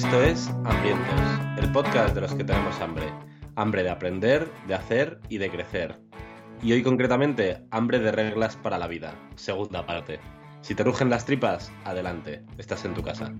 [0.00, 1.20] Esto es Hambrientos,
[1.58, 3.12] el podcast de los que tenemos hambre.
[3.54, 6.00] Hambre de aprender, de hacer y de crecer.
[6.62, 10.18] Y hoy concretamente, hambre de reglas para la vida, segunda parte.
[10.62, 13.32] Si te rugen las tripas, adelante, estás en tu casa.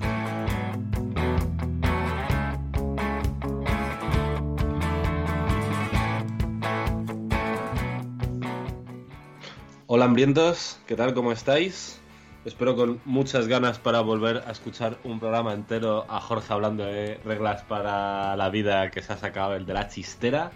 [9.87, 11.15] Hola hambrientos, ¿qué tal?
[11.15, 12.01] ¿Cómo estáis?
[12.45, 17.21] Espero con muchas ganas para volver a escuchar un programa entero a Jorge hablando de
[17.24, 20.52] reglas para la vida que se ha sacado el de la chistera.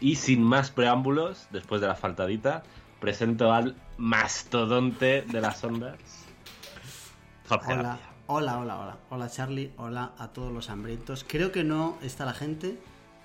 [0.00, 2.62] Y sin más preámbulos, después de la faltadita,
[3.00, 5.98] presento al mastodonte de las ondas.
[7.48, 8.06] Jorge Hola, García.
[8.26, 8.96] hola, hola, hola.
[9.10, 11.24] Hola Charlie, hola a todos los hambrientos.
[11.26, 12.78] Creo que no está la gente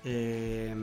[0.04, 0.74] eh,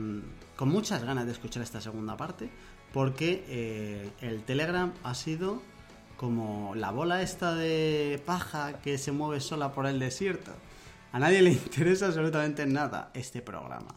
[0.56, 2.50] con muchas ganas de escuchar esta segunda parte
[2.92, 5.62] porque eh, el Telegram ha sido
[6.16, 10.52] como la bola esta de paja que se mueve sola por el desierto.
[11.12, 13.94] A nadie le interesa absolutamente nada este programa.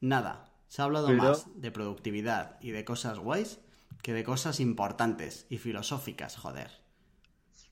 [0.00, 0.46] Nada.
[0.66, 3.60] Se ha hablado Pero- más de productividad y de cosas guays
[4.02, 6.70] que de cosas importantes y filosóficas, joder.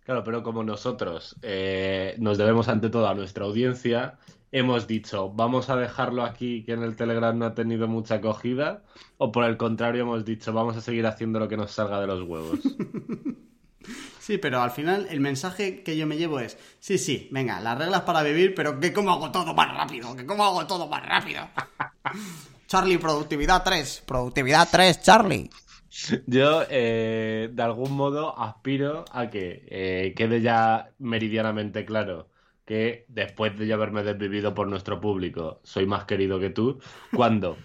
[0.04, 4.18] Claro, pero como nosotros eh, nos debemos ante todo a nuestra audiencia,
[4.52, 8.84] hemos dicho, vamos a dejarlo aquí que en el Telegram no ha tenido mucha acogida,
[9.18, 12.06] o por el contrario hemos dicho, vamos a seguir haciendo lo que nos salga de
[12.06, 12.60] los huevos.
[14.26, 17.78] Sí, pero al final el mensaje que yo me llevo es, sí, sí, venga, las
[17.78, 21.06] reglas para vivir, pero que cómo hago todo más rápido, que cómo hago todo más
[21.06, 21.48] rápido.
[22.66, 25.48] Charlie, productividad 3, productividad 3, Charlie.
[26.26, 32.28] Yo, eh, de algún modo, aspiro a que eh, quede ya meridianamente claro
[32.64, 36.80] que después de haberme desvivido por nuestro público, soy más querido que tú,
[37.14, 37.56] cuando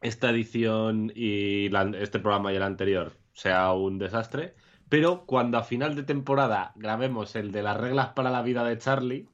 [0.00, 4.54] esta edición y este programa y el anterior sea un desastre,
[4.88, 8.78] pero cuando a final de temporada grabemos el de las reglas para la vida de
[8.78, 9.28] Charlie,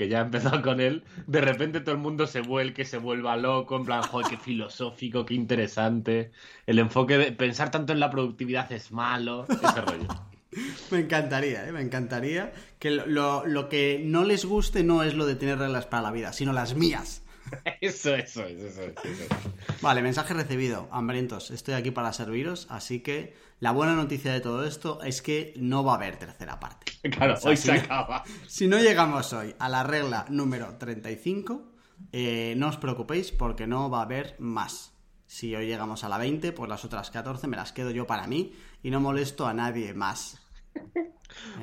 [0.00, 3.36] que ya ha empezado con él, de repente todo el mundo se vuelque, se vuelva
[3.36, 6.30] loco, en plan, joder, qué filosófico, qué interesante.
[6.66, 10.06] El enfoque de pensar tanto en la productividad es malo, ese rollo.
[10.90, 11.72] Me encantaría, ¿eh?
[11.72, 15.84] me encantaría que lo, lo- que no les guste no es lo de tener reglas
[15.84, 17.22] para la vida, sino las mías.
[17.80, 19.24] Eso, eso, es, eso, es, eso.
[19.24, 19.80] es.
[19.82, 24.64] Vale, mensaje recibido, hambrientos, estoy aquí para serviros, así que la buena noticia de todo
[24.64, 26.92] esto es que no va a haber tercera parte.
[27.10, 28.24] Claro, O sea, hoy si se no- acaba.
[28.46, 31.72] Si no llegamos hoy a la regla número 35,
[32.12, 34.92] eh, no os preocupéis porque no va a haber más.
[35.26, 38.26] Si hoy llegamos a la 20, pues las otras 14 me las quedo yo para
[38.26, 40.38] mí y no molesto a nadie más.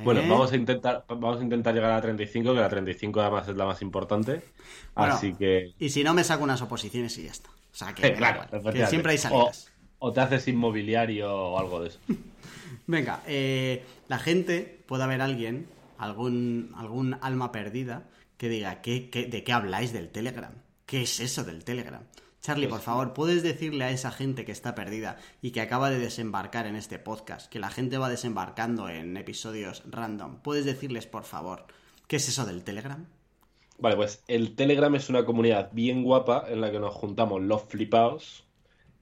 [0.04, 0.30] Bueno, ¿Eh?
[0.30, 3.56] vamos a intentar, vamos a intentar llegar a la 35, que la 35 además es
[3.56, 4.42] la más importante.
[4.96, 5.74] Bueno, Así que.
[5.80, 7.50] Y si no, me saco unas oposiciones y ya está.
[7.50, 8.90] O sea, que, Claro, igual, que efectivamente.
[8.90, 9.72] siempre hay o, salidas.
[10.00, 12.00] o te haces inmobiliario o algo de eso.
[12.88, 15.68] Venga, eh, la gente, puede haber alguien,
[15.98, 18.08] algún, algún alma perdida,
[18.38, 20.54] que diga, ¿qué, qué, de qué habláis del Telegram?
[20.86, 22.04] ¿Qué es eso del Telegram?
[22.48, 26.00] Charlie, por favor, ¿puedes decirle a esa gente que está perdida y que acaba de
[26.00, 30.38] desembarcar en este podcast, que la gente va desembarcando en episodios random?
[30.44, 31.66] ¿Puedes decirles, por favor,
[32.08, 33.06] qué es eso del Telegram?
[33.80, 37.64] Vale, pues el Telegram es una comunidad bien guapa en la que nos juntamos los
[37.64, 38.46] flipaos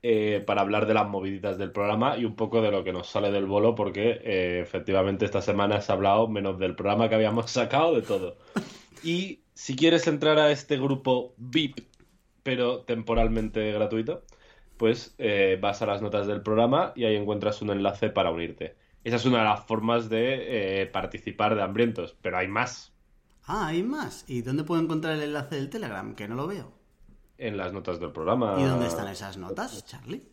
[0.01, 3.05] eh, para hablar de las moviditas del programa y un poco de lo que nos
[3.05, 7.13] sale del bolo, porque eh, efectivamente esta semana se ha hablado menos del programa que
[7.13, 8.37] habíamos sacado, de todo.
[9.03, 11.94] Y si quieres entrar a este grupo VIP,
[12.45, 14.23] pero temporalmente gratuito,
[14.77, 18.75] pues eh, vas a las notas del programa y ahí encuentras un enlace para unirte.
[19.03, 22.93] Esa es una de las formas de eh, participar de Hambrientos, pero hay más
[23.47, 24.25] Ah, hay más.
[24.27, 26.15] ¿Y dónde puedo encontrar el enlace del Telegram?
[26.15, 26.73] Que no lo veo.
[27.37, 28.55] en las notas del programa.
[28.59, 30.23] ¿Y dónde están esas notas, Charlie?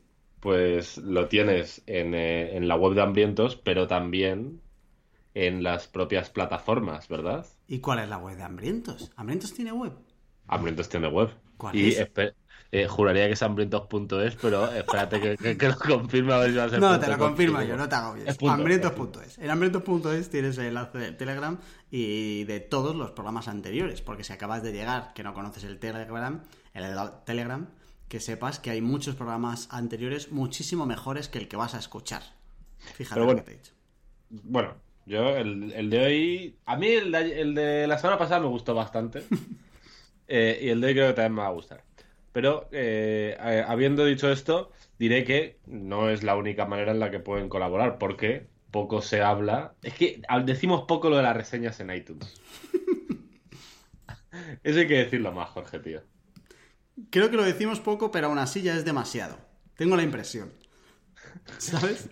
[0.41, 4.63] Pues lo tienes en, eh, en la web de Hambrientos, pero también
[5.35, 7.47] en las propias plataformas, ¿verdad?
[7.69, 9.11] ¿Y cuál es la web de Hambrientos?
[9.17, 9.93] ¿Hambrientos tiene web?
[10.49, 11.29] Hambrientos tiene web.
[11.63, 12.09] ¿Cuál y es?
[12.73, 16.57] eh, juraría que es hambrientos.es, pero espérate que, que- que lo confirme a ver si
[16.57, 18.27] va a ser No, te lo confirmo yo, no te hago bien.
[18.27, 19.39] Es punto, Hambrientos.es.
[19.39, 21.59] En hambrientos.es tienes el enlace del Telegram
[21.91, 25.79] y de todos los programas anteriores, porque si acabas de llegar que no conoces el
[25.79, 26.43] Telegram,
[26.75, 26.85] el
[27.25, 27.69] Telegram,
[28.09, 32.23] que sepas que hay muchos programas anteriores muchísimo mejores que el que vas a escuchar.
[32.95, 33.45] Fíjate Pero lo bueno.
[33.45, 33.73] que te he dicho.
[34.31, 34.75] Bueno,
[35.07, 36.57] yo el, el de hoy...
[36.67, 39.25] A mí el de, el de la semana pasada me gustó bastante.
[40.35, 41.85] Eh, y el de hoy creo que también me va a gustar.
[42.33, 43.37] Pero eh,
[43.69, 47.99] habiendo dicho esto, diré que no es la única manera en la que pueden colaborar,
[47.99, 49.75] porque poco se habla.
[49.83, 52.41] Es que decimos poco lo de las reseñas en iTunes.
[54.63, 56.01] Eso hay que decirlo más, Jorge, tío.
[57.11, 59.37] Creo que lo decimos poco, pero aún así ya es demasiado.
[59.77, 60.51] Tengo la impresión.
[61.59, 62.09] ¿Sabes?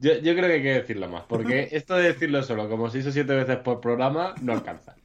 [0.00, 3.12] Yo, creo que hay que decirlo más, porque esto de decirlo solo como 6 o
[3.12, 4.96] 7 veces por programa no alcanza.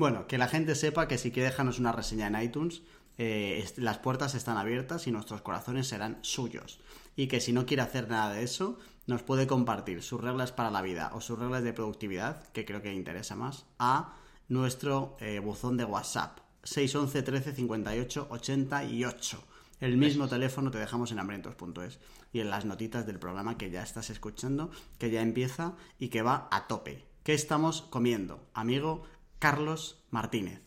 [0.00, 2.80] Bueno, que la gente sepa que si quiere dejarnos una reseña en iTunes,
[3.18, 6.80] eh, las puertas están abiertas y nuestros corazones serán suyos.
[7.16, 10.70] Y que si no quiere hacer nada de eso, nos puede compartir sus reglas para
[10.70, 14.14] la vida o sus reglas de productividad, que creo que interesa más, a
[14.48, 16.38] nuestro eh, buzón de WhatsApp.
[16.62, 19.44] 611 13 58 88.
[19.80, 21.98] El mismo teléfono te dejamos en hambrientos.es
[22.32, 26.22] y en las notitas del programa que ya estás escuchando, que ya empieza y que
[26.22, 27.04] va a tope.
[27.22, 29.04] ¿Qué estamos comiendo, amigo
[29.40, 30.60] Carlos Martínez?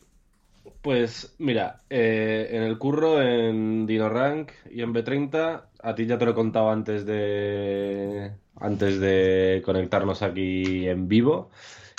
[0.81, 6.25] Pues mira, eh, en el curro, en DinoRank y en B30, a ti ya te
[6.25, 11.51] lo he contado antes de, antes de conectarnos aquí en vivo.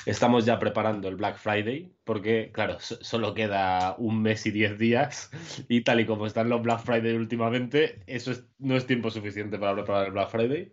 [0.05, 5.31] Estamos ya preparando el Black Friday, porque, claro, solo queda un mes y diez días,
[5.69, 9.75] y tal y como están los Black Friday últimamente, eso no es tiempo suficiente para
[9.75, 10.73] preparar el Black Friday.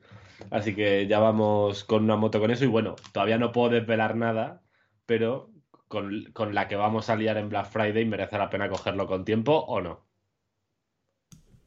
[0.50, 4.18] Así que ya vamos con una moto con eso, y bueno, todavía no puedo desvelar
[4.18, 4.64] nada,
[5.06, 5.51] pero
[5.92, 9.54] con, la que vamos a liar en Black Friday, ¿merece la pena cogerlo con tiempo
[9.54, 10.08] o no?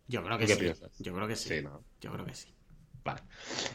[0.09, 0.73] Yo creo que sí.
[0.99, 1.63] Yo creo que sí.
[2.01, 2.49] Yo creo que sí.
[3.05, 3.21] Vale.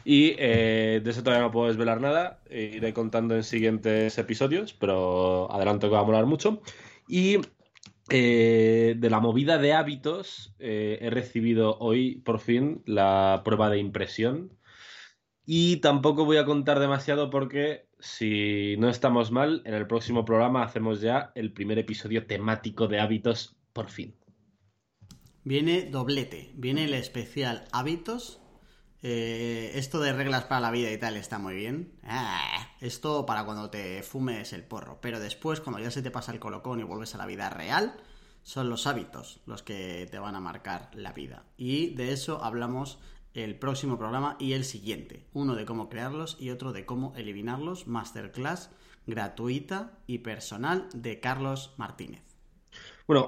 [0.04, 2.42] Y eh, de eso todavía no puedo desvelar nada.
[2.50, 6.62] Iré contando en siguientes episodios, pero adelanto que va a molar mucho.
[7.08, 7.38] Y
[8.10, 13.78] eh, de la movida de hábitos, eh, he recibido hoy por fin la prueba de
[13.78, 14.58] impresión.
[15.46, 20.64] Y tampoco voy a contar demasiado porque si no estamos mal, en el próximo programa
[20.64, 24.16] hacemos ya el primer episodio temático de hábitos por fin.
[25.44, 28.42] Viene doblete, viene el especial hábitos.
[29.02, 31.94] Eh, esto de reglas para la vida y tal está muy bien.
[32.04, 35.00] Ah, esto para cuando te fumes el porro.
[35.02, 37.96] Pero después, cuando ya se te pasa el colocón y vuelves a la vida real,
[38.44, 41.46] son los hábitos los que te van a marcar la vida.
[41.58, 43.00] Y de eso hablamos
[43.44, 45.26] el próximo programa y el siguiente.
[45.34, 47.88] Uno de cómo crearlos y otro de cómo eliminarlos.
[47.88, 48.72] Masterclass
[49.08, 52.22] gratuita y personal de Carlos Martínez.
[53.08, 53.26] Bueno,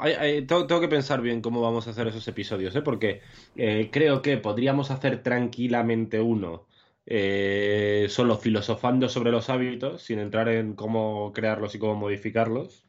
[0.47, 2.83] tengo, que pensar bien cómo vamos a hacer esos episodios, ¿eh?
[2.83, 3.21] porque
[3.55, 6.67] eh, creo que podríamos hacer tranquilamente uno
[7.07, 12.85] eh, solo filosofando sobre los hábitos, sin entrar en cómo crearlos y cómo modificarlos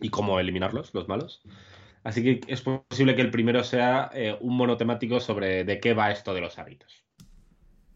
[0.00, 1.42] y cómo eliminarlos, los malos.
[2.06, 6.12] Así que es posible que el primero sea eh, un monotemático sobre de qué va
[6.12, 7.02] esto de los hábitos.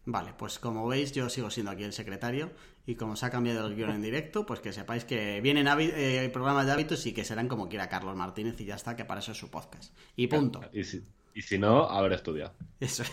[0.03, 2.51] Vale, pues como veis, yo sigo siendo aquí el secretario
[2.85, 6.29] y como se ha cambiado el guion en directo, pues que sepáis que vienen eh,
[6.33, 9.21] programas de hábitos y que serán como quiera Carlos Martínez y ya está, que para
[9.21, 9.95] eso es su podcast.
[10.17, 10.59] Y punto.
[10.73, 12.53] Y si, y si no, haber estudiado.
[12.81, 13.05] Eso.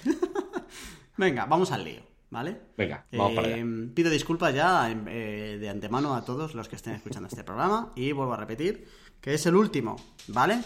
[1.17, 2.03] Venga, vamos al lío.
[2.31, 2.61] ¿Vale?
[2.77, 3.59] Venga, vamos para allá.
[3.59, 8.11] Eh, pido disculpas ya de antemano a todos los que estén escuchando este programa y
[8.13, 8.87] vuelvo a repetir
[9.21, 9.97] que es el último,
[10.29, 10.61] ¿vale?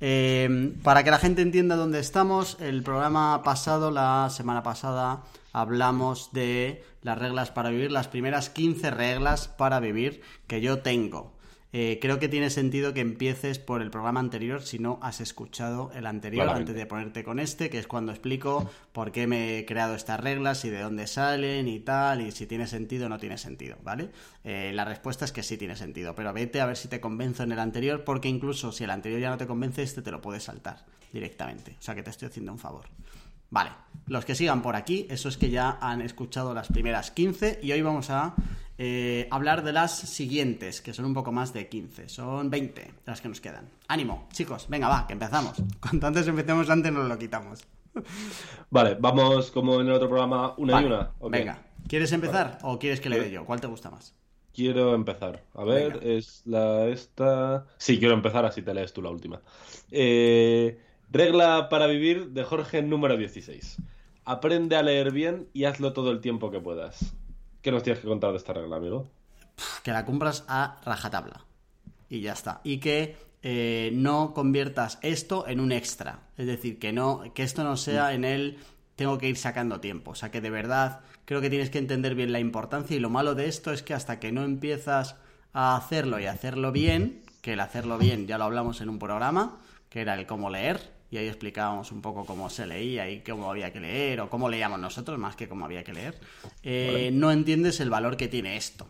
[0.00, 6.32] Eh, para que la gente entienda dónde estamos, el programa pasado, la semana pasada, hablamos
[6.32, 11.33] de las reglas para vivir, las primeras 15 reglas para vivir que yo tengo.
[11.76, 15.90] Eh, creo que tiene sentido que empieces por el programa anterior si no has escuchado
[15.92, 19.66] el anterior antes de ponerte con este, que es cuando explico por qué me he
[19.66, 23.18] creado estas reglas y de dónde salen y tal, y si tiene sentido o no
[23.18, 24.10] tiene sentido, ¿vale?
[24.44, 27.42] Eh, la respuesta es que sí tiene sentido, pero vete a ver si te convenzo
[27.42, 30.20] en el anterior, porque incluso si el anterior ya no te convence, este te lo
[30.20, 31.74] puedes saltar directamente.
[31.80, 32.84] O sea que te estoy haciendo un favor.
[33.50, 33.70] Vale,
[34.06, 37.72] los que sigan por aquí, eso es que ya han escuchado las primeras 15 y
[37.72, 38.34] hoy vamos a
[38.76, 43.20] eh, hablar de las siguientes, que son un poco más de 15, son 20 las
[43.20, 43.68] que nos quedan.
[43.86, 45.62] Ánimo, chicos, venga, va, que empezamos.
[45.80, 47.64] Cuanto antes empecemos, antes nos lo quitamos.
[48.70, 51.12] Vale, vamos como en el otro programa, una y una.
[51.30, 53.44] Venga, ¿quieres empezar o quieres que le dé yo?
[53.44, 54.14] ¿Cuál te gusta más?
[54.52, 55.42] Quiero empezar.
[55.54, 57.66] A ver, es la esta.
[57.76, 59.40] Sí, quiero empezar, así te lees tú la última.
[59.90, 63.78] Eh, regla para vivir de Jorge número 16.
[64.24, 67.14] Aprende a leer bien y hazlo todo el tiempo que puedas.
[67.64, 69.08] ¿Qué nos tienes que contar de esta regla, amigo?
[69.82, 71.46] Que la compras a rajatabla.
[72.10, 72.60] Y ya está.
[72.62, 76.24] Y que eh, no conviertas esto en un extra.
[76.36, 78.58] Es decir, que no, que esto no sea en el
[78.96, 80.10] tengo que ir sacando tiempo.
[80.10, 82.98] O sea que de verdad creo que tienes que entender bien la importancia.
[82.98, 85.16] Y lo malo de esto es que hasta que no empiezas
[85.54, 89.58] a hacerlo y hacerlo bien, que el hacerlo bien ya lo hablamos en un programa,
[89.88, 93.50] que era el cómo leer, y ahí explicábamos un poco cómo se leía y cómo
[93.50, 96.18] había que leer o cómo leíamos nosotros más que cómo había que leer,
[96.62, 98.86] eh, no entiendes el valor que tiene esto.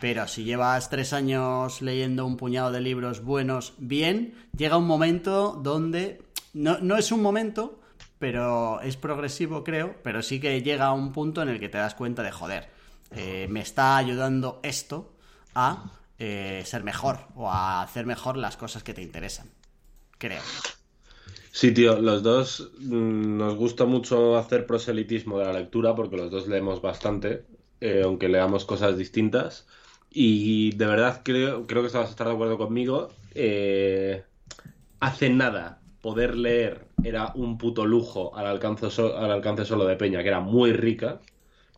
[0.00, 5.58] Pero si llevas tres años leyendo un puñado de libros buenos bien, llega un momento
[5.62, 7.80] donde no, no es un momento,
[8.18, 11.78] pero es progresivo, creo, pero sí que llega a un punto en el que te
[11.78, 12.68] das cuenta de, joder,
[13.10, 15.14] eh, me está ayudando esto
[15.54, 19.50] a eh, ser mejor o a hacer mejor las cosas que te interesan.
[20.18, 20.42] Creo.
[21.52, 26.30] Sí, tío, los dos mm, nos gusta mucho hacer proselitismo de la lectura porque los
[26.30, 27.44] dos leemos bastante,
[27.80, 29.66] eh, aunque leamos cosas distintas.
[30.10, 33.08] Y de verdad creo, creo que vas estar de acuerdo conmigo.
[35.00, 40.22] hace nada poder leer era un puto lujo al alcance, al alcance solo de Peña,
[40.22, 41.20] que era muy rica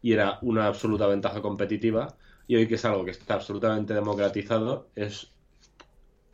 [0.03, 2.17] y era una absoluta ventaja competitiva.
[2.47, 5.33] Y hoy que es algo que está absolutamente democratizado, es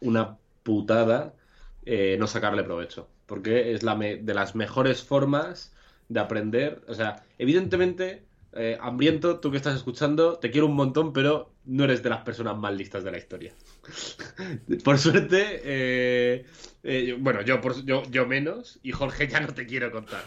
[0.00, 1.35] una putada
[1.84, 3.08] eh, no sacarle provecho.
[3.26, 5.74] Porque es la de las mejores formas
[6.08, 6.82] de aprender.
[6.88, 8.24] O sea, evidentemente
[8.54, 12.20] eh, hambriento, tú que estás escuchando, te quiero un montón, pero no eres de las
[12.20, 13.54] personas más listas de la historia.
[14.84, 16.44] por suerte, eh,
[16.82, 20.22] eh, bueno, yo, por, yo, yo menos, y Jorge ya no te quiero contar,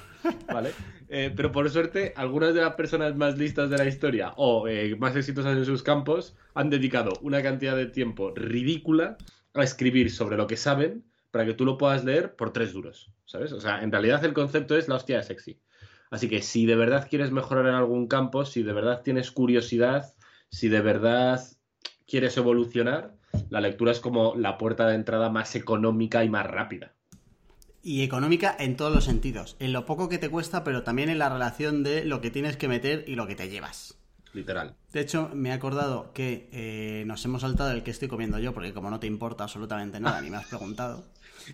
[0.48, 0.72] ¿vale?
[1.08, 4.66] pero por suerte, algunas de las personas más listas de la historia o
[4.98, 9.18] más exitosas en sus campos han dedicado una cantidad de tiempo ridícula
[9.54, 11.04] a escribir sobre lo que saben
[11.36, 13.52] para que tú lo puedas leer por tres duros, ¿sabes?
[13.52, 15.60] O sea, en realidad el concepto es la hostia de sexy.
[16.10, 20.16] Así que si de verdad quieres mejorar en algún campo, si de verdad tienes curiosidad,
[20.50, 21.46] si de verdad
[22.08, 23.18] quieres evolucionar,
[23.50, 26.94] la lectura es como la puerta de entrada más económica y más rápida.
[27.84, 31.20] Y económica en todos los sentidos, en lo poco que te cuesta, pero también en
[31.20, 34.00] la relación de lo que tienes que meter y lo que te llevas.
[34.32, 34.76] Literal.
[34.94, 38.54] De hecho, me he acordado que eh, nos hemos saltado el que estoy comiendo yo,
[38.54, 41.04] porque como no te importa absolutamente nada, ni me has preguntado.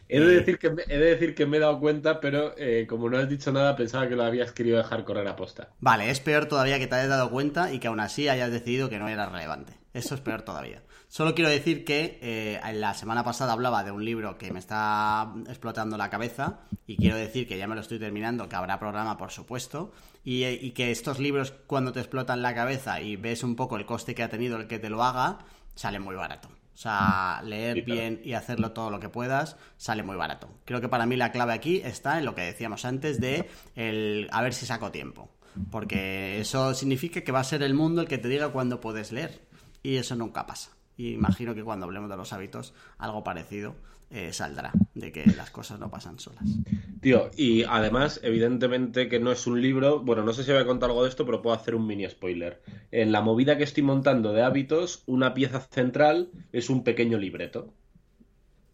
[0.08, 2.86] He de, decir que me, he de decir que me he dado cuenta, pero eh,
[2.88, 5.70] como no has dicho nada, pensaba que lo habías querido dejar correr a posta.
[5.80, 8.90] Vale, es peor todavía que te hayas dado cuenta y que aún así hayas decidido
[8.90, 9.74] que no era relevante.
[9.94, 10.82] Eso es peor todavía.
[11.10, 15.34] Solo quiero decir que eh, la semana pasada hablaba de un libro que me está
[15.50, 19.18] explotando la cabeza y quiero decir que ya me lo estoy terminando, que habrá programa
[19.18, 19.92] por supuesto,
[20.24, 23.86] y, y que estos libros cuando te explotan la cabeza y ves un poco el
[23.86, 25.40] coste que ha tenido el que te lo haga,
[25.76, 26.48] sale muy barato.
[26.74, 30.50] O sea, leer bien y hacerlo todo lo que puedas sale muy barato.
[30.66, 34.30] Creo que para mí la clave aquí está en lo que decíamos antes de el
[34.32, 35.30] a ver si saco tiempo.
[35.70, 39.12] Porque eso significa que va a ser el mundo el que te diga cuándo puedes
[39.12, 39.42] leer.
[39.84, 40.72] Y eso nunca pasa.
[40.98, 43.76] Y imagino que cuando hablemos de los hábitos, algo parecido
[44.14, 46.44] eh, saldrá, de que las cosas no pasan solas.
[47.00, 50.66] Tío, y además, evidentemente que no es un libro, bueno, no sé si voy a
[50.66, 52.62] contar algo de esto, pero puedo hacer un mini spoiler.
[52.92, 57.74] En la movida que estoy montando de hábitos, una pieza central es un pequeño libreto.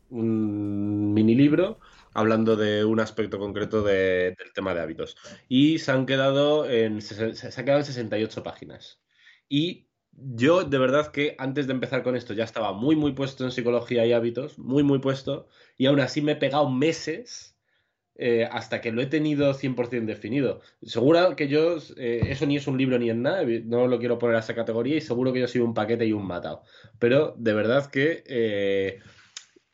[0.10, 1.80] Un mini libro
[2.14, 5.18] hablando de un aspecto concreto del tema de hábitos.
[5.48, 9.00] Y se han quedado en, se, se ha quedado en 68 páginas.
[9.48, 9.87] Y
[10.18, 13.52] yo de verdad que antes de empezar con esto ya estaba muy, muy puesto en
[13.52, 15.48] psicología y hábitos, muy, muy puesto,
[15.78, 17.56] y aún así me he pegado meses
[18.16, 20.62] eh, hasta que lo he tenido 100% definido.
[20.82, 24.18] Seguro que yo, eh, eso ni es un libro ni en nada, no lo quiero
[24.18, 26.64] poner a esa categoría y seguro que yo soy un paquete y un matado.
[26.98, 29.00] Pero de verdad que eh,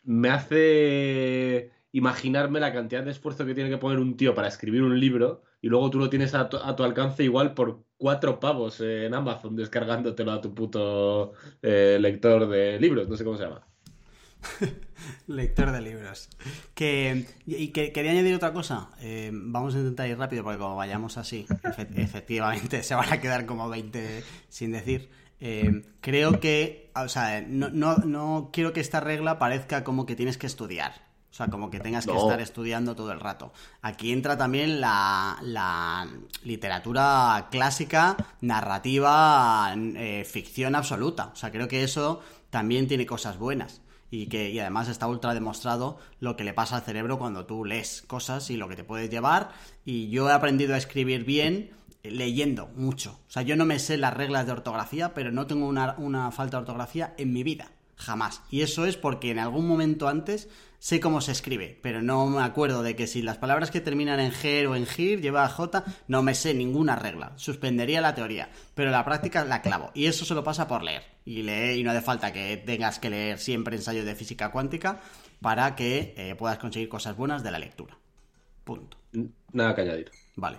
[0.04, 4.82] me hace imaginarme la cantidad de esfuerzo que tiene que poner un tío para escribir
[4.82, 9.14] un libro y luego tú lo tienes a tu, alcance igual por cuatro pavos en
[9.14, 13.66] Amazon descargándotelo a tu puto eh, lector de libros, no sé cómo se llama.
[15.28, 16.30] lector de libros.
[16.74, 18.90] Que, y que quería añadir otra cosa.
[19.00, 21.46] Eh, vamos a intentar ir rápido porque como vayamos así,
[21.96, 25.12] efectivamente se van a quedar como 20 sin decir.
[25.40, 30.16] Eh, creo que, o sea, no, no, no quiero que esta regla parezca como que
[30.16, 31.12] tienes que estudiar.
[31.34, 33.54] O sea, como que tengas que estar estudiando todo el rato.
[33.82, 36.08] Aquí entra también la,
[36.44, 41.32] literatura clásica, narrativa, eh, ficción absoluta.
[41.34, 42.22] O sea, creo que eso
[42.52, 43.82] también tiene cosas buenas.
[44.12, 47.66] Y que y además está ultra demostrado lo que le pasa al cerebro cuando tú
[47.66, 49.54] lees cosas y lo que te puedes llevar.
[49.86, 51.72] Y yo he aprendido a escribir bien
[52.04, 53.20] leyendo mucho.
[53.28, 56.30] O sea, yo no me sé las reglas de ortografía, pero no tengo una, una
[56.30, 57.72] falta de ortografía en mi vida.
[57.96, 58.42] Jamás.
[58.52, 60.50] Y eso es porque en algún momento antes
[60.84, 64.20] sé cómo se escribe, pero no me acuerdo de que si las palabras que terminan
[64.20, 67.32] en G o en GIR lleva a J, no me sé ninguna regla.
[67.38, 69.92] Suspendería la teoría, pero la práctica la clavo.
[69.94, 71.04] Y eso se lo pasa por leer.
[71.24, 75.00] Y leer, y no hace falta que tengas que leer siempre ensayos de física cuántica
[75.40, 77.98] para que eh, puedas conseguir cosas buenas de la lectura.
[78.66, 78.98] Punto.
[79.54, 80.12] Nada que añadir.
[80.36, 80.58] Vale.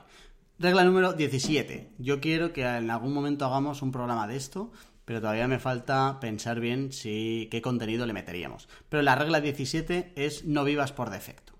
[0.59, 1.97] Regla número 17.
[1.99, 4.73] Yo quiero que en algún momento hagamos un programa de esto
[5.05, 8.69] pero todavía me falta pensar bien si qué contenido le meteríamos.
[8.89, 11.53] Pero la regla 17 es no vivas por defecto.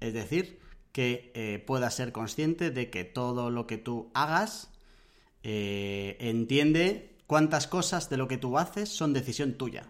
[0.00, 0.60] Es decir,
[0.92, 4.70] que eh, puedas ser consciente de que todo lo que tú hagas
[5.42, 9.88] eh, entiende cuántas cosas de lo que tú haces son decisión tuya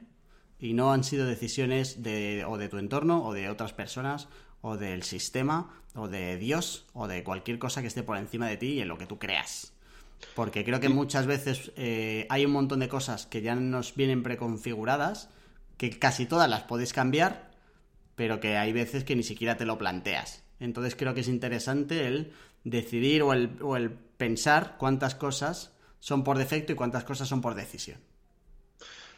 [0.59, 4.29] y no han sido decisiones de, o de tu entorno o de otras personas
[4.61, 8.57] o del sistema, o de Dios, o de cualquier cosa que esté por encima de
[8.57, 9.70] ti y en lo que tú creas.
[10.35, 14.23] Porque creo que muchas veces eh, hay un montón de cosas que ya nos vienen
[14.23, 15.31] preconfiguradas,
[15.77, 17.51] que casi todas las puedes cambiar,
[18.15, 20.43] pero que hay veces que ni siquiera te lo planteas.
[20.61, 22.33] Entonces creo que es interesante el
[22.65, 27.41] decidir o el, o el pensar cuántas cosas son por defecto y cuántas cosas son
[27.41, 27.99] por decisión.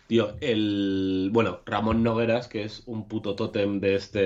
[0.06, 1.30] Tío, el.
[1.32, 4.18] Bueno, Ramón Nogueras, que es un puto tótem de este,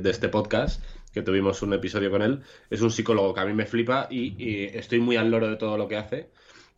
[0.00, 0.82] de este podcast,
[1.18, 4.66] que tuvimos un episodio con él, es un psicólogo que a mí me flipa y,
[4.76, 6.28] estoy muy al loro de todo lo que hace.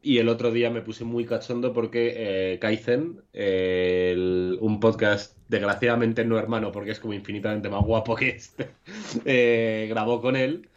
[0.03, 3.21] Y el otro día me puse muy cachondo porque eh, Kaizen,
[4.61, 8.71] un podcast desgraciadamente no hermano, porque es como infinitamente más guapo que este,
[9.27, 10.69] eh, grabó con él.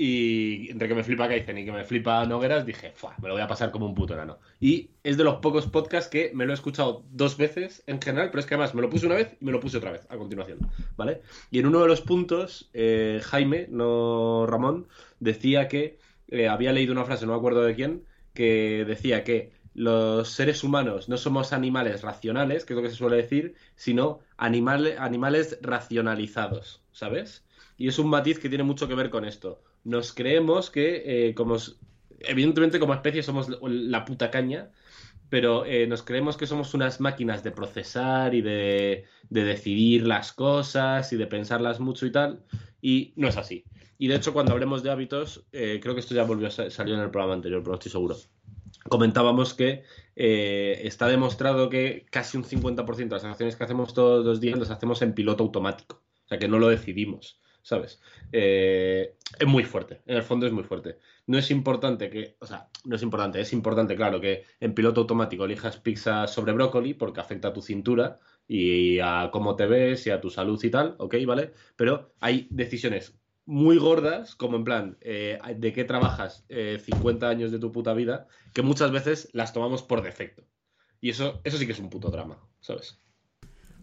[0.00, 3.42] Y entre que me flipa Kaizen y que me flipa Nogueras, dije, me lo voy
[3.42, 4.38] a pasar como un puto enano.
[4.60, 8.30] Y es de los pocos podcasts que me lo he escuchado dos veces en general,
[8.30, 10.06] pero es que además me lo puse una vez y me lo puse otra vez
[10.08, 10.60] a continuación,
[10.96, 11.22] ¿vale?
[11.50, 14.86] Y en uno de los puntos, eh, Jaime, no Ramón,
[15.18, 18.04] decía que eh, había leído una frase, no me acuerdo de quién,
[18.34, 22.96] que decía que los seres humanos no somos animales racionales, que es lo que se
[22.96, 27.44] suele decir, sino animales racionalizados, ¿sabes?
[27.76, 31.34] Y es un matiz que tiene mucho que ver con esto nos creemos que, eh,
[31.34, 31.56] como
[32.20, 34.70] evidentemente como especie somos la puta caña,
[35.30, 41.12] pero eh, nos creemos que somos unas máquinas de procesar y de, decidir las cosas
[41.12, 42.44] y de pensarlas mucho y tal,
[42.82, 43.64] y no es así.
[43.96, 46.94] Y de hecho, cuando hablemos de hábitos, eh, creo que esto ya volvió a salir
[46.94, 48.16] en el programa anterior, pero no estoy seguro.
[48.90, 54.40] Comentábamos que está demostrado que casi un 50% de las acciones que hacemos todos los
[54.40, 56.02] días las hacemos en piloto automático.
[56.24, 57.40] O sea, que no lo decidimos.
[57.68, 58.00] ¿Sabes?
[58.32, 60.96] Eh, es muy fuerte, en el fondo es muy fuerte.
[61.26, 65.02] No es importante que, o sea, no es importante, es importante, claro, que en piloto
[65.02, 70.06] automático elijas pizza sobre brócoli porque afecta a tu cintura y a cómo te ves
[70.06, 71.16] y a tu salud y tal, ¿ok?
[71.26, 71.52] ¿Vale?
[71.76, 77.52] Pero hay decisiones muy gordas, como en plan, eh, de qué trabajas 50 eh, años
[77.52, 80.42] de tu puta vida, que muchas veces las tomamos por defecto.
[81.02, 82.98] Y eso, eso sí que es un puto drama, ¿sabes?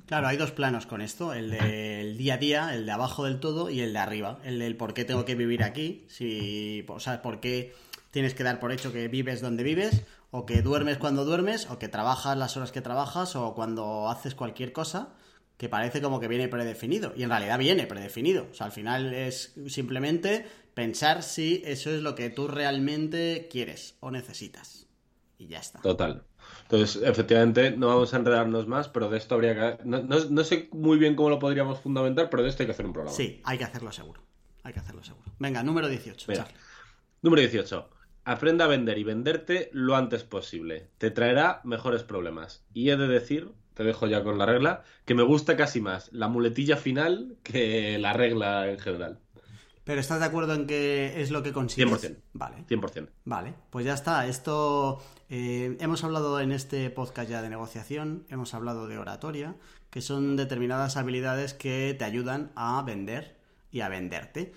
[0.06, 3.40] Claro, hay dos planos con esto, el del día a día, el de abajo del
[3.40, 7.00] todo y el de arriba, el del por qué tengo que vivir aquí, si, o
[7.00, 7.74] sea, por qué
[8.12, 11.80] tienes que dar por hecho que vives donde vives, o que duermes cuando duermes, o
[11.80, 15.10] que trabajas las horas que trabajas, o cuando haces cualquier cosa,
[15.58, 19.12] que parece como que viene predefinido, y en realidad viene predefinido, o sea, al final
[19.12, 24.86] es simplemente pensar si eso es lo que tú realmente quieres o necesitas,
[25.40, 25.80] y ya está.
[25.80, 26.24] Total.
[26.66, 29.84] Entonces, efectivamente, no vamos a enredarnos más, pero de esto habría que...
[29.86, 32.94] No, sé muy bien cómo lo podríamos fundamentar, pero de esto hay que hacer un
[32.94, 33.16] programa.
[33.16, 34.24] Sí, hay que hacerlo seguro.
[34.64, 35.32] Hay que hacerlo seguro.
[35.38, 36.34] Venga, número 18.
[37.22, 37.90] Número 18.
[38.24, 40.90] Aprenda a vender y venderte lo antes posible.
[40.98, 42.66] Te traerá mejores problemas.
[42.74, 46.12] Y he de decir, te dejo ya con la regla, que me gusta casi más
[46.12, 49.20] la muletilla final que la regla en general.
[49.86, 52.04] Pero ¿estás de acuerdo en que es lo que consigues?
[52.04, 52.18] 100%.
[52.34, 52.66] Vale.
[52.68, 53.08] 100%.
[53.24, 54.28] Vale, pues ya está.
[54.28, 59.56] Esto eh, hemos hablado en este podcast ya de negociación, hemos hablado de oratoria,
[59.92, 63.38] que son determinadas habilidades que te ayudan a vender
[63.72, 64.54] y a venderte.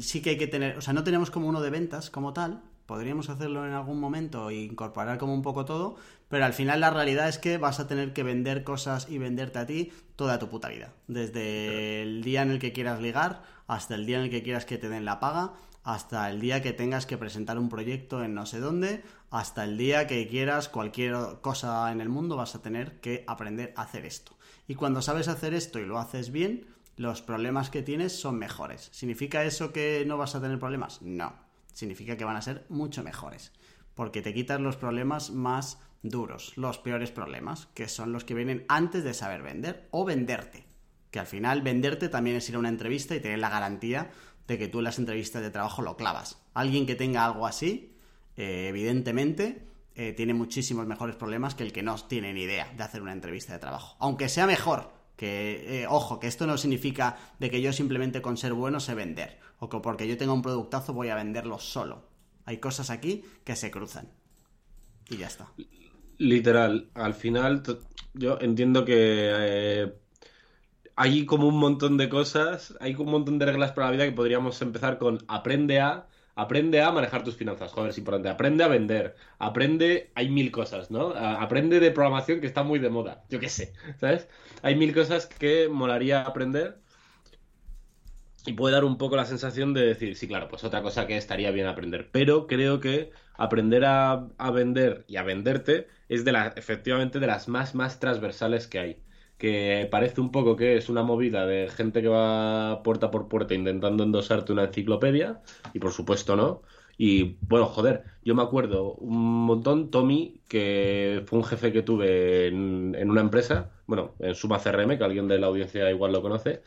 [0.00, 2.62] Sí que hay que tener, o sea, no tenemos como uno de ventas como tal,
[2.86, 5.96] podríamos hacerlo en algún momento e incorporar como un poco todo,
[6.30, 9.58] pero al final la realidad es que vas a tener que vender cosas y venderte
[9.58, 10.94] a ti toda tu puta vida.
[11.08, 14.64] Desde el día en el que quieras ligar hasta el día en el que quieras
[14.64, 18.34] que te den la paga, hasta el día que tengas que presentar un proyecto en
[18.34, 22.62] no sé dónde, hasta el día que quieras cualquier cosa en el mundo vas a
[22.62, 24.36] tener que aprender a hacer esto.
[24.68, 26.66] Y cuando sabes hacer esto y lo haces bien,
[26.96, 28.88] los problemas que tienes son mejores.
[28.92, 31.02] ¿Significa eso que no vas a tener problemas?
[31.02, 31.32] No.
[31.72, 33.52] Significa que van a ser mucho mejores.
[33.94, 38.64] Porque te quitas los problemas más duros, los peores problemas, que son los que vienen
[38.68, 40.66] antes de saber vender o venderte.
[41.10, 44.10] Que al final venderte también es ir a una entrevista y tener la garantía
[44.46, 46.42] de que tú en las entrevistas de trabajo lo clavas.
[46.54, 47.94] Alguien que tenga algo así,
[48.36, 52.82] eh, evidentemente, eh, tiene muchísimos mejores problemas que el que no tiene ni idea de
[52.82, 53.96] hacer una entrevista de trabajo.
[54.00, 58.36] Aunque sea mejor, que, eh, ojo, que esto no significa de que yo simplemente con
[58.36, 62.08] ser bueno sé vender, o que porque yo tenga un productazo voy a venderlo solo.
[62.46, 64.08] Hay cosas aquí que se cruzan.
[65.10, 65.52] Y ya está.
[66.20, 67.62] Literal, al final
[68.12, 69.90] yo entiendo que
[70.94, 74.12] hay como un montón de cosas, hay un montón de reglas para la vida que
[74.12, 78.68] podríamos empezar con aprende a, aprende a manejar tus finanzas, joder, es importante, aprende a
[78.68, 81.14] vender, aprende, hay mil cosas, ¿no?
[81.16, 84.28] Aprende de programación que está muy de moda, yo qué sé, ¿sabes?
[84.60, 86.79] Hay mil cosas que molaría aprender
[88.46, 91.16] y puede dar un poco la sensación de decir, sí, claro, pues otra cosa que
[91.16, 96.32] estaría bien aprender, pero creo que aprender a, a vender y a venderte es de
[96.32, 99.02] la, efectivamente de las más, más transversales que hay
[99.38, 103.54] que parece un poco que es una movida de gente que va puerta por puerta
[103.54, 105.40] intentando endosarte una enciclopedia,
[105.72, 106.62] y por supuesto no.
[106.98, 112.48] Y bueno, joder, yo me acuerdo un montón, Tommy, que fue un jefe que tuve
[112.48, 116.20] en, en una empresa, bueno, en Suma CRM, que alguien de la audiencia igual lo
[116.20, 116.62] conoce,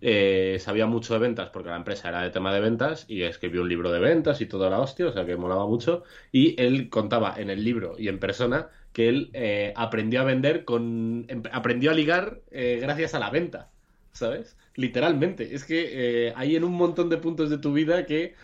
[0.00, 3.62] eh, sabía mucho de ventas porque la empresa era de tema de ventas y escribió
[3.62, 6.02] un libro de ventas y toda la hostia, o sea que molaba mucho.
[6.32, 10.64] Y él contaba en el libro y en persona que él eh, aprendió a vender
[10.64, 11.24] con.
[11.28, 13.70] em- aprendió a ligar eh, gracias a la venta,
[14.12, 14.56] ¿sabes?
[14.74, 15.54] Literalmente.
[15.54, 18.34] Es que eh, hay en un montón de puntos de tu vida que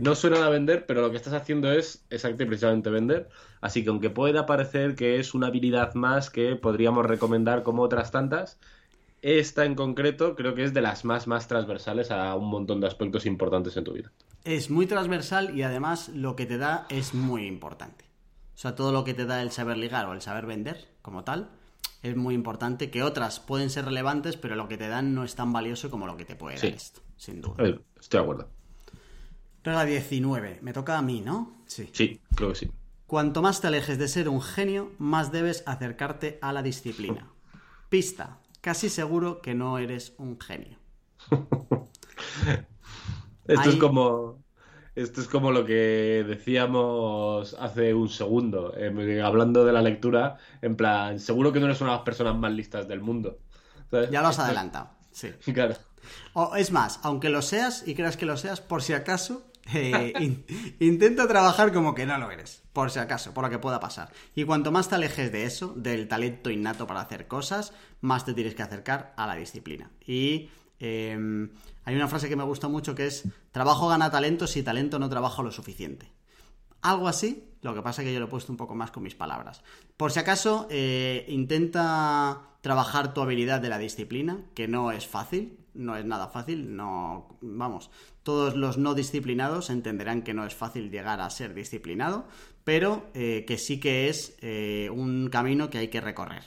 [0.00, 3.28] no suenan a vender, pero lo que estás haciendo es exactamente precisamente vender.
[3.60, 8.10] Así que aunque pueda parecer que es una habilidad más que podríamos recomendar como otras
[8.10, 8.58] tantas,
[9.22, 12.86] esta en concreto creo que es de las más, más transversales a un montón de
[12.86, 14.12] aspectos importantes en tu vida.
[14.44, 18.04] Es muy transversal y además lo que te da es muy importante.
[18.54, 21.22] O sea, todo lo que te da el saber ligar o el saber vender, como
[21.24, 21.50] tal,
[22.02, 22.90] es muy importante.
[22.90, 26.06] Que otras pueden ser relevantes, pero lo que te dan no es tan valioso como
[26.06, 26.74] lo que te puede dar Sí.
[26.74, 27.54] esto, sin duda.
[27.64, 28.48] Eh, Estoy de acuerdo.
[29.64, 30.58] Regla 19.
[30.62, 31.56] Me toca a mí, ¿no?
[31.66, 31.88] Sí.
[31.92, 32.70] Sí, creo que sí.
[33.06, 37.28] Cuanto más te alejes de ser un genio, más debes acercarte a la disciplina.
[37.88, 38.38] Pista.
[38.60, 40.78] Casi seguro que no eres un genio.
[43.46, 44.38] Esto Ahí- es como.
[44.94, 50.74] Esto es como lo que decíamos hace un segundo, eh, hablando de la lectura, en
[50.74, 53.38] plan, seguro que no eres una de las personas más listas del mundo.
[53.92, 54.10] ¿sabes?
[54.10, 54.90] Ya lo has adelantado.
[55.12, 55.28] Sí.
[55.54, 55.76] Claro.
[56.32, 59.44] O es más, aunque lo seas y creas que lo seas, por si acaso,
[59.74, 60.44] eh, in-
[60.80, 62.62] intenta trabajar como que no lo eres.
[62.72, 64.10] Por si acaso, por lo que pueda pasar.
[64.34, 68.34] Y cuanto más te alejes de eso, del talento innato para hacer cosas, más te
[68.34, 69.90] tienes que acercar a la disciplina.
[70.06, 70.50] Y
[70.80, 71.48] eh,
[71.84, 75.08] hay una frase que me gusta mucho que es, trabajo gana talento si talento no
[75.08, 76.12] trabaja lo suficiente.
[76.80, 79.02] Algo así, lo que pasa es que yo lo he puesto un poco más con
[79.02, 79.62] mis palabras.
[79.96, 85.58] Por si acaso, eh, intenta trabajar tu habilidad de la disciplina, que no es fácil,
[85.78, 87.90] no es nada fácil, no, vamos,
[88.22, 92.26] todos los no disciplinados entenderán que no es fácil llegar a ser disciplinado,
[92.64, 96.44] pero eh, que sí que es eh, un camino que hay que recorrer,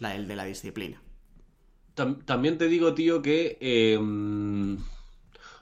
[0.00, 1.00] el de la disciplina.
[1.94, 3.98] Tam- También te digo, tío, que eh,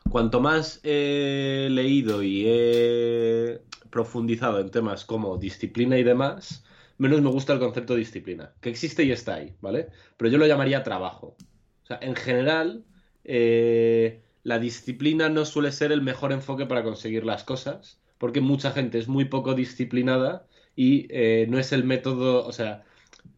[0.09, 6.64] cuanto más he leído y he profundizado en temas como disciplina y demás,
[6.98, 9.88] menos me gusta el concepto de disciplina, que existe y está ahí, ¿vale?
[10.16, 11.37] Pero yo lo llamaría trabajo.
[11.85, 12.85] O sea, en general,
[13.29, 18.73] eh, la disciplina no suele ser el mejor enfoque para conseguir las cosas, porque mucha
[18.73, 22.85] gente es muy poco disciplinada y eh, no es el método, o sea,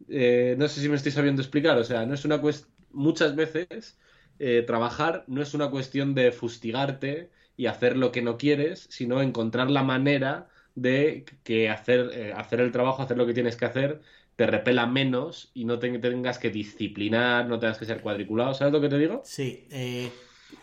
[0.08, 3.36] eh, no sé si me estoy sabiendo explicar, o sea, no es una cuestión, muchas
[3.36, 3.98] veces
[4.38, 9.20] eh, trabajar no es una cuestión de fustigarte y hacer lo que no quieres, sino
[9.22, 13.66] encontrar la manera de que hacer, eh, hacer el trabajo, hacer lo que tienes que
[13.66, 14.00] hacer,
[14.40, 18.72] te repela menos y no te tengas que disciplinar, no tengas que ser cuadriculado, ¿sabes
[18.72, 19.16] lo que te digo?
[19.22, 20.12] Sí, eh,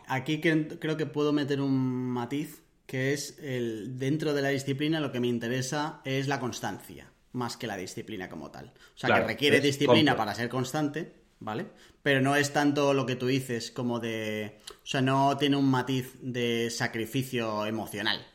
[0.08, 1.76] aquí cre- creo que puedo meter un
[2.12, 7.12] matiz que es el dentro de la disciplina lo que me interesa es la constancia
[7.34, 8.68] más que la disciplina como tal.
[8.96, 11.68] O sea, Claro, que requiere disciplina para ser constante, ¿vale?
[12.02, 15.70] Pero no es tanto lo que tú dices como de, o sea, no tiene un
[15.70, 18.26] matiz de sacrificio emocional.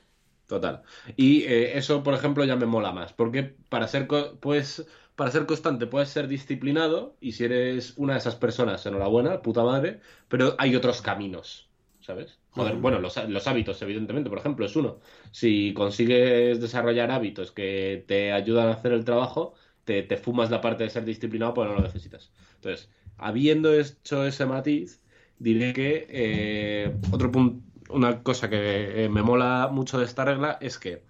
[0.46, 0.82] Total.
[1.16, 4.06] Y eh, eso, por ejemplo, ya me mola más, porque para ser,
[4.40, 4.86] pues,
[5.22, 9.62] para ser constante puedes ser disciplinado y si eres una de esas personas, enhorabuena, puta
[9.64, 12.40] madre, pero hay otros caminos, ¿sabes?
[12.50, 15.00] Joder, bueno, los, há- los hábitos, evidentemente, por ejemplo, es uno.
[15.30, 19.54] Si consigues desarrollar hábitos que te ayudan a hacer el trabajo,
[19.84, 22.32] te, te fumas la parte de ser disciplinado porque no lo necesitas.
[22.56, 25.02] Entonces, habiendo hecho ese matiz,
[25.38, 30.58] diré que eh, otro punto, una cosa que eh, me mola mucho de esta regla
[30.60, 31.04] es que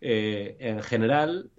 [0.00, 1.52] eh, en general,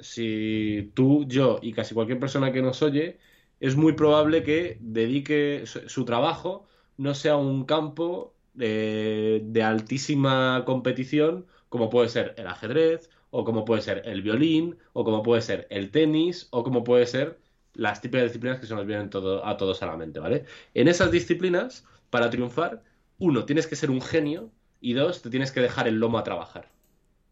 [0.00, 3.18] si tú, yo y casi cualquier persona que nos oye,
[3.60, 11.46] es muy probable que dedique su, trabajo no sea un campo eh, de altísima competición
[11.68, 15.66] como puede ser el ajedrez o como puede ser el violín o como puede ser
[15.70, 17.38] el tenis o como puede ser
[17.74, 19.10] las típicas disciplinas que se nos vienen
[19.44, 20.44] a todos a la mente, ¿vale?
[20.74, 22.82] En esas disciplinas, para triunfar,
[23.18, 26.24] uno, tienes que ser un genio y dos, te tienes que dejar el lomo a
[26.24, 26.68] trabajar.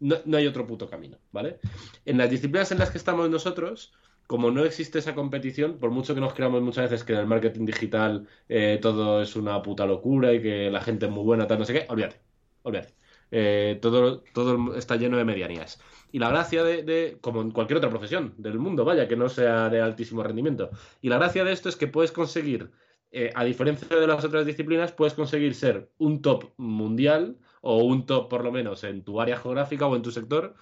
[0.01, 1.59] No, hay otro puto camino, ¿vale?
[2.07, 3.93] En las disciplinas en las que estamos nosotros,
[4.27, 7.27] como no existe esa competición, por mucho que nos creamos muchas veces que en el
[7.27, 11.47] marketing digital eh, todo es una puta locura y que la gente es muy buena,
[11.47, 12.17] tal, no sé qué, olvídate,
[12.63, 12.95] olvídate.
[13.33, 15.81] Eh, todo, todo está lleno de medianías.
[16.13, 19.29] Y la gracia de, de, como en cualquier otra profesión del mundo, vaya, que no
[19.29, 20.71] sea de altísimo rendimiento.
[21.01, 22.71] Y la gracia de esto es que puedes conseguir,
[23.13, 28.07] eh, a diferencia de las otras disciplinas, puedes conseguir ser un top mundial o un
[28.07, 30.55] top por lo menos en tu área geográfica o en tu sector,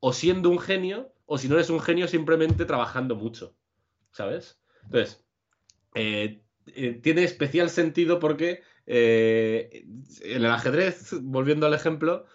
[0.00, 3.54] o siendo un genio, o si no eres un genio, simplemente trabajando mucho,
[4.12, 4.60] ¿sabes?
[4.84, 5.24] Entonces,
[5.94, 9.84] eh, eh, tiene especial sentido porque eh,
[10.22, 12.26] en el ajedrez, volviendo al ejemplo,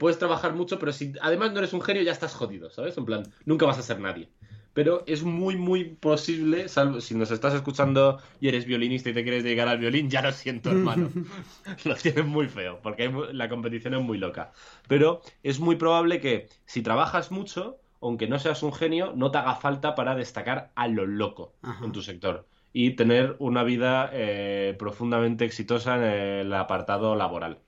[0.00, 2.96] puedes trabajar mucho, pero si además no eres un genio, ya estás jodido, ¿sabes?
[2.96, 4.30] En plan, nunca vas a ser nadie
[4.76, 9.22] pero es muy, muy posible, salvo si nos estás escuchando y eres violinista y te
[9.22, 11.08] quieres llegar al violín, ya lo siento, hermano.
[11.84, 14.52] lo tienes muy feo, porque la competición es muy loca.
[14.86, 19.38] Pero es muy probable que si trabajas mucho, aunque no seas un genio, no te
[19.38, 24.76] haga falta para destacar a lo loco en tu sector y tener una vida eh,
[24.78, 27.60] profundamente exitosa en el apartado laboral.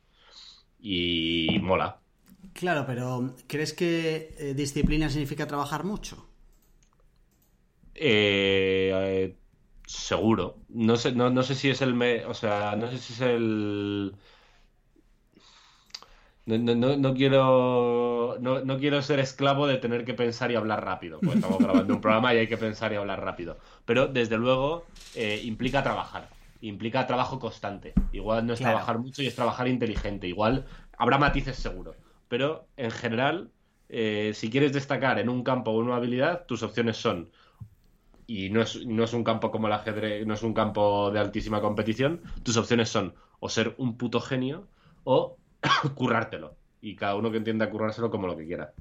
[0.78, 2.00] Y mola.
[2.52, 6.27] Claro, pero ¿crees que eh, disciplina significa trabajar mucho?
[8.00, 9.34] Eh,
[9.86, 10.58] seguro.
[10.68, 12.00] No sé, no, sé si es el.
[12.26, 14.14] o sea, no sé si es el.
[16.46, 21.20] No, quiero no, quiero ser esclavo de tener que pensar y hablar rápido.
[21.20, 23.58] Pues estamos grabando un programa y hay que pensar y hablar rápido.
[23.84, 26.28] Pero desde luego eh, implica trabajar.
[26.60, 27.92] Implica trabajo constante.
[28.12, 30.26] Igual no es trabajar mucho y es trabajar inteligente.
[30.26, 31.94] Igual habrá matices seguro.
[32.28, 33.50] Pero en general,
[33.88, 37.30] eh, si quieres destacar en un campo o una habilidad, tus opciones son
[38.28, 41.18] y no es, no es un campo como el ajedrez, no es un campo de
[41.18, 44.68] altísima competición, tus opciones son o ser un puto genio
[45.02, 45.38] o
[45.94, 46.54] currártelo.
[46.82, 48.74] Y cada uno que entienda currárselo como lo que quiera.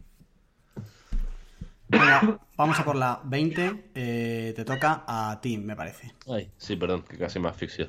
[2.58, 3.92] vamos a por la 20.
[3.96, 6.14] Eh, te toca a ti, me parece.
[6.28, 7.88] Ay, sí, perdón, que casi me asfixio.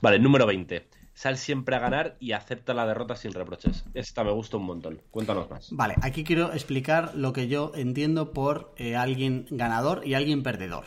[0.00, 3.84] Vale, número 20 sal siempre a ganar y acepta la derrota sin reproches.
[3.92, 5.02] Esta me gusta un montón.
[5.10, 5.66] Cuéntanos más.
[5.72, 10.84] Vale, aquí quiero explicar lo que yo entiendo por eh, alguien ganador y alguien perdedor.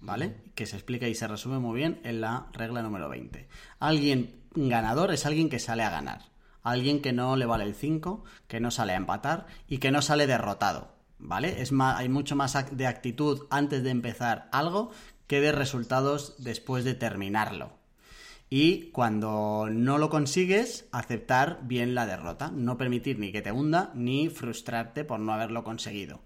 [0.00, 0.36] ¿Vale?
[0.54, 3.48] Que se explica y se resume muy bien en la regla número 20.
[3.80, 6.20] Alguien ganador es alguien que sale a ganar.
[6.62, 10.00] Alguien que no le vale el 5, que no sale a empatar y que no
[10.00, 10.92] sale derrotado.
[11.18, 11.60] ¿Vale?
[11.60, 14.92] Es más, hay mucho más de actitud antes de empezar algo
[15.26, 17.75] que de resultados después de terminarlo
[18.48, 23.90] y cuando no lo consigues, aceptar bien la derrota, no permitir ni que te hunda
[23.94, 26.22] ni frustrarte por no haberlo conseguido.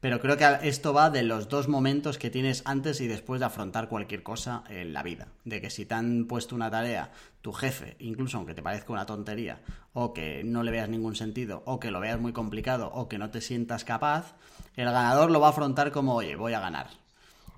[0.00, 3.46] Pero creo que esto va de los dos momentos que tienes antes y después de
[3.46, 5.28] afrontar cualquier cosa en la vida.
[5.44, 9.06] De que si te han puesto una tarea, tu jefe, incluso aunque te parezca una
[9.06, 13.08] tontería, o que no le veas ningún sentido, o que lo veas muy complicado, o
[13.08, 14.34] que no te sientas capaz,
[14.74, 17.01] el ganador lo va a afrontar como, oye, voy a ganar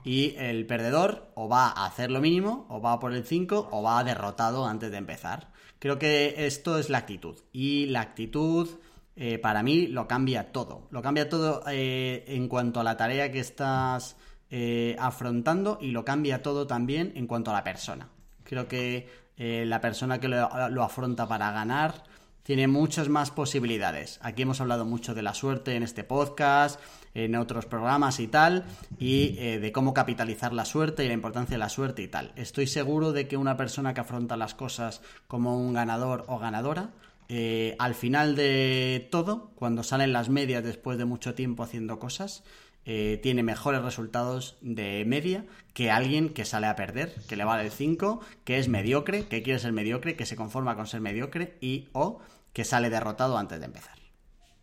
[0.04, 3.82] y el perdedor o va a hacer lo mínimo, o va por el 5, o
[3.82, 5.48] va derrotado antes de empezar.
[5.78, 7.36] Creo que esto es la actitud.
[7.52, 8.68] Y la actitud,
[9.16, 10.88] eh, para mí, lo cambia todo.
[10.90, 14.16] Lo cambia todo eh, en cuanto a la tarea que estás
[14.50, 18.08] eh, afrontando y lo cambia todo también en cuanto a la persona.
[18.44, 22.04] Creo que la persona que lo afronta para ganar
[22.44, 24.20] tiene muchas más posibilidades.
[24.22, 26.78] Aquí hemos hablado mucho de la suerte en este podcast,
[27.14, 28.64] en otros programas y tal,
[28.98, 32.32] y eh, de cómo capitalizar la suerte y la importancia de la suerte y tal.
[32.36, 36.90] Estoy seguro de que una persona que afronta las cosas como un ganador o ganadora,
[37.28, 42.44] eh, al final de todo, cuando salen las medias después de mucho tiempo haciendo cosas,
[42.86, 47.64] eh, tiene mejores resultados de media que alguien que sale a perder, que le vale
[47.64, 51.56] el 5, que es mediocre, que quiere ser mediocre, que se conforma con ser mediocre
[51.62, 52.20] y o
[52.52, 53.98] que sale derrotado antes de empezar.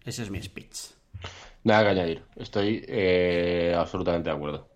[0.06, 1.01] Ese es mi speech.
[1.63, 2.24] Nada que añadir.
[2.36, 4.67] Estoy eh, absolutamente de acuerdo.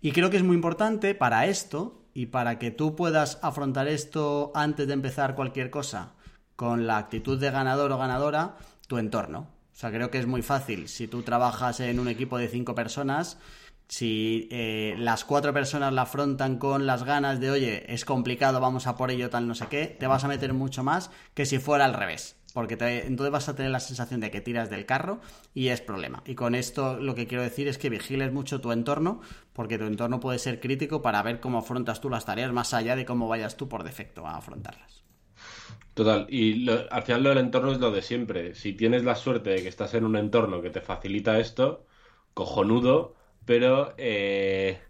[0.00, 4.52] Y creo que es muy importante para esto y para que tú puedas afrontar esto
[4.54, 6.14] antes de empezar cualquier cosa
[6.54, 8.56] con la actitud de ganador o ganadora,
[8.88, 9.50] tu entorno.
[9.72, 10.88] O sea, creo que es muy fácil.
[10.88, 13.38] Si tú trabajas en un equipo de cinco personas,
[13.88, 18.86] si eh, las cuatro personas la afrontan con las ganas de, oye, es complicado, vamos
[18.86, 21.58] a por ello, tal, no sé qué, te vas a meter mucho más que si
[21.58, 25.20] fuera al revés porque entonces vas a tener la sensación de que tiras del carro
[25.52, 26.22] y es problema.
[26.24, 29.20] Y con esto lo que quiero decir es que vigiles mucho tu entorno,
[29.52, 32.96] porque tu entorno puede ser crítico para ver cómo afrontas tú las tareas más allá
[32.96, 35.04] de cómo vayas tú por defecto a afrontarlas.
[35.92, 38.54] Total, y al final lo del entorno es lo de siempre.
[38.54, 41.84] Si tienes la suerte de que estás en un entorno que te facilita esto,
[42.32, 44.80] cojonudo, pero eh,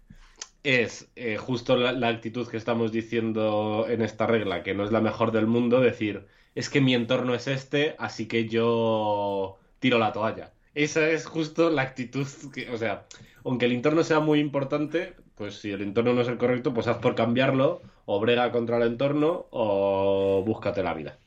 [0.63, 5.01] es eh, justo la actitud que estamos diciendo en esta regla, que no es la
[5.01, 6.27] mejor del mundo, decir,
[6.57, 10.53] es que mi entorno es este, así que yo tiro la toalla.
[10.73, 13.05] Esa es justo la actitud que, o sea,
[13.43, 16.87] aunque el entorno sea muy importante, pues si el entorno no es el correcto, pues
[16.87, 21.19] haz por cambiarlo, o brega contra el entorno, o búscate la vida.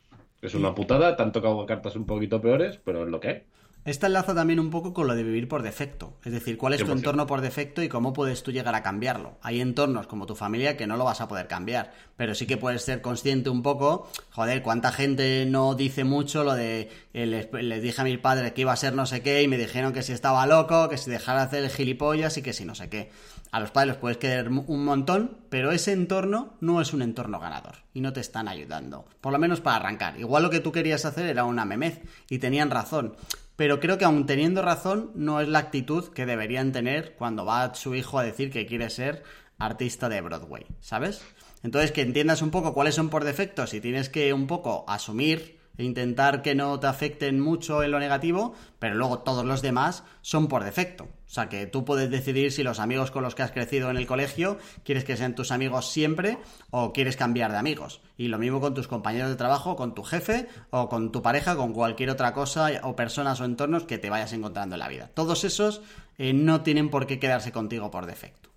[0.43, 3.43] Es una putada, te han tocado cartas un poquito peores, pero es lo que hay.
[3.85, 6.13] Esta enlaza también un poco con lo de vivir por defecto.
[6.23, 6.93] Es decir, cuál es tu 100%.
[6.93, 9.39] entorno por defecto y cómo puedes tú llegar a cambiarlo.
[9.43, 12.59] Hay entornos como tu familia que no lo vas a poder cambiar, pero sí que
[12.59, 17.49] puedes ser consciente un poco, joder, cuánta gente no dice mucho lo de, eh, les,
[17.53, 19.95] les dije a mis padres que iba a ser no sé qué y me dijeron
[19.95, 22.75] que si estaba loco, que si dejara de hacer el gilipollas y que si no
[22.75, 23.11] sé qué.
[23.53, 27.41] A los padres los puedes querer un montón, pero ese entorno no es un entorno
[27.41, 29.05] ganador y no te están ayudando.
[29.21, 30.21] Por lo menos para arrancar.
[30.21, 33.17] Igual lo que tú querías hacer era una memez y tenían razón.
[33.61, 37.75] Pero creo que aun teniendo razón, no es la actitud que deberían tener cuando va
[37.75, 39.23] su hijo a decir que quiere ser
[39.59, 41.21] artista de Broadway, ¿sabes?
[41.63, 45.60] Entonces que entiendas un poco cuáles son por defectos y tienes que un poco asumir
[45.83, 50.49] intentar que no te afecten mucho en lo negativo, pero luego todos los demás son
[50.49, 51.05] por defecto.
[51.05, 53.97] O sea que tú puedes decidir si los amigos con los que has crecido en
[53.97, 56.39] el colegio quieres que sean tus amigos siempre
[56.71, 58.01] o quieres cambiar de amigos.
[58.17, 61.57] Y lo mismo con tus compañeros de trabajo, con tu jefe o con tu pareja,
[61.57, 65.11] con cualquier otra cosa o personas o entornos que te vayas encontrando en la vida.
[65.15, 65.83] Todos esos
[66.19, 68.51] eh, no tienen por qué quedarse contigo por defecto.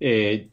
[0.00, 0.50] Eh,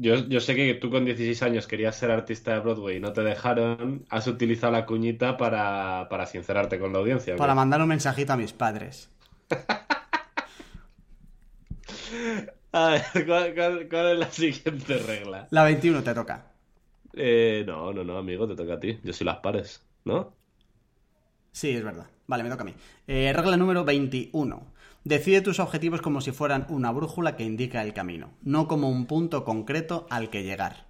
[0.00, 3.12] yo, yo sé que tú con 16 años querías ser artista de Broadway y no
[3.12, 4.04] te dejaron.
[4.10, 7.36] Has utilizado la cuñita para, para sincerarte con la audiencia.
[7.36, 9.10] Para mandar un mensajito a mis padres.
[12.72, 15.48] A ver, ¿cuál, cuál- cuál es la siguiente regla?
[15.50, 16.52] La 21 te toca.
[17.14, 18.98] Eh, no, no, no, amigo, te toca a ti.
[19.02, 20.34] Yo soy las pares, ¿no?
[21.52, 22.06] Sí, es verdad.
[22.26, 22.74] Vale, me toca a mí.
[23.06, 24.66] Eh, regla número 21.
[25.04, 29.06] Decide tus objetivos como si fueran una brújula que indica el camino, no como un
[29.06, 30.86] punto concreto al que llegar.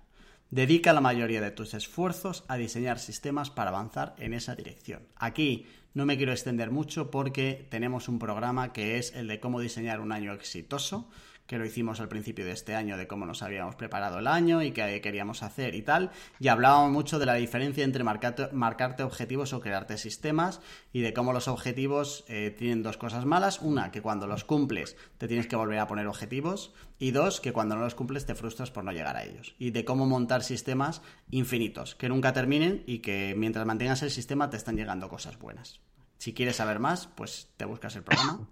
[0.51, 5.03] Dedica la mayoría de tus esfuerzos a diseñar sistemas para avanzar en esa dirección.
[5.17, 9.61] Aquí no me quiero extender mucho porque tenemos un programa que es el de cómo
[9.61, 11.11] diseñar un año exitoso,
[11.49, 14.63] que lo hicimos al principio de este año de cómo nos habíamos preparado el año
[14.63, 19.55] y qué queríamos hacer y tal, y hablábamos mucho de la diferencia entre marcarte, objetivos
[19.55, 20.61] o crearte sistemas
[20.93, 24.97] y de cómo los objetivos eh, tienen dos cosas malas, una, que cuando los cumples
[25.17, 28.35] te tienes que volver a poner objetivos y dos, que cuando no los cumples te
[28.35, 32.85] frustras por no llegar a ellos y de cómo montar sistemas infinitos, que nunca terminen
[32.87, 35.81] y que mientras mantengas el sistema te están llegando cosas buenas.
[36.19, 38.51] Si quieres saber más, pues te buscas el programa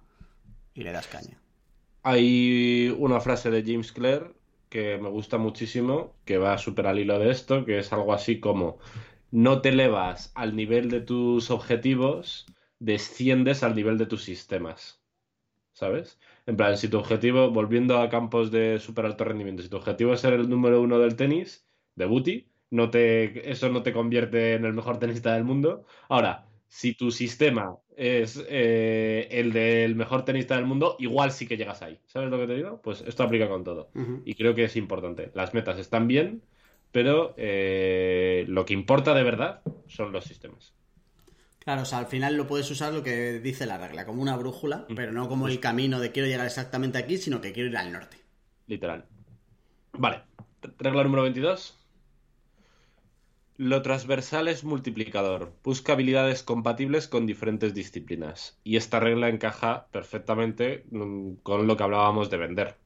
[0.72, 1.42] y le das caña.
[2.08, 4.32] Hay una frase de James Clear
[4.68, 8.38] que me gusta muchísimo, que va súper al hilo de esto, que es algo así
[8.38, 8.78] como,
[9.32, 12.46] no te elevas al nivel de tus objetivos,
[12.78, 15.02] desciendes al nivel de tus sistemas.
[15.72, 16.20] ¿Sabes?
[16.46, 20.12] En plan, si tu objetivo, volviendo a campos de súper alto rendimiento, si tu objetivo
[20.12, 21.66] es ser el número uno del tenis,
[21.96, 25.84] de booty, no te, eso no te convierte en el mejor tenista del mundo.
[26.08, 31.56] Ahora, si tu sistema es eh, el del mejor tenista del mundo, igual sí que
[31.56, 31.98] llegas ahí.
[32.06, 32.80] ¿Sabes lo que te digo?
[32.82, 33.90] Pues esto aplica con todo.
[34.24, 35.30] Y creo que es importante.
[35.34, 36.42] Las metas están bien,
[36.92, 40.74] pero eh, lo que importa de verdad son los sistemas.
[41.58, 44.36] Claro, o sea, al final lo puedes usar lo que dice la regla, como una
[44.36, 47.76] brújula, pero no como el camino de quiero llegar exactamente aquí, sino que quiero ir
[47.76, 48.18] al norte.
[48.68, 49.04] Literal.
[49.94, 50.22] Vale.
[50.78, 51.85] Regla número 22.
[53.58, 55.58] Lo transversal es multiplicador.
[55.64, 58.60] Busca habilidades compatibles con diferentes disciplinas.
[58.64, 62.80] Y esta regla encaja perfectamente mm, con lo que hablábamos de vender.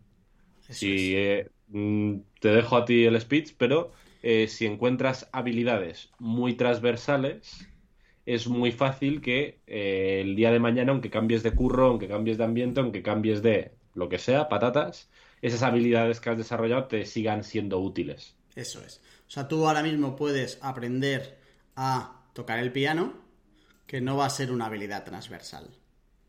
[0.68, 1.16] Eso Si es.
[1.16, 7.72] eh, mm, te dejo a ti el speech, pero eh, si encuentras habilidades muy transversales,
[8.26, 12.38] es muy fácil que eh, el día de mañana, aunque cambies de curro, aunque cambies
[12.38, 15.10] de ambiente, aunque cambies de lo que sea, patatas,
[15.42, 18.38] esas habilidades que has desarrollado te sigan siendo útiles.
[18.54, 19.00] Eso es.
[19.30, 21.38] O sea, tú ahora mismo puedes aprender
[21.76, 23.14] a tocar el piano,
[23.86, 25.70] que no va a ser una habilidad transversal,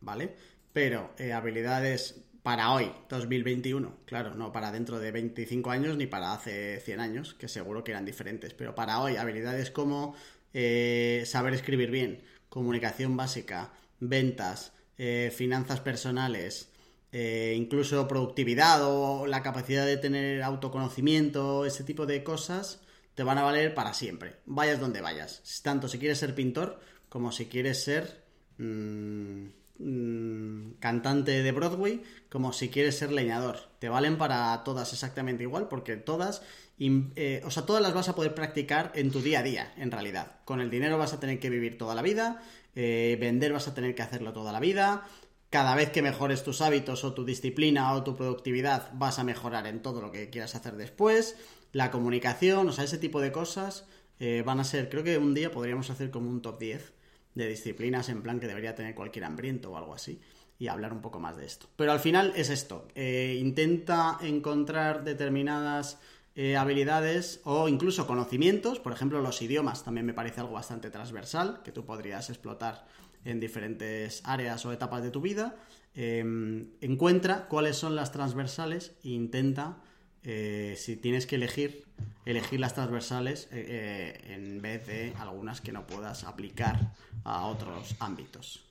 [0.02, 0.36] ¿vale?
[0.72, 6.32] Pero eh, habilidades para hoy, 2021, claro, no para dentro de 25 años ni para
[6.32, 10.16] hace 100 años, que seguro que eran diferentes, pero para hoy, habilidades como
[10.54, 16.68] eh, saber escribir bien, comunicación básica, ventas, eh, finanzas personales,
[17.12, 22.80] incluso productividad o la capacidad de tener autoconocimiento, ese tipo de cosas,
[23.22, 24.38] te van a valer para siempre.
[24.48, 25.44] Vayas donde vayas.
[25.62, 28.24] Tanto si quieres ser pintor como si quieres ser
[28.58, 29.46] mm,
[29.78, 33.60] mm, cantante de Broadway, como si quieres ser leñador.
[33.78, 36.42] Te valen para todas exactamente igual porque todas...
[36.80, 39.92] eh, o sea, todas las vas a poder practicar en tu día a día, en
[39.92, 40.40] realidad.
[40.44, 42.42] Con el dinero vas a tener que vivir toda la vida,
[42.74, 45.08] eh, vender vas a tener que hacerlo toda la vida,
[45.52, 49.68] cada vez que mejores tus hábitos o tu disciplina o tu productividad vas a mejorar
[49.68, 51.36] en todo lo que quieras hacer después.
[51.72, 53.86] La comunicación, o sea, ese tipo de cosas
[54.20, 56.94] eh, van a ser, creo que un día podríamos hacer como un top 10
[57.36, 60.20] de disciplinas en plan que debería tener cualquier hambriento o algo así
[60.60, 61.70] y hablar un poco más de esto.
[61.76, 65.98] Pero al final es esto, eh, intenta encontrar determinadas
[66.36, 71.62] eh, habilidades o incluso conocimientos, por ejemplo los idiomas también me parece algo bastante transversal
[71.64, 72.86] que tú podrías explotar
[73.26, 75.56] en diferentes áreas o etapas de tu vida.
[75.94, 79.78] Em, encuentra cuáles son las transversales e intenta,
[80.24, 81.86] eh, si tienes que elegir,
[82.26, 86.94] elegir las transversales eh, eh, en vez de algunas que no puedas aplicar
[87.24, 88.64] a otros ámbitos.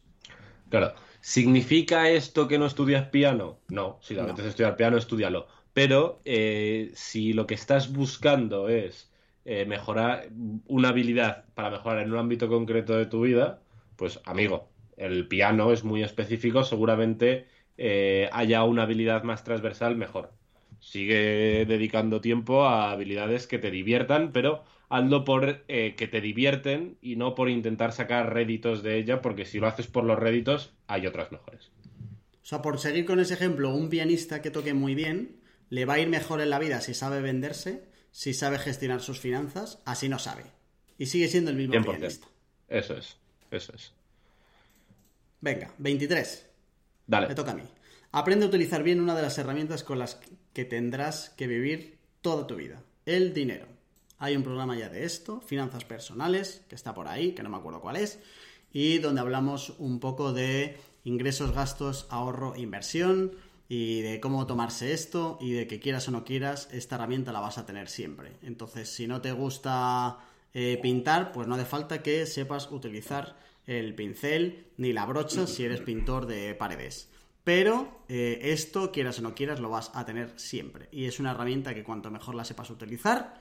[0.69, 3.59] Claro, ¿significa esto que no estudias piano?
[3.69, 5.49] No, si apetece estudiar piano, estudialo.
[5.73, 6.21] Pero
[6.95, 9.11] si lo que estás buscando es
[9.45, 10.29] mejorar
[10.67, 13.61] una habilidad para mejorar en un ámbito concreto de tu vida,
[13.97, 17.47] pues amigo, el piano es muy específico, seguramente
[17.79, 20.33] eh, haya una habilidad más transversal mejor.
[20.91, 26.99] Sigue dedicando tiempo a habilidades que te diviertan, pero hazlo por eh, que te divierten
[27.01, 30.73] y no por intentar sacar réditos de ella, porque si lo haces por los réditos,
[30.89, 31.71] hay otras mejores.
[32.43, 35.37] O sea, por seguir con ese ejemplo, un pianista que toque muy bien,
[35.69, 39.21] le va a ir mejor en la vida si sabe venderse, si sabe gestionar sus
[39.21, 40.43] finanzas, así no sabe.
[40.99, 42.27] Y sigue siendo el mismo pianista.
[42.67, 43.17] Eso es,
[43.53, 43.93] eso es.
[45.41, 46.49] Venga, 23.
[47.07, 47.29] Dale.
[47.29, 47.63] Me toca a mí.
[48.13, 50.19] Aprende a utilizar bien una de las herramientas con las
[50.53, 52.83] que tendrás que vivir toda tu vida.
[53.07, 53.67] El dinero.
[54.19, 57.57] Hay un programa ya de esto, Finanzas Personales, que está por ahí, que no me
[57.57, 58.19] acuerdo cuál es,
[58.73, 63.33] y donde hablamos un poco de ingresos, gastos, ahorro, inversión,
[63.69, 67.39] y de cómo tomarse esto, y de que quieras o no quieras, esta herramienta la
[67.39, 68.33] vas a tener siempre.
[68.43, 70.19] Entonces, si no te gusta
[70.53, 73.37] eh, pintar, pues no hace falta que sepas utilizar
[73.69, 77.09] el pincel ni la brocha si eres pintor de paredes.
[77.45, 80.89] Pero eh, esto, quieras o no quieras, lo vas a tener siempre.
[80.93, 83.41] Y es una herramienta que cuanto mejor la sepas utilizar,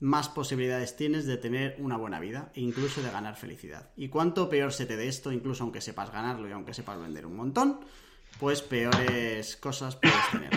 [0.00, 3.90] más posibilidades tienes de tener una buena vida e incluso de ganar felicidad.
[3.96, 7.26] Y cuanto peor se te dé esto, incluso aunque sepas ganarlo y aunque sepas vender
[7.26, 7.80] un montón,
[8.38, 10.50] pues peores cosas puedes tener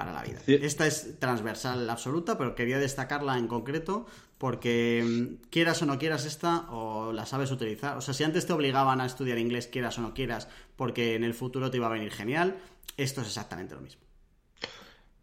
[0.00, 0.38] para la vida.
[0.46, 4.06] Esta es transversal absoluta, pero quería destacarla en concreto
[4.38, 7.98] porque mm, quieras o no quieras esta o la sabes utilizar.
[7.98, 11.24] O sea, si antes te obligaban a estudiar inglés, quieras o no quieras, porque en
[11.24, 12.56] el futuro te iba a venir genial,
[12.96, 14.00] esto es exactamente lo mismo.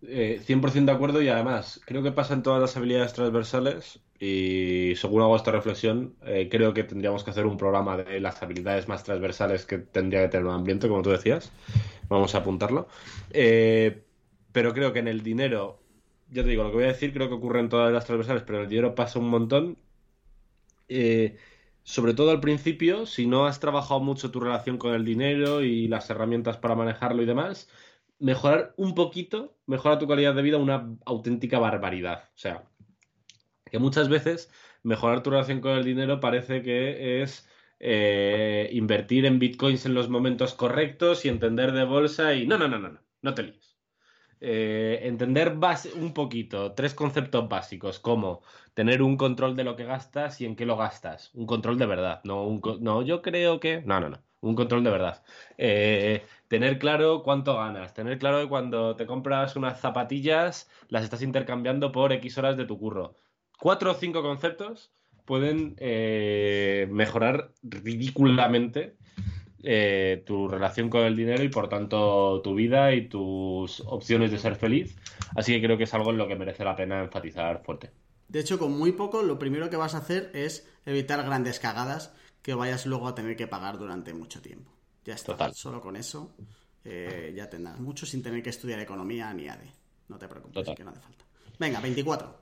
[0.03, 4.93] 100% eh, de acuerdo y además creo que pasa en todas las habilidades transversales y
[4.95, 8.87] según hago esta reflexión eh, creo que tendríamos que hacer un programa de las habilidades
[8.87, 11.51] más transversales que tendría que tener un ambiente como tú decías
[12.09, 12.87] vamos a apuntarlo
[13.31, 14.03] eh,
[14.57, 15.83] pero creo que en el dinero
[16.31, 18.41] ya te digo, lo que voy a decir creo que ocurre en todas las transversales,
[18.41, 19.77] pero el dinero pasa un montón.
[20.87, 21.37] Eh,
[21.83, 25.87] sobre todo al principio, si no has trabajado mucho tu relación con el dinero y
[25.87, 27.69] las herramientas para manejarlo y demás,
[28.17, 32.23] mejorar un poquito, mejora tu calidad de vida una auténtica barbaridad.
[32.35, 32.63] O sea,
[33.69, 34.51] que muchas veces
[34.81, 37.47] mejorar tu relación con el dinero parece que es
[37.79, 42.67] eh, invertir en bitcoins en los momentos correctos y entender de bolsa y no, no,
[42.67, 43.66] no, no, no, no te líes.
[44.39, 45.57] Eh, entender
[45.95, 48.43] un poquito tres conceptos básicos, como
[48.75, 51.31] tener un control de lo que gastas y en qué lo gastas.
[51.33, 53.81] Un control de verdad, no, un, no yo creo que...
[53.81, 55.23] No, no, no, un control de verdad.
[55.57, 61.23] Eh, tener claro cuánto ganas, tener claro que cuando te compras unas zapatillas las estás
[61.23, 63.15] intercambiando por X horas de tu curro.
[63.59, 64.91] Cuatro o cinco conceptos
[65.25, 68.97] pueden eh, mejorar ridículamente
[69.69, 74.37] eh, tu relación con el dinero y por tanto tu vida y tus opciones de
[74.37, 74.95] ser feliz.
[75.35, 77.91] Así que creo que es algo en lo que merece la pena enfatizar fuerte.
[78.29, 82.13] De hecho, con muy poco, lo primero que vas a hacer es evitar grandes cagadas
[82.41, 84.71] que vayas luego a tener que pagar durante mucho tiempo.
[85.03, 85.51] Ya está.
[85.51, 86.33] Solo con eso
[86.85, 89.59] eh, ya tendrás mucho sin tener que estudiar economía ni AD.
[90.07, 91.25] No te preocupes, que no hace falta.
[91.59, 92.37] Venga, 24.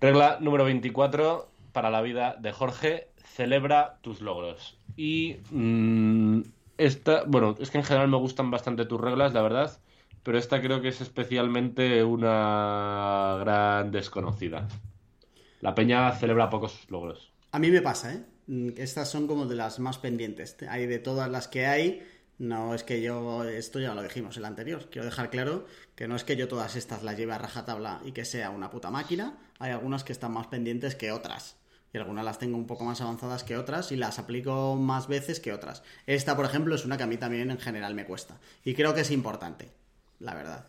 [0.00, 3.10] Regla número 24 para la vida de Jorge.
[3.18, 4.76] Celebra tus logros.
[4.96, 6.42] Y mm,
[6.78, 9.78] esta, bueno, es que en general me gustan bastante tus reglas, la verdad,
[10.22, 14.68] pero esta creo que es especialmente una gran desconocida.
[15.60, 17.32] La peña celebra pocos logros.
[17.52, 18.24] A mí me pasa, ¿eh?
[18.46, 20.56] Mm, estas son como de las más pendientes.
[20.68, 22.02] Hay de todas las que hay,
[22.38, 26.16] no es que yo, esto ya lo dijimos el anterior, quiero dejar claro que no
[26.16, 29.38] es que yo todas estas las lleve a rajatabla y que sea una puta máquina,
[29.58, 31.56] hay algunas que están más pendientes que otras
[31.94, 35.38] y algunas las tengo un poco más avanzadas que otras y las aplico más veces
[35.38, 35.84] que otras.
[36.06, 38.94] Esta, por ejemplo, es una que a mí también en general me cuesta y creo
[38.94, 39.70] que es importante,
[40.18, 40.66] la verdad.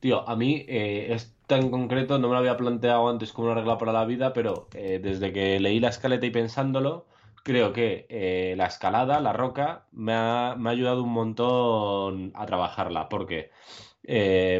[0.00, 3.56] Tío, a mí eh, esta en concreto no me lo había planteado antes como una
[3.56, 7.06] regla para la vida, pero eh, desde que leí la escaleta y pensándolo,
[7.44, 12.46] creo que eh, la escalada, la roca, me ha, me ha, ayudado un montón a
[12.46, 13.50] trabajarla, porque,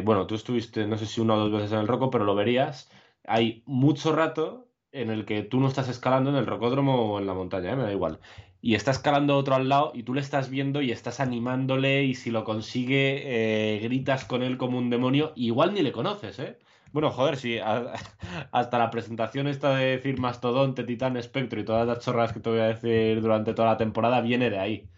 [0.05, 2.35] bueno, tú estuviste, no sé si una o dos veces en el roco, pero lo
[2.35, 2.89] verías,
[3.25, 4.62] hay mucho rato
[4.93, 7.75] en el que tú no estás escalando en el rocódromo o en la montaña, ¿eh?
[7.75, 8.19] me da igual.
[8.61, 12.15] y está escalando otro al lado y tú le estás viendo y estás animándole y
[12.15, 16.59] si lo consigue eh, gritas con él como un demonio, igual ni le conoces, ¿eh?
[16.93, 17.57] Bueno, joder, sí,
[18.51, 22.49] hasta la presentación esta de decir Mastodonte, Titán, Espectro y todas las chorras que te
[22.49, 24.89] voy a decir durante toda la temporada viene de ahí.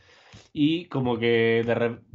[0.54, 1.64] Y como que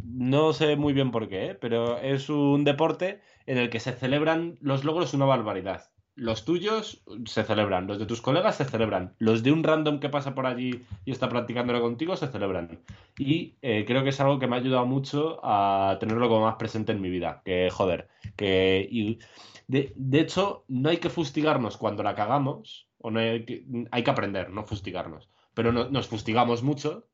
[0.04, 1.54] no sé muy bien por qué, ¿eh?
[1.54, 5.90] pero es un deporte en el que se celebran los logros una barbaridad
[6.20, 10.10] los tuyos se celebran, los de tus colegas se celebran, los de un random que
[10.10, 12.78] pasa por allí y está practicándolo contigo se celebran.
[13.16, 16.56] Y eh, creo que es algo que me ha ayudado mucho a tenerlo como más
[16.56, 17.40] presente en mi vida.
[17.42, 18.86] Que, joder, que...
[18.90, 19.18] Y
[19.66, 24.10] de, hecho, no hay que fustigarnos cuando la cagamos, o no hay, que, hay que
[24.10, 25.30] aprender, no fustigarnos.
[25.54, 27.08] Pero nos fustigamos mucho,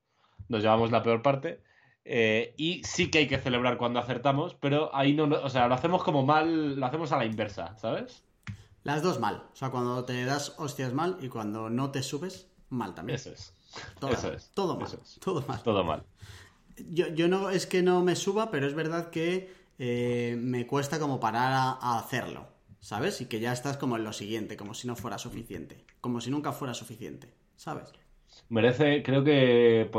[0.49, 1.61] nos llevamos la peor parte.
[2.05, 5.75] Eh, y sí que hay que celebrar cuando acertamos, pero ahí no, o sea, lo
[5.75, 8.26] hacemos como mal, lo hacemos a la inversa, ¿sabes?
[8.87, 9.43] Las dos mal.
[9.53, 13.17] O sea, cuando te das hostias mal y cuando no te subes, mal también.
[13.17, 13.53] Eso es.
[13.99, 14.49] Todo, Eso es.
[14.55, 14.89] Todo mal.
[15.19, 15.63] Todo mal.
[15.65, 16.05] Todo mal.
[16.93, 21.19] Yo, no es que no me suba, pero es verdad que eh, me cuesta como
[21.19, 22.47] parar a, hacerlo.
[22.79, 23.21] ¿Sabes?
[23.21, 25.85] Y que ya estás como en lo siguiente, como si no fuera suficiente.
[26.01, 27.35] Como si nunca fuera suficiente.
[27.57, 27.93] ¿Sabes?
[28.51, 29.91] Merece, creo que.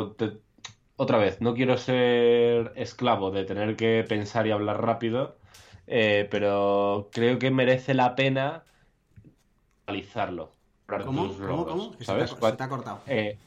[0.95, 5.37] Otra vez, no quiero ser esclavo de tener que pensar y hablar rápido.
[5.87, 8.63] Eh, pero creo que merece la pena
[9.87, 10.51] realizarlo.
[10.85, 11.33] ¿Cómo?
[11.33, 11.65] ¿Cómo?
[11.65, 11.93] ¿Cómo?
[12.01, 12.29] ¿Sabes?
[12.29, 13.01] Se te, ha, cortado.
[13.07, 13.37] Eh,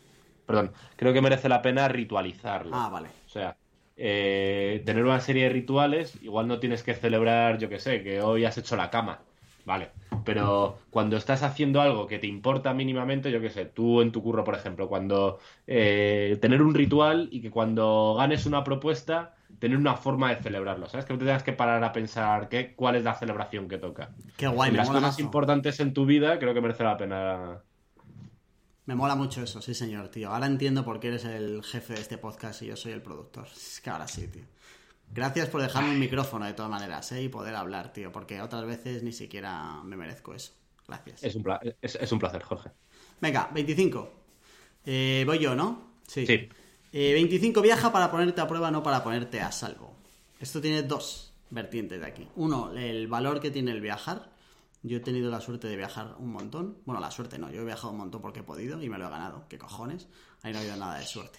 [0.46, 2.74] perdón, creo que merece la pena ritualizarlo.
[2.74, 3.08] Ah, vale.
[3.26, 3.56] O sea,
[3.96, 8.20] eh, tener una serie de rituales, igual no tienes que celebrar, yo que sé, que
[8.20, 9.20] hoy has hecho la cama.
[9.64, 9.90] Vale.
[10.24, 14.22] Pero cuando estás haciendo algo que te importa mínimamente, yo que sé, tú en tu
[14.22, 19.76] curro, por ejemplo, cuando eh, tener un ritual y que cuando ganes una propuesta tener
[19.76, 21.04] una forma de celebrarlo, ¿sabes?
[21.04, 24.10] Que no te tengas que parar a pensar qué, cuál es la celebración que toca.
[24.36, 27.62] Qué guay, Las cosas importantes en tu vida creo que merece la pena.
[28.86, 30.30] Me mola mucho eso, sí señor, tío.
[30.30, 33.46] Ahora entiendo por qué eres el jefe de este podcast y yo soy el productor.
[33.54, 34.44] Es que ahora sí, tío.
[35.12, 37.22] Gracias por dejarme un micrófono de todas maneras, ¿eh?
[37.22, 40.52] Y poder hablar, tío, porque otras veces ni siquiera me merezco eso.
[40.88, 41.22] Gracias.
[41.22, 41.44] Es un,
[41.82, 42.70] es, un placer, Jorge.
[43.20, 44.12] Venga, 25.
[44.86, 45.90] Eh, voy yo, ¿no?
[46.06, 46.26] Sí.
[46.26, 46.48] sí.
[46.92, 49.94] 25 eh, viaja para ponerte a prueba, no para ponerte a salvo.
[50.40, 52.28] Esto tiene dos vertientes de aquí.
[52.36, 54.30] Uno, el valor que tiene el viajar.
[54.82, 56.78] Yo he tenido la suerte de viajar un montón.
[56.86, 59.06] Bueno, la suerte no, yo he viajado un montón porque he podido y me lo
[59.06, 59.44] he ganado.
[59.48, 60.08] ¿Qué cojones?
[60.42, 61.38] Ahí no ha habido nada de suerte.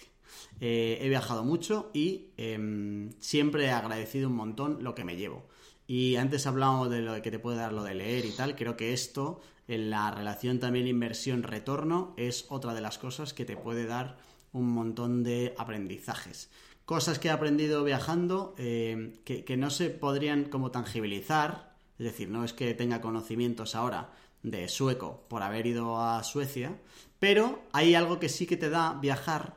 [0.60, 5.48] Eh, he viajado mucho y em, siempre he agradecido un montón lo que me llevo.
[5.86, 8.54] Y antes hablábamos de lo que te puede dar lo de leer y tal.
[8.54, 13.56] Creo que esto, en la relación también inversión-retorno, es otra de las cosas que te
[13.56, 14.16] puede dar
[14.52, 16.50] un montón de aprendizajes.
[16.84, 22.44] Cosas que he aprendido viajando eh, que, no se podrían como tangibilizar, es decir, no
[22.44, 24.10] es que tenga conocimientos ahora
[24.42, 26.76] de sueco por haber ido a Suecia,
[27.18, 29.56] pero hay algo que sí que te da viajar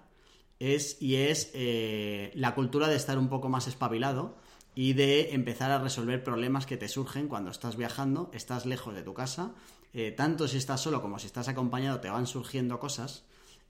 [0.59, 4.37] es, y es eh, la cultura de estar un poco más espabilado
[4.75, 9.01] y de empezar a resolver problemas que te surgen cuando estás viajando, estás lejos de
[9.01, 9.53] tu casa,
[9.93, 13.23] eh, tanto si estás solo como si estás acompañado te van surgiendo cosas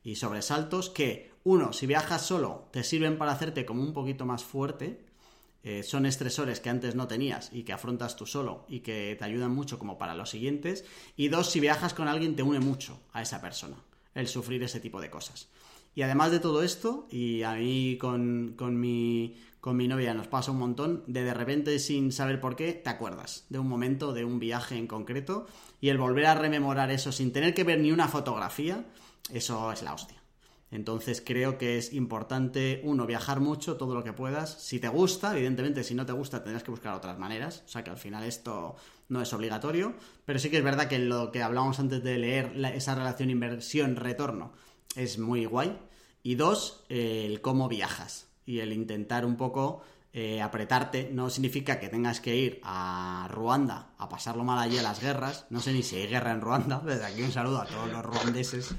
[0.06, 4.44] y sobresaltos que, uno, si viajas solo, te sirven para hacerte como un poquito más
[4.44, 5.04] fuerte.
[5.64, 9.26] Eh, son estresores que antes no tenías y que afrontas tú solo y que te
[9.26, 10.86] ayudan mucho como para los siguientes.
[11.18, 13.78] Y dos, si viajas con alguien, te une mucho a esa persona
[14.14, 15.50] el sufrir ese tipo de cosas.
[15.96, 20.28] Y además de todo esto, y a mí con, con, mi, con mi novia nos
[20.28, 24.14] pasa un montón, de de repente sin saber por qué, te acuerdas de un momento,
[24.14, 25.48] de un viaje en concreto,
[25.82, 28.86] y el volver a rememorar eso sin tener que ver ni una fotografía,
[29.34, 30.22] eso es la hostia.
[30.70, 34.54] Entonces creo que es importante, uno, viajar mucho, todo lo que puedas.
[34.62, 37.64] Si te gusta, evidentemente, si no te gusta, tendrás que buscar otras maneras.
[37.66, 38.76] O sea que al final esto
[39.10, 39.96] no es obligatorio.
[40.26, 44.54] Pero sí que es verdad que lo que hablábamos antes de leer, esa relación inversión-retorno,
[44.96, 45.76] es muy guay.
[46.22, 48.28] Y dos, el cómo viajas.
[48.46, 49.82] Y el intentar un poco
[50.14, 54.84] eh, apretarte no significa que tengas que ir a Ruanda a pasarlo mal allí a
[54.84, 55.46] las guerras.
[55.50, 56.82] No sé ni si hay guerra en Ruanda.
[56.86, 58.76] Desde aquí un saludo a todos los ruandeses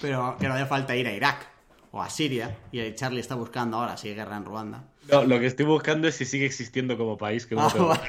[0.00, 1.48] pero que no hace falta ir a Irak
[1.92, 2.56] o a Siria.
[2.72, 4.84] Y Charlie está buscando ahora si hay guerra en Ruanda.
[5.10, 7.46] No, lo que estoy buscando es si sigue existiendo como país.
[7.46, 8.00] Que ah,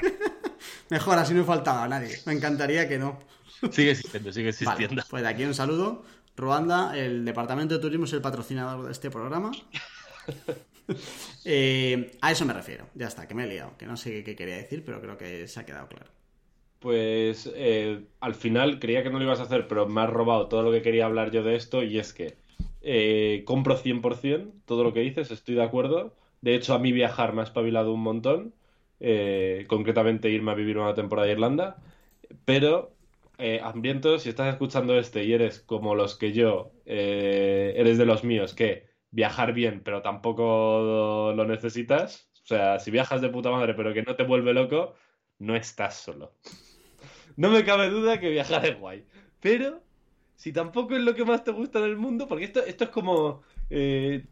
[0.89, 2.19] Mejor, así no he faltado a nadie.
[2.25, 3.19] Me encantaría que no.
[3.71, 5.03] Sigue existiendo, sigue existiendo.
[5.09, 6.03] pues de aquí un saludo.
[6.35, 9.51] Ruanda, el Departamento de Turismo es el patrocinador de este programa.
[11.43, 12.85] Eh, a eso me refiero.
[12.93, 13.75] Ya está, que me he liado.
[13.77, 16.11] Que no sé qué quería decir, pero creo que se ha quedado claro.
[16.79, 20.47] Pues eh, al final creía que no lo ibas a hacer, pero me has robado
[20.47, 22.35] todo lo que quería hablar yo de esto y es que
[22.81, 26.15] eh, compro 100% todo lo que dices, estoy de acuerdo.
[26.41, 28.53] De hecho, a mí viajar me ha espabilado un montón,
[28.99, 31.77] eh, concretamente irme a vivir una temporada a Irlanda,
[32.45, 32.91] pero
[33.37, 38.23] eh, hambriento, si estás escuchando este y eres como los que yo, eres de los
[38.23, 42.29] míos, que viajar bien, pero tampoco lo necesitas.
[42.43, 44.95] O sea, si viajas de puta madre, pero que no te vuelve loco,
[45.39, 46.33] no estás solo.
[47.37, 49.05] No me cabe duda que viajar es guay.
[49.39, 49.83] Pero,
[50.35, 52.89] si tampoco es lo que más te gusta en el mundo, porque esto, esto es
[52.89, 53.43] como.
[53.69, 54.25] eh,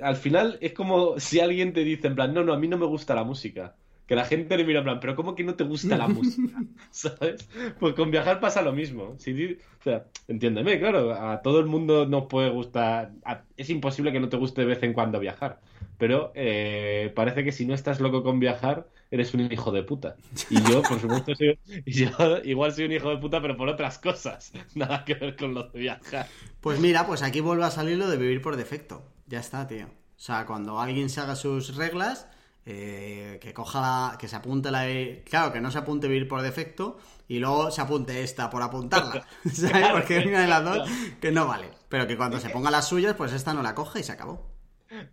[0.00, 2.78] al final es como si alguien te dice, en plan, no, no, a mí no
[2.78, 3.76] me gusta la música.
[4.06, 6.62] Que la gente le mira en plan, pero ¿cómo que no te gusta la música?
[6.90, 7.48] ¿Sabes?
[7.80, 9.14] Pues con viajar pasa lo mismo.
[9.18, 13.12] Si o sea, entiéndeme, claro, a todo el mundo nos puede gustar.
[13.24, 15.60] a- es imposible que no te guste de vez en cuando viajar.
[15.96, 20.16] Pero eh, parece que si no estás loco con viajar, eres un hijo de puta.
[20.50, 22.10] Y yo, por supuesto, soy, y yo
[22.44, 24.52] igual soy un hijo de puta, pero por otras cosas.
[24.74, 26.26] Nada que ver con lo de viajar.
[26.60, 29.02] Pues mira, pues aquí vuelve a salir lo de vivir por defecto.
[29.26, 29.86] Ya está, tío.
[29.86, 32.28] O sea, cuando alguien se haga sus reglas,
[32.66, 34.84] eh, que coja la- que se apunte la
[35.24, 36.98] claro, que no se apunte vivir por defecto
[37.28, 39.26] y luego se apunte esta por apuntarla.
[39.52, 39.88] ¿Sabes?
[39.92, 40.82] Porque hay una de las dos
[41.20, 41.70] que no vale.
[41.88, 44.50] Pero que cuando se ponga las suyas, pues esta no la coge y se acabó.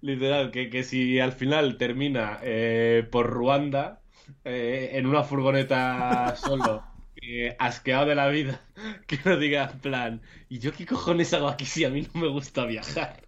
[0.01, 4.01] Literal, que, que si al final termina eh, por Ruanda
[4.43, 6.83] eh, en una furgoneta solo,
[7.21, 8.61] eh, asqueado de la vida,
[9.07, 12.21] que no diga en plan, ¿y yo qué cojones hago aquí si a mí no
[12.21, 13.21] me gusta viajar?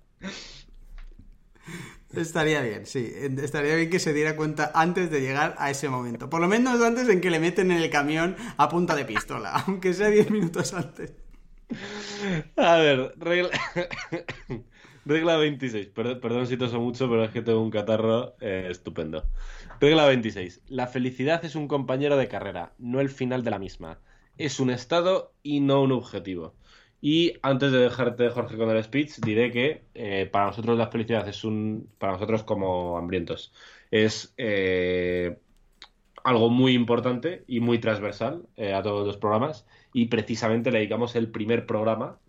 [2.15, 3.11] Estaría bien, sí.
[3.41, 6.29] Estaría bien que se diera cuenta antes de llegar a ese momento.
[6.29, 9.51] Por lo menos antes en que le meten en el camión a punta de pistola,
[9.67, 11.13] aunque sea 10 minutos antes.
[12.55, 13.49] A ver, regla,
[15.05, 15.87] regla 26.
[15.87, 19.25] Perdón, perdón si toso mucho, pero es que tengo un catarro eh, estupendo.
[19.79, 20.61] Regla 26.
[20.67, 23.99] La felicidad es un compañero de carrera, no el final de la misma.
[24.37, 26.53] Es un estado y no un objetivo.
[27.05, 31.27] Y antes de dejarte, Jorge, con el speech, diré que eh, para nosotros la felicidad
[31.27, 31.89] es un.
[31.97, 33.51] Para nosotros, como hambrientos,
[33.91, 35.37] es eh,
[36.23, 39.65] algo muy importante y muy transversal eh, a todos los programas.
[39.91, 42.19] Y precisamente le dedicamos el primer programa.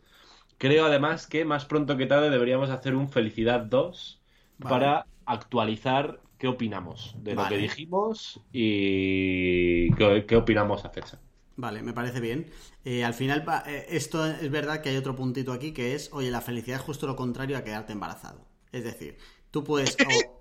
[0.59, 4.23] Creo además que más pronto que tarde deberíamos hacer un Felicidad 2
[4.59, 4.71] Vale.
[4.75, 11.21] para actualizar qué opinamos de lo que dijimos y qué, qué opinamos a fecha.
[11.57, 12.51] Vale, me parece bien.
[12.85, 16.31] Eh, al final, eh, esto es verdad que hay otro puntito aquí que es, oye,
[16.31, 18.45] la felicidad es justo lo contrario a quedarte embarazado.
[18.73, 19.17] Es decir,
[19.51, 19.97] tú puedes...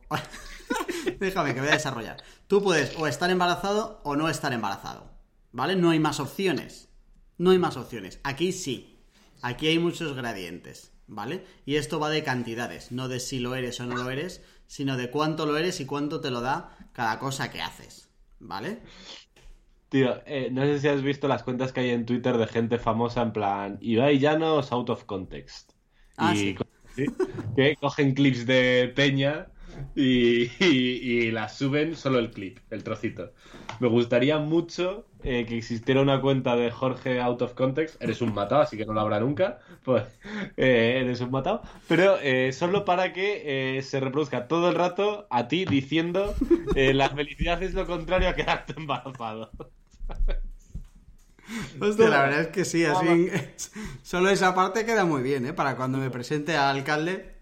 [0.09, 0.15] o-
[1.19, 2.23] Déjame que voy a desarrollar.
[2.47, 5.11] Tú puedes o estar embarazado o no estar embarazado.
[5.51, 5.75] ¿Vale?
[5.75, 6.89] No hay más opciones.
[7.37, 8.19] No hay más opciones.
[8.23, 8.99] Aquí sí.
[9.41, 10.91] Aquí hay muchos gradientes.
[11.05, 11.45] ¿Vale?
[11.65, 14.95] Y esto va de cantidades, no de si lo eres o no lo eres, sino
[14.95, 18.07] de cuánto lo eres y cuánto te lo da cada cosa que haces.
[18.39, 18.81] ¿Vale?
[19.93, 22.79] Tío, eh, no sé si has visto las cuentas que hay en Twitter de gente
[22.79, 25.73] famosa en plan Ibai Llanos out of context.
[26.17, 26.55] Ah, y sí.
[26.55, 26.63] co-
[26.95, 27.05] ¿sí?
[27.55, 29.49] que cogen clips de Peña
[29.95, 33.33] y, y- y las suben solo el clip, el trocito.
[33.79, 38.01] Me gustaría mucho eh, que existiera una cuenta de Jorge out of context.
[38.01, 39.59] Eres un matado, así que no lo habrá nunca.
[39.83, 40.03] Pues
[40.57, 41.61] eh, eres un matado.
[41.87, 46.33] Pero eh, solo para que se reproduzca todo el rato a ti diciendo
[46.75, 49.51] la felicidad es lo contrario a quedarte embarazado.
[51.79, 53.29] Hostia, la verdad es que sí, así
[54.03, 55.53] solo esa parte queda muy bien, ¿eh?
[55.53, 57.33] Para cuando me presente a alcalde.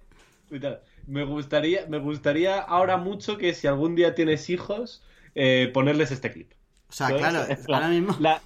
[1.08, 5.04] Me gustaría, me gustaría ahora mucho que si algún día tienes hijos,
[5.36, 6.52] eh, ponerles este clip.
[6.90, 7.22] O sea, ¿Sabes?
[7.22, 8.16] claro, ahora mismo.
[8.20, 8.42] la-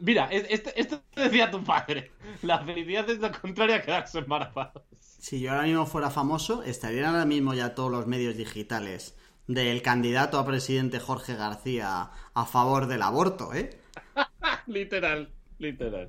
[0.00, 2.10] mira, es- esto, esto decía tu padre.
[2.42, 4.84] La felicidad es lo contrario a quedarse embarazado.
[5.00, 9.14] Si yo ahora mismo fuera famoso, estarían ahora mismo ya todos los medios digitales
[9.46, 13.70] del candidato a presidente Jorge García a favor del aborto, ¿eh?
[14.66, 16.08] literal, literal.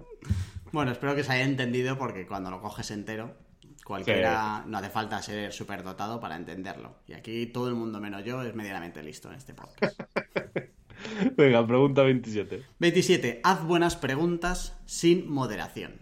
[0.71, 3.35] Bueno, espero que se haya entendido porque cuando lo coges entero,
[3.83, 6.95] cualquiera no hace falta ser superdotado para entenderlo.
[7.07, 9.99] Y aquí todo el mundo menos yo es medianamente listo en este podcast.
[11.37, 12.63] Venga, pregunta 27.
[12.79, 13.41] 27.
[13.43, 16.01] Haz buenas preguntas sin moderación.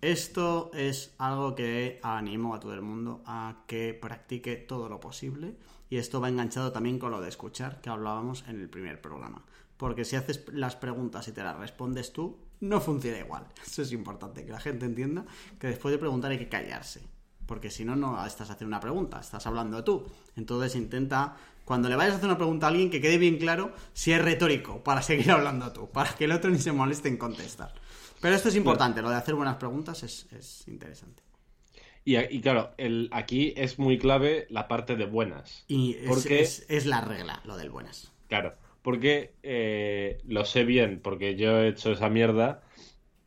[0.00, 5.56] Esto es algo que animo a todo el mundo a que practique todo lo posible.
[5.90, 9.44] Y esto va enganchado también con lo de escuchar que hablábamos en el primer programa.
[9.76, 13.46] Porque si haces las preguntas y te las respondes tú, no funciona igual.
[13.66, 15.24] Eso es importante, que la gente entienda
[15.58, 17.02] que después de preguntar hay que callarse.
[17.44, 20.06] Porque si no, no estás haciendo una pregunta, estás hablando tú.
[20.36, 23.72] Entonces intenta, cuando le vayas a hacer una pregunta a alguien, que quede bien claro
[23.92, 27.16] si es retórico, para seguir hablando tú, para que el otro ni se moleste en
[27.16, 27.74] contestar.
[28.20, 31.29] Pero esto es importante, lo de hacer buenas preguntas es, es interesante.
[32.04, 35.64] Y, y claro, el, aquí es muy clave la parte de buenas.
[35.68, 38.12] Y es, Porque- es- es la regla, lo del buenas.
[38.28, 42.62] Claro, porque eh, lo sé bien, porque yo he hecho esa mierda.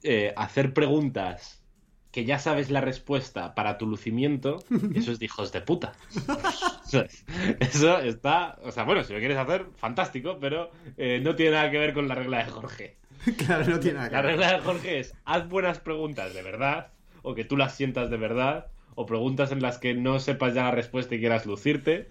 [0.06, 1.64] eh, hacer preguntas
[2.12, 4.64] que ya sabes la respuesta para tu lucimiento,
[4.96, 5.94] eso es de hijos de puta.
[6.86, 7.26] Eso es-
[7.60, 11.72] Eso está, o sea, bueno, si lo quieres hacer, fantástico, pero eh, no tiene nada
[11.72, 12.98] que ver con la regla de Jorge.
[13.38, 14.32] claro, no tiene nada que La ver.
[14.32, 16.92] regla de Jorge es, haz buenas preguntas de verdad,
[17.24, 20.66] o que tú las sientas de verdad, o preguntas en las que no sepas ya
[20.66, 22.08] la respuesta y quieras lucirte,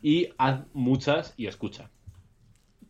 [0.00, 1.90] y haz muchas y escucha.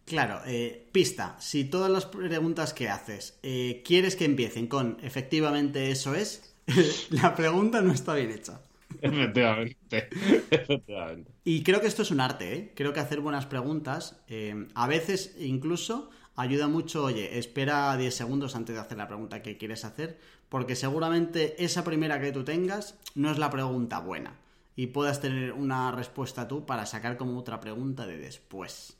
[0.04, 1.36] Claro, eh, pista.
[1.38, 6.56] Si todas las preguntas que haces eh, quieres que empiecen con efectivamente eso es,
[7.10, 8.60] la pregunta no está bien hecha.
[9.00, 10.08] Efectivamente.
[10.50, 11.32] Efectivamente.
[11.44, 12.72] Y creo que esto es un arte, ¿eh?
[12.74, 18.56] Creo que hacer buenas preguntas eh, a veces incluso ayuda mucho, oye, espera 10 segundos
[18.56, 20.18] antes de hacer la pregunta que quieres hacer,
[20.48, 24.38] porque seguramente esa primera que tú tengas no es la pregunta buena
[24.76, 28.96] y puedas tener una respuesta tú para sacar como otra pregunta de después.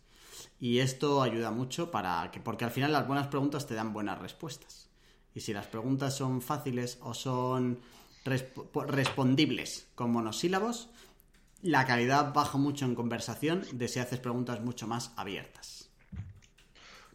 [0.60, 4.18] Y esto ayuda mucho para que, porque al final las buenas preguntas te dan buenas
[4.20, 4.88] respuestas.
[5.34, 7.80] Y si las preguntas son fáciles o son
[8.24, 10.88] resp- respondibles con monosílabos,
[11.62, 15.81] la calidad baja mucho en conversación de si haces preguntas mucho más abiertas.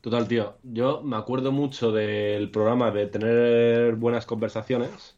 [0.02, 0.60] Total, tío.
[0.64, 5.18] Yo me acuerdo mucho del programa de tener buenas conversaciones,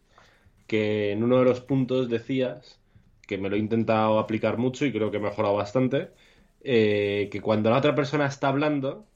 [0.67, 2.81] que en uno de los puntos decías,
[3.27, 6.11] que me lo he intentado aplicar mucho y creo que he mejorado bastante,
[6.61, 9.07] eh, que cuando la otra persona está hablando,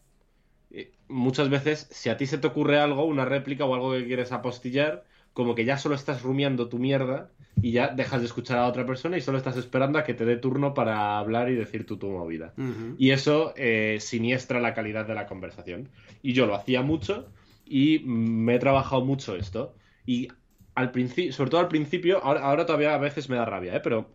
[0.71, 4.05] eh, muchas veces, si a ti se te ocurre algo, una réplica o algo que
[4.07, 7.31] quieres apostillar, como que ya solo estás rumiando tu mierda
[7.61, 10.25] y ya dejas de escuchar a otra persona y solo estás esperando a que te
[10.25, 12.53] dé turno para hablar y decir tú tu movida.
[12.97, 15.89] Y eso eh, siniestra la calidad de la conversación.
[16.21, 17.27] Y yo lo hacía mucho
[17.65, 19.75] y me he trabajado mucho esto.
[20.05, 20.29] Y
[20.75, 23.81] al principio, sobre todo al principio, ahora, ahora todavía a veces me da rabia, ¿eh?
[23.81, 24.09] Pero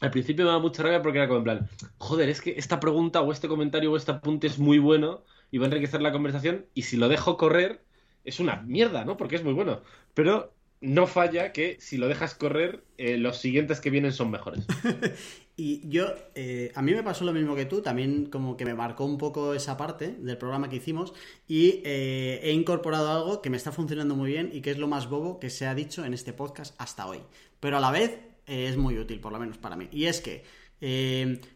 [0.00, 1.68] al principio me da mucha rabia porque era como en plan,
[1.98, 5.58] joder, es que esta pregunta o este comentario o este apunte es muy bueno y
[5.58, 7.80] va a enriquecer la conversación y si lo dejo correr
[8.24, 9.16] es una mierda, ¿no?
[9.16, 9.82] Porque es muy bueno.
[10.14, 10.54] Pero
[10.84, 14.64] no falla que si lo dejas correr, eh, los siguientes que vienen son mejores.
[15.56, 18.74] Y yo, eh, a mí me pasó lo mismo que tú, también como que me
[18.74, 21.12] marcó un poco esa parte del programa que hicimos
[21.46, 24.88] y eh, he incorporado algo que me está funcionando muy bien y que es lo
[24.88, 27.20] más bobo que se ha dicho en este podcast hasta hoy.
[27.60, 29.88] Pero a la vez es muy útil, por lo menos para mí.
[29.92, 30.42] Y es que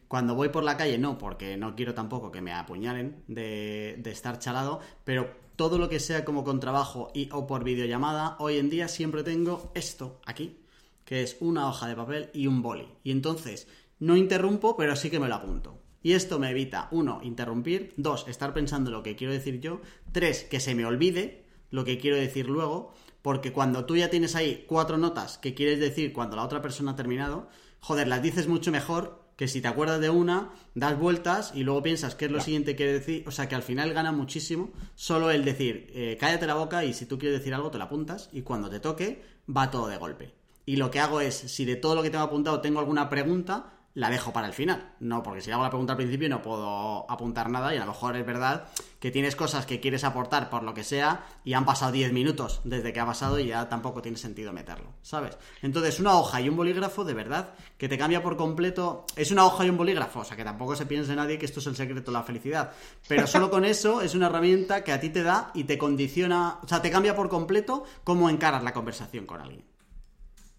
[0.06, 4.10] cuando voy por la calle, no, porque no quiero tampoco que me apuñalen de, de
[4.12, 8.59] estar chalado, pero todo lo que sea como con trabajo y, o por videollamada, hoy
[8.59, 10.56] en día siempre tengo esto aquí
[11.04, 12.86] que es una hoja de papel y un boli.
[13.02, 13.66] Y entonces
[13.98, 15.80] no interrumpo, pero sí que me lo apunto.
[16.00, 19.80] Y esto me evita, uno, interrumpir, dos, estar pensando lo que quiero decir yo,
[20.12, 22.92] tres, que se me olvide lo que quiero decir luego,
[23.22, 26.92] porque cuando tú ya tienes ahí cuatro notas que quieres decir cuando la otra persona
[26.92, 27.48] ha terminado,
[27.80, 31.80] joder, las dices mucho mejor que si te acuerdas de una, das vueltas y luego
[31.80, 33.22] piensas qué es lo siguiente que decir.
[33.24, 36.93] O sea que al final gana muchísimo solo el decir, eh, cállate la boca y
[36.93, 39.97] si tú quieres decir algo te la apuntas y cuando te toque va todo de
[39.97, 40.34] golpe.
[40.66, 43.78] Y lo que hago es, si de todo lo que tengo apuntado tengo alguna pregunta,
[43.99, 44.92] la dejo para el final.
[45.01, 47.86] No, porque si hago la pregunta al principio no puedo apuntar nada y a lo
[47.86, 48.68] mejor es verdad
[49.01, 52.61] que tienes cosas que quieres aportar por lo que sea y han pasado 10 minutos
[52.62, 55.36] desde que ha pasado y ya tampoco tiene sentido meterlo, ¿sabes?
[55.62, 59.05] Entonces, una hoja y un bolígrafo, de verdad, que te cambia por completo.
[59.16, 61.59] Es una hoja y un bolígrafo, o sea que tampoco se piense nadie que esto
[61.59, 62.70] es el secreto de la felicidad.
[63.09, 66.61] Pero solo con eso es una herramienta que a ti te da y te condiciona,
[66.62, 69.64] o sea, te cambia por completo cómo encaras la conversación con alguien.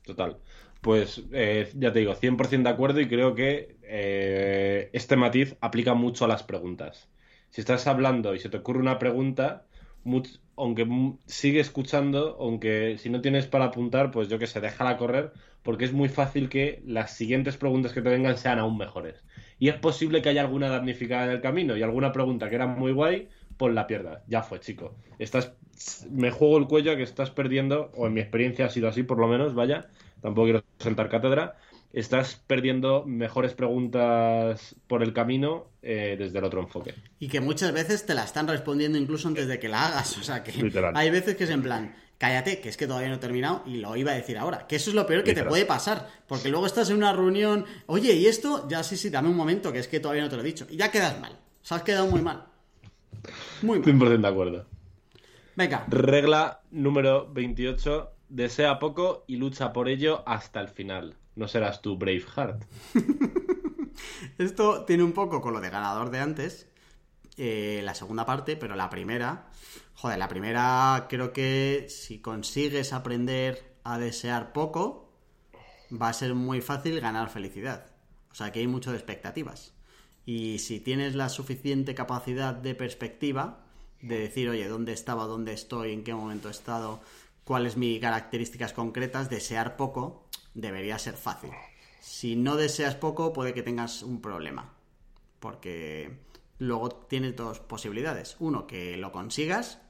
[0.06, 0.38] Total.
[0.82, 5.94] Pues eh, ya te digo, 100% de acuerdo y creo que eh, este matiz aplica
[5.94, 7.10] mucho a las preguntas.
[7.50, 9.66] Si estás hablando y se te ocurre una pregunta,
[10.56, 10.88] aunque
[11.26, 15.86] sigue escuchando, aunque si no tienes para apuntar, pues yo que sé, déjala correr, porque
[15.86, 19.24] es muy fácil que las siguientes preguntas que te vengan sean aún mejores.
[19.58, 22.68] Y es posible que haya alguna damnificada en el camino y alguna pregunta que era
[22.68, 24.24] muy guay, pues la pierdas.
[24.28, 24.96] Ya fue, chico.
[25.18, 25.54] Estás,
[26.10, 29.04] me juego el cuello a que estás perdiendo, o en mi experiencia ha sido así
[29.04, 29.90] por lo menos, vaya,
[30.22, 31.58] tampoco quiero sentar cátedra,
[31.94, 36.96] estás perdiendo mejores preguntas por el camino eh, desde el otro enfoque.
[37.20, 40.18] Y que muchas veces te la están respondiendo incluso antes de que la hagas.
[40.18, 40.96] O sea que Literal.
[40.96, 43.78] hay veces que es en plan, cállate, que es que todavía no he terminado y
[43.78, 44.68] lo iba a decir ahora.
[44.68, 46.08] Que eso es lo peor que te puede pasar.
[46.28, 48.68] Porque luego estás en una reunión, oye, ¿y esto?
[48.70, 50.68] Ya sí, sí, dame un momento, que es que todavía no te lo he dicho.
[50.70, 51.34] Y ya quedas mal.
[51.34, 52.46] O sea, has quedado muy mal.
[53.62, 53.88] Muy mal.
[53.88, 54.66] 100% de acuerdo.
[55.56, 58.12] Venga, Regla número 28.
[58.30, 61.16] Desea poco y lucha por ello hasta el final.
[61.36, 62.64] No serás tú Braveheart.
[64.38, 66.70] Esto tiene un poco con lo de ganador de antes,
[67.38, 69.50] eh, la segunda parte, pero la primera,
[69.96, 75.12] joder, la primera creo que si consigues aprender a desear poco,
[75.90, 77.88] va a ser muy fácil ganar felicidad.
[78.32, 79.74] O sea que hay mucho de expectativas.
[80.26, 83.66] Y si tienes la suficiente capacidad de perspectiva,
[84.02, 87.00] de decir, oye, ¿dónde estaba, dónde estoy, en qué momento he estado,
[87.50, 90.22] cuáles mis características concretas, desear poco
[90.54, 91.50] debería ser fácil.
[92.00, 94.72] Si no deseas poco, puede que tengas un problema.
[95.39, 96.12] Porque
[96.60, 98.36] luego tienes dos posibilidades.
[98.39, 99.82] Uno, que lo consigas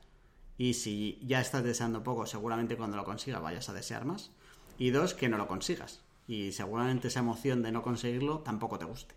[0.58, 4.32] Y si ya estás deseando poco, seguramente cuando lo consigas vayas a desear más.
[4.78, 6.00] Y dos, que no lo consigas.
[6.30, 9.16] Y seguramente esa emoción de no conseguirlo tampoco te guste.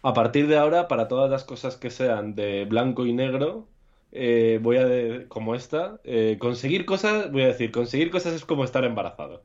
[0.00, 3.68] A partir de ahora, para todas las cosas que sean de blanco y negro,
[4.12, 8.64] eh, voy a, como esta, eh, conseguir cosas, voy a decir, conseguir cosas es como
[8.64, 9.44] estar embarazado.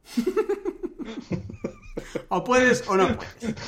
[2.29, 3.55] o puedes o no puedes.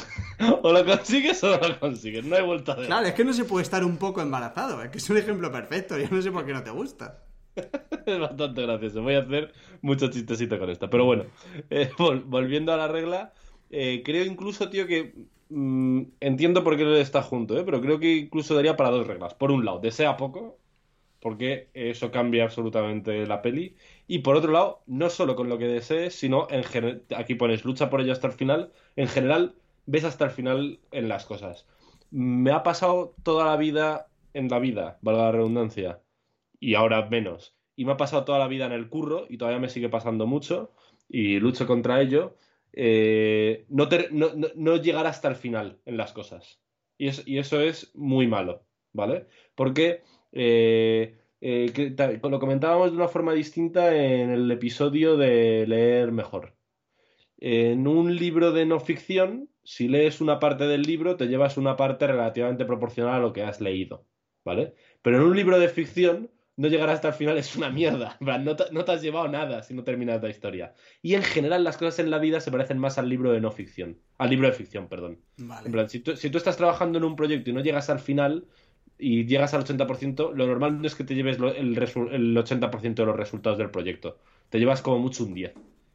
[0.62, 3.32] O lo consigues o no lo consigues, no hay vuelta de Claro, es que no
[3.34, 6.32] se puede estar un poco embarazado, es que es un ejemplo perfecto, yo no sé
[6.32, 7.24] por qué no te gusta.
[8.06, 10.90] es bastante gracioso, voy a hacer mucho chistecito con esta.
[10.90, 11.26] Pero bueno,
[11.70, 11.92] eh,
[12.26, 13.32] volviendo a la regla,
[13.70, 15.14] creo incluso, tío, que
[15.50, 17.64] mm, entiendo por qué está junto, ¿eh?
[17.64, 19.34] pero creo que incluso daría para dos reglas.
[19.36, 20.58] Por un lado, desea poco,
[21.24, 23.76] porque eso cambia absolutamente la peli.
[24.08, 27.66] Y por otro lado, no solo con lo que desees, sino en general, aquí pones
[27.66, 29.56] lucha por ello hasta el final, en general
[29.86, 31.66] ves hasta el final en las cosas.
[32.12, 36.02] Me ha pasado toda la vida en la vida, valga la redundancia,
[36.60, 37.56] y ahora menos.
[37.76, 40.28] Y me ha pasado toda la vida en el curro y todavía me sigue pasando
[40.28, 40.72] mucho
[41.10, 42.36] y lucho contra ello.
[42.74, 43.88] Eh, no,
[44.56, 46.60] no, llegar hasta el final en las cosas.
[46.98, 48.64] Y eso es muy malo,
[48.94, 49.28] ¿vale?
[49.56, 50.04] Porque
[50.34, 56.56] eh, eh, lo comentábamos de una forma distinta en el episodio de leer mejor.
[57.38, 61.76] En un libro de no ficción, si lees una parte del libro, te llevas una
[61.76, 64.06] parte relativamente proporcional a lo que has leído,
[64.44, 64.74] ¿vale?
[65.02, 68.18] Pero en un libro de ficción, no llegar hasta el final es una mierda.
[68.22, 70.74] No te, no te, has llevado nada si no terminas la historia.
[71.02, 73.52] Y en general las cosas en la vida se parecen más al libro de no
[73.52, 74.00] ficción.
[74.18, 75.20] Al libro de ficción, perdón.
[75.38, 78.00] En plan, si, tú, si tú estás trabajando en un proyecto y no llegas al
[78.00, 78.46] final,
[78.98, 83.06] y llegas al 80%, lo normal no es que te lleves el, el 80% de
[83.06, 84.18] los resultados del proyecto.
[84.50, 85.54] Te llevas como mucho un 10.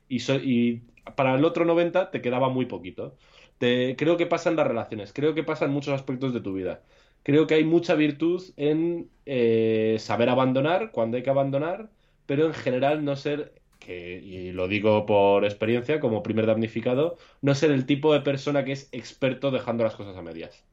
[0.09, 0.83] Y, y
[1.17, 3.17] para el otro 90 te quedaba muy poquito.
[3.59, 6.53] Te, creo que pasa en las relaciones, creo que pasa en muchos aspectos de tu
[6.55, 6.83] vida.
[7.23, 11.91] Creo que hay mucha virtud en eh, saber abandonar cuando hay que abandonar,
[12.27, 17.55] pero en general no ser, que, y lo digo por experiencia como primer damnificado, no
[17.55, 20.65] ser el tipo de persona que es experto dejando las cosas a medias.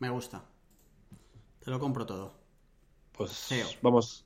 [0.00, 0.49] Me gusta.
[1.64, 2.34] Te lo compro todo.
[3.12, 3.48] Pues
[3.82, 4.24] vamos.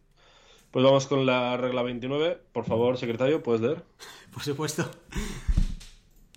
[0.71, 2.41] Pues vamos con la regla 29.
[2.53, 3.85] Por favor, secretario, ¿puedes leer?
[4.33, 4.91] Por supuesto.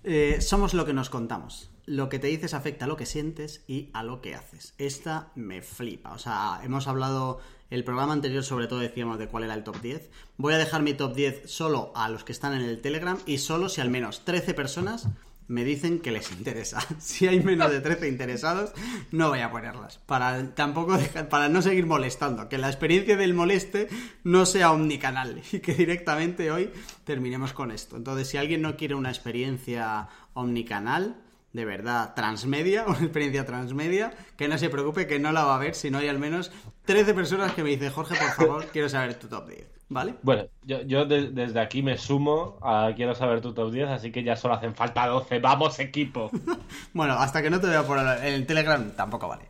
[0.04, 1.70] Eh, somos lo que nos contamos.
[1.86, 4.74] Lo que te dices afecta a lo que sientes y a lo que haces.
[4.78, 6.14] Esta me flipa.
[6.14, 7.40] O sea, hemos hablado.
[7.70, 10.10] El programa anterior, sobre todo, decíamos de cuál era el top 10.
[10.38, 13.40] Voy a dejar mi top 10 solo a los que están en el Telegram y
[13.40, 15.10] solo si al menos 13 personas
[15.48, 16.80] me dicen que les interesa.
[17.00, 18.74] Si hay menos de 13 interesados,
[19.12, 20.00] no voy a ponerlas.
[20.00, 20.98] Para tampoco
[21.30, 22.50] para no seguir molestando.
[22.50, 23.88] Que la experiencia del moleste
[24.24, 25.42] no sea omnicanal.
[25.52, 26.72] Y que directamente hoy
[27.04, 27.96] terminemos con esto.
[27.96, 31.16] Entonces, si alguien no quiere una experiencia omnicanal,
[31.54, 35.60] de verdad, transmedia, una experiencia transmedia, que no se preocupe que no la va a
[35.60, 36.52] ver si no hay al menos
[36.86, 39.77] 13 personas que me dicen, Jorge, por favor, quiero saber tu top 10.
[39.90, 40.16] ¿Vale?
[40.22, 44.36] Bueno, yo, desde aquí me sumo a quiero saber tu top 10, así que ya
[44.36, 45.40] solo hacen falta 12.
[45.40, 46.30] ¡Vamos, equipo!
[46.94, 49.46] bueno, hasta que no te vea por el, Telegram, tampoco vale.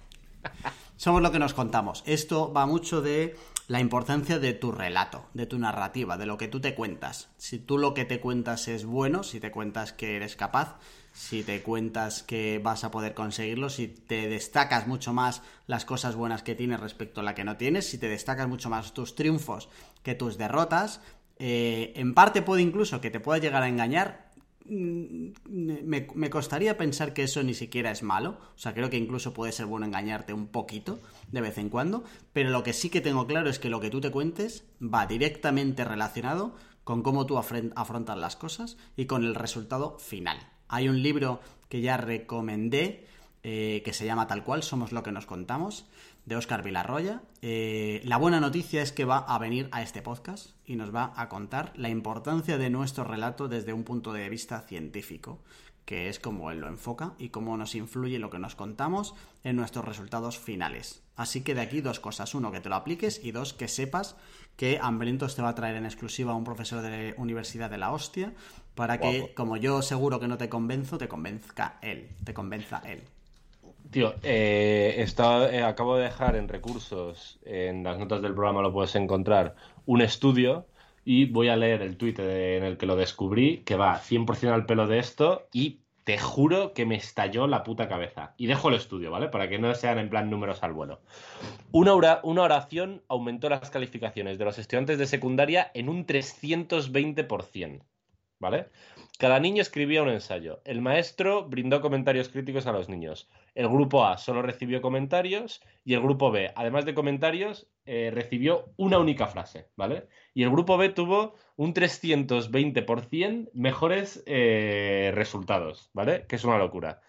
[0.95, 2.03] Somos lo que nos contamos.
[2.05, 3.35] Esto va mucho de
[3.67, 7.29] la importancia de tu relato, de tu narrativa, de lo que tú te cuentas.
[7.37, 10.77] Si tú lo que te cuentas es bueno, si te cuentas que eres capaz,
[11.17, 16.15] si te cuentas que vas a poder conseguirlo, si te destacas mucho más las cosas
[16.15, 19.15] buenas que tienes respecto a la que no tienes, si te destacas mucho más tus
[19.15, 19.67] triunfos
[20.07, 21.01] que tus derrotas,
[21.37, 24.31] eh, en parte puede incluso que te pueda llegar a engañar.
[24.63, 28.37] Mm, me, me, costaría pensar que eso ni siquiera es malo.
[28.55, 32.05] O sea, creo que incluso puede ser bueno engañarte un poquito de vez en cuando.
[32.31, 35.07] Pero lo que sí que tengo claro es que lo que tú te cuentes va
[35.07, 36.55] directamente relacionado
[36.85, 40.39] con cómo tú afrontas las cosas y con el resultado final.
[40.69, 43.07] Hay un libro que ya recomendé
[43.43, 45.85] eh, que se llama tal cual, Somos lo que nos contamos,
[46.25, 47.21] de Oscar Vilarroya.
[47.41, 51.13] Eh, la buena noticia es que va a venir a este podcast y nos va
[51.15, 55.39] a contar la importancia de nuestro relato desde un punto de vista científico,
[55.85, 59.15] que es como él lo enfoca y cómo nos influye lo que nos contamos
[59.45, 61.01] en nuestros resultados finales.
[61.15, 62.35] Así que de aquí dos cosas.
[62.35, 64.17] Uno, que te lo apliques y dos, que sepas
[64.57, 67.93] que Hambrientos te va a traer en exclusiva a un profesor de Universidad de la
[67.93, 68.33] Hostia
[68.75, 73.03] para que, como yo seguro que no te convenzo, te convenzca él, te convenza él.
[73.91, 78.95] Tío, eh, eh, acabo de dejar en recursos, en las notas del programa lo puedes
[78.95, 79.55] encontrar,
[79.85, 80.67] un estudio
[81.05, 84.65] y voy a leer el tuit en el que lo descubrí, que va 100% al
[84.65, 88.33] pelo de esto y te juro que me estalló la puta cabeza.
[88.37, 89.29] Y dejo el estudio, ¿vale?
[89.29, 91.01] Para que no sean en plan números al vuelo.
[91.71, 97.81] Una, una oración aumentó las calificaciones de los estudiantes de secundaria en un 320%.
[98.39, 98.67] ¿vale?
[99.17, 100.61] Cada niño escribía un ensayo.
[100.63, 103.27] El maestro brindó comentarios críticos a los niños.
[103.55, 108.71] El grupo A solo recibió comentarios y el grupo B, además de comentarios, eh, recibió
[108.77, 110.07] una única frase, ¿vale?
[110.35, 116.27] Y el grupo B tuvo un 320% mejores eh, resultados, ¿vale?
[116.27, 117.01] Que es una locura.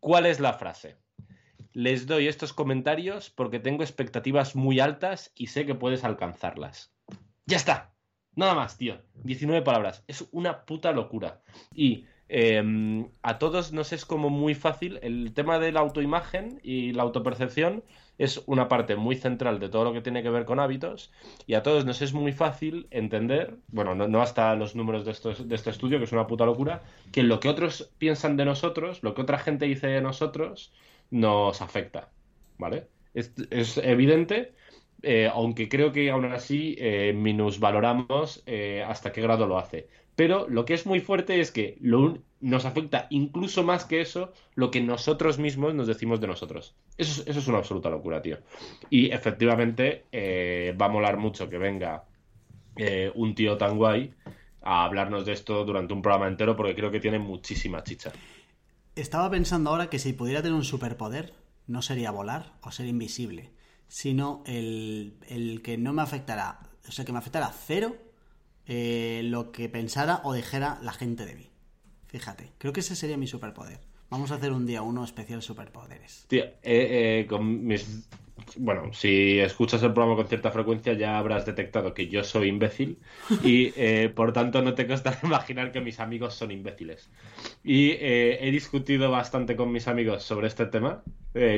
[0.00, 0.96] ¿Cuál es la frase?
[1.72, 6.92] Les doy estos comentarios porque tengo expectativas muy altas y sé que puedes alcanzarlas.
[7.46, 7.93] Ya está.
[8.36, 8.98] Nada más, tío.
[9.22, 10.02] 19 palabras.
[10.08, 11.40] Es una puta locura.
[11.74, 14.98] Y em, a todos nos es como muy fácil.
[15.02, 17.84] El tema de la autoimagen y la autopercepción
[18.18, 21.12] es una parte muy central de todo lo que tiene que ver con hábitos.
[21.46, 25.48] Y a todos nos es muy fácil entender, bueno, no, hasta los números de, estos,
[25.48, 26.82] de este estudio, que es una puta locura,
[27.12, 30.72] que lo que otros piensan de nosotros, lo que otra gente dice de nosotros,
[31.10, 32.10] nos afecta.
[32.58, 32.88] ¿Vale?
[33.14, 34.54] Es, es evidente
[35.04, 39.88] eh, aunque creo que aún así eh, minusvaloramos eh, hasta qué grado lo hace.
[40.16, 41.76] Pero lo que es muy fuerte es que
[42.40, 46.76] nos afecta incluso más que eso lo que nosotros mismos nos decimos de nosotros.
[46.96, 48.38] Eso, es una absoluta locura, tío.
[48.90, 50.04] Y efectivamente
[50.80, 52.04] va a molar mucho que venga
[53.14, 54.14] un tío tan guay
[54.62, 58.12] a hablarnos de esto durante un programa entero porque creo que tiene muchísima chicha.
[58.94, 61.34] Estaba pensando ahora que si pudiera tener un superpoder,
[61.66, 63.50] no sería volar o ser invisible
[63.88, 67.96] sino el, que no me afectará, o sea, que me afectará cero
[68.66, 71.50] eh, lo que pensara o dijera la gente de mí.
[72.06, 73.78] Fíjate, creo que ese sería mi superpoder.
[74.10, 76.26] Vamos a hacer un día uno especial superpoderes.
[76.28, 78.08] Tío, eh, eh, con mis...
[78.56, 82.98] Bueno, si escuchas el programa con cierta frecuencia ya habrás detectado que yo soy imbécil
[83.42, 83.70] y
[84.08, 87.10] por tanto no te costará imaginar que mis amigos son imbéciles.
[87.62, 91.02] Y he discutido bastante con mis amigos sobre este tema,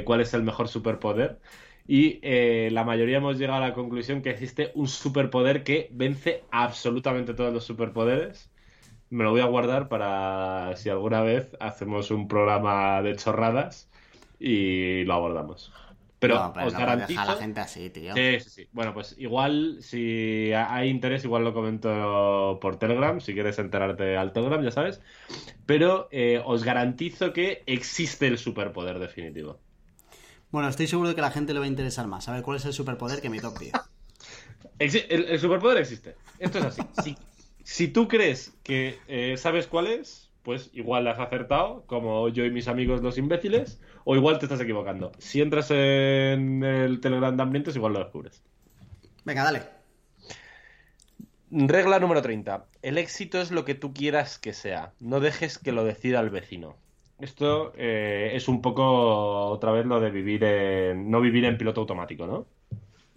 [0.04, 1.40] cuál es el mejor superpoder
[1.88, 6.42] y eh, la mayoría hemos llegado a la conclusión que existe un superpoder que vence
[6.50, 8.50] absolutamente todos los superpoderes.
[9.08, 13.88] Me lo voy a guardar para si alguna vez hacemos un programa de chorradas
[14.40, 15.72] y lo abordamos.
[16.18, 17.20] Pero, os garantizo.
[17.20, 18.14] a la gente así, tío.
[18.14, 18.68] Sí, sí, sí.
[18.72, 23.20] Bueno, pues igual, si hay interés, igual lo comento por Telegram.
[23.20, 25.02] Si quieres enterarte al Telegram, ya sabes.
[25.66, 29.60] Pero eh, os garantizo que existe el superpoder definitivo.
[30.50, 32.28] Bueno, estoy seguro de que a la gente le va a interesar más.
[32.28, 33.72] A ver cuál es el superpoder que mi top 10.
[34.78, 36.16] El, superpoder existe.
[36.38, 37.16] Esto es así.
[37.64, 42.44] Si, tú crees que eh, sabes cuál es, pues igual le has acertado, como yo
[42.44, 45.12] y mis amigos los imbéciles, o igual te estás equivocando.
[45.18, 48.42] Si entras en el Telegram de Ambientes, igual lo descubres.
[49.24, 49.62] Venga, dale.
[51.50, 52.66] Regla número 30.
[52.82, 54.92] El éxito es lo que tú quieras que sea.
[55.00, 56.76] No dejes que lo decida el vecino.
[57.18, 61.10] Esto eh, es un poco otra vez lo de vivir en.
[61.10, 62.46] no vivir en piloto automático, ¿no?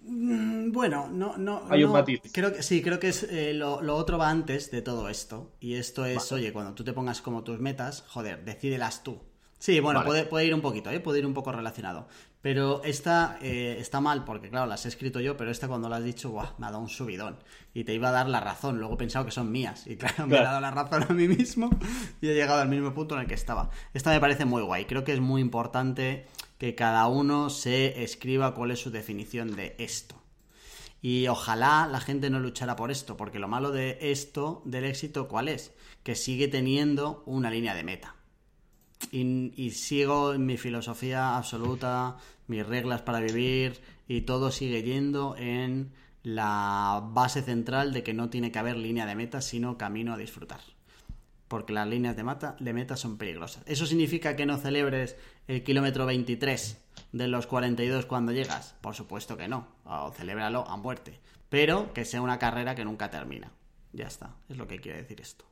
[0.04, 1.64] Mm, bueno, no, no.
[1.70, 2.22] Hay un matiz.
[2.32, 5.52] Creo que, sí, creo que es eh, lo, otro va antes de todo esto.
[5.60, 9.20] Y esto es, oye, cuando tú te pongas como tus metas, joder, decídelas tú.
[9.60, 11.02] Sí, bueno, puede, puede, ir un poquito, ¿eh?
[11.02, 12.08] puede ir un poco relacionado.
[12.42, 15.98] Pero esta eh, está mal porque, claro, las he escrito yo, pero esta cuando la
[15.98, 16.54] has dicho, ¡buah!
[16.58, 17.38] me ha dado un subidón.
[17.74, 18.80] Y te iba a dar la razón.
[18.80, 19.86] Luego he pensado que son mías.
[19.88, 21.70] Y claro, me he dado la razón a mí mismo
[22.22, 23.70] y he llegado al mismo punto en el que estaba.
[23.94, 24.86] Esta me parece muy guay.
[24.86, 26.28] Creo que es muy importante
[26.58, 30.16] que cada uno se escriba cuál es su definición de esto.
[31.02, 35.28] Y ojalá la gente no luchara por esto, porque lo malo de esto, del éxito,
[35.28, 35.72] ¿cuál es?
[36.04, 38.16] Que sigue teniendo una línea de meta.
[39.12, 45.92] Y, sigo en mi filosofía absoluta, mis reglas para vivir y todo sigue yendo en
[46.24, 50.18] la base central de que no tiene que haber línea de meta, sino camino a
[50.18, 50.60] disfrutar.
[51.48, 53.64] Porque las líneas de, meta, de meta son peligrosas.
[53.66, 55.16] ¿Eso significa que no celebres
[55.48, 56.78] el kilómetro 23
[57.12, 58.76] de los 42 cuando llegas?
[58.82, 59.68] Por supuesto que no.
[59.86, 61.20] O celébralo a muerte.
[61.50, 63.52] Pero que sea una carrera que nunca termina.
[63.94, 64.36] Ya está.
[64.48, 65.49] Es lo que quiere decir esto.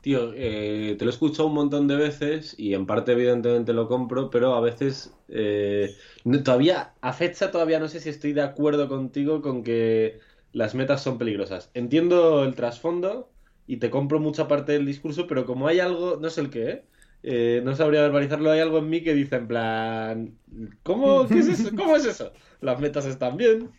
[0.00, 3.86] Tío, eh, te lo he escuchado un montón de veces y en parte evidentemente lo
[3.86, 5.94] compro, pero a veces eh,
[6.42, 10.18] todavía, a fecha todavía no sé si estoy de acuerdo contigo con que
[10.52, 11.70] las metas son peligrosas.
[11.74, 13.30] Entiendo el trasfondo
[13.66, 16.86] y te compro mucha parte del discurso, pero como hay algo, no sé el qué,
[17.22, 17.60] ¿eh?
[17.62, 20.38] no sabría verbalizarlo, hay algo en mí que dice en plan,
[20.82, 21.70] ¿cómo, ¿qué es eso?
[21.76, 22.32] ¿Cómo es eso?
[22.60, 23.70] Las metas están bien,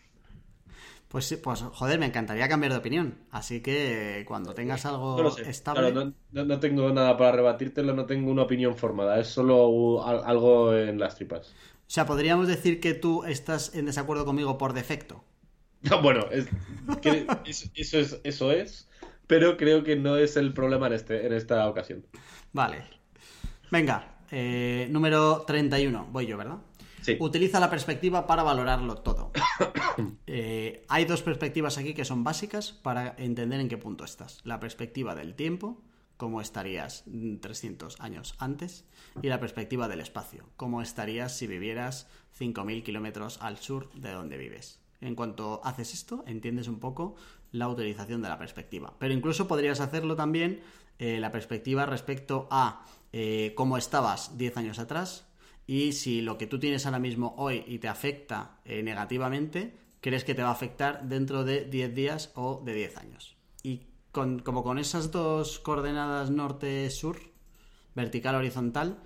[1.12, 3.18] pues sí, pues joder, me encantaría cambiar de opinión.
[3.30, 6.14] Así que cuando tengas algo estable.
[6.32, 11.16] no, tengo nada para rebatírtelo, no tengo una opinión formada, es solo algo en las
[11.16, 11.48] tripas.
[11.48, 15.22] O sea, podríamos decir que tú estás en desacuerdo conmigo por defecto.
[16.02, 16.24] bueno,
[17.44, 18.88] eso, es, eso es,
[19.26, 22.06] pero creo que no es el problema en, este, en esta ocasión.
[22.54, 22.84] Vale.
[23.70, 26.08] Venga, eh, número 31.
[26.10, 26.56] Voy yo, ¿verdad?
[27.18, 29.32] Utiliza la perspectiva para valorarlo todo.
[30.34, 34.40] Eh, hay dos perspectivas aquí que son básicas para entender en qué punto estás.
[34.44, 35.82] La perspectiva del tiempo,
[36.16, 37.04] cómo estarías
[37.40, 38.86] 300 años antes,
[39.20, 44.38] y la perspectiva del espacio, cómo estarías si vivieras 5.000 kilómetros al sur de donde
[44.38, 44.80] vives.
[45.02, 47.16] En cuanto haces esto, entiendes un poco
[47.50, 48.94] la utilización de la perspectiva.
[48.98, 50.62] Pero incluso podrías hacerlo también
[50.98, 55.26] eh, la perspectiva respecto a eh, cómo estabas 10 años atrás
[55.72, 60.22] y si lo que tú tienes ahora mismo hoy y te afecta eh, negativamente, crees
[60.22, 63.36] que te va a afectar dentro de 10 días o de 10 años.
[63.62, 67.20] Y con, como con esas dos coordenadas norte-sur,
[67.94, 68.98] vertical-horizontal,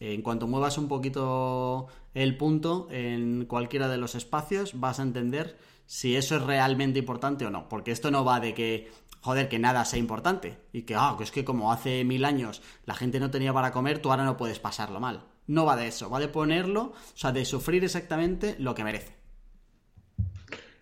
[0.00, 5.58] en cuanto muevas un poquito el punto en cualquiera de los espacios, vas a entender
[5.84, 7.68] si eso es realmente importante o no.
[7.68, 10.56] Porque esto no va de que, joder, que nada sea importante.
[10.72, 13.72] Y que, ah, que es que como hace mil años la gente no tenía para
[13.72, 15.33] comer, tú ahora no puedes pasarlo mal.
[15.46, 19.14] No va de eso, va de ponerlo, o sea, de sufrir exactamente lo que merece.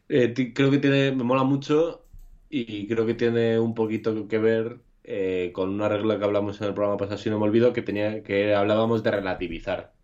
[0.08, 2.06] Eh, creo que tiene, me mola mucho
[2.48, 6.68] y creo que tiene un poquito que ver eh, con una regla que hablamos en
[6.68, 9.94] el programa pasado, si no me olvido, que tenía que hablábamos de relativizar.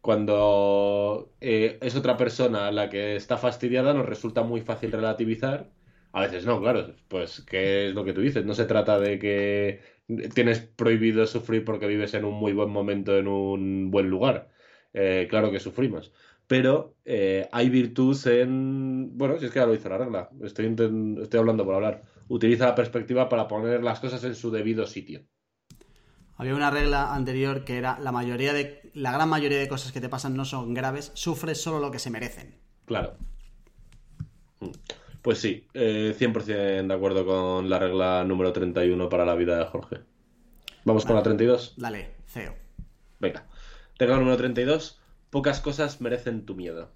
[0.00, 5.70] Cuando eh, es otra persona la que está fastidiada, nos resulta muy fácil relativizar.
[6.12, 8.44] A veces no, claro, pues ¿qué es lo que tú dices?
[8.44, 9.80] No se trata de que
[10.34, 14.50] tienes prohibido sufrir porque vives en un muy buen momento, en un buen lugar.
[14.92, 16.12] Eh, claro que sufrimos.
[16.46, 16.96] Pero
[17.50, 19.16] hay virtud en...
[19.16, 20.30] Bueno, si es que ya lo hizo la regla.
[20.42, 24.86] Estoy, estoy hablando por hablar utiliza la perspectiva para poner las cosas en su debido
[24.86, 25.22] sitio.
[26.36, 30.00] Había una regla anterior que era la mayoría de la gran mayoría de cosas que
[30.00, 32.58] te pasan no son graves, sufres solo lo que se merecen.
[32.86, 33.16] Claro.
[34.60, 34.70] Mm.
[35.22, 39.64] Pues sí, 100% eh, de acuerdo con la regla número 31 para la vida de
[39.66, 39.98] Jorge.
[40.84, 41.74] ¿Vamos con la 32?
[41.76, 42.54] Dale, CEO.
[43.20, 43.46] Venga.
[43.98, 45.00] Regla número 32.
[45.30, 46.90] Pocas cosas merecen tu miedo.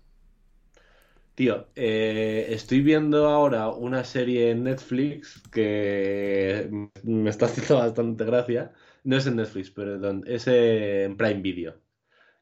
[1.36, 6.68] Tío, eh, estoy viendo ahora una serie en Netflix que
[7.04, 8.72] me está haciendo bastante gracia.
[9.04, 11.76] No es en Netflix, perdón, es en Prime Video,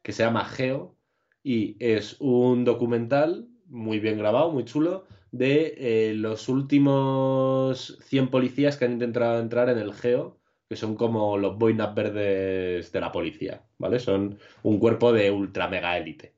[0.02, 0.96] que se llama Geo
[1.42, 8.76] y es un documental muy bien grabado, muy chulo, de eh, los últimos 100 policías
[8.76, 13.10] que han intentado entrar en el Geo, que son como los boinas verdes de la
[13.10, 13.98] policía, ¿vale?
[13.98, 16.34] Son un cuerpo de ultra mega élite.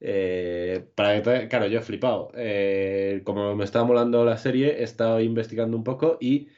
[0.00, 2.30] Eh, para claro, yo he flipado.
[2.34, 6.48] Eh, como me estaba molando la serie, he estado investigando un poco y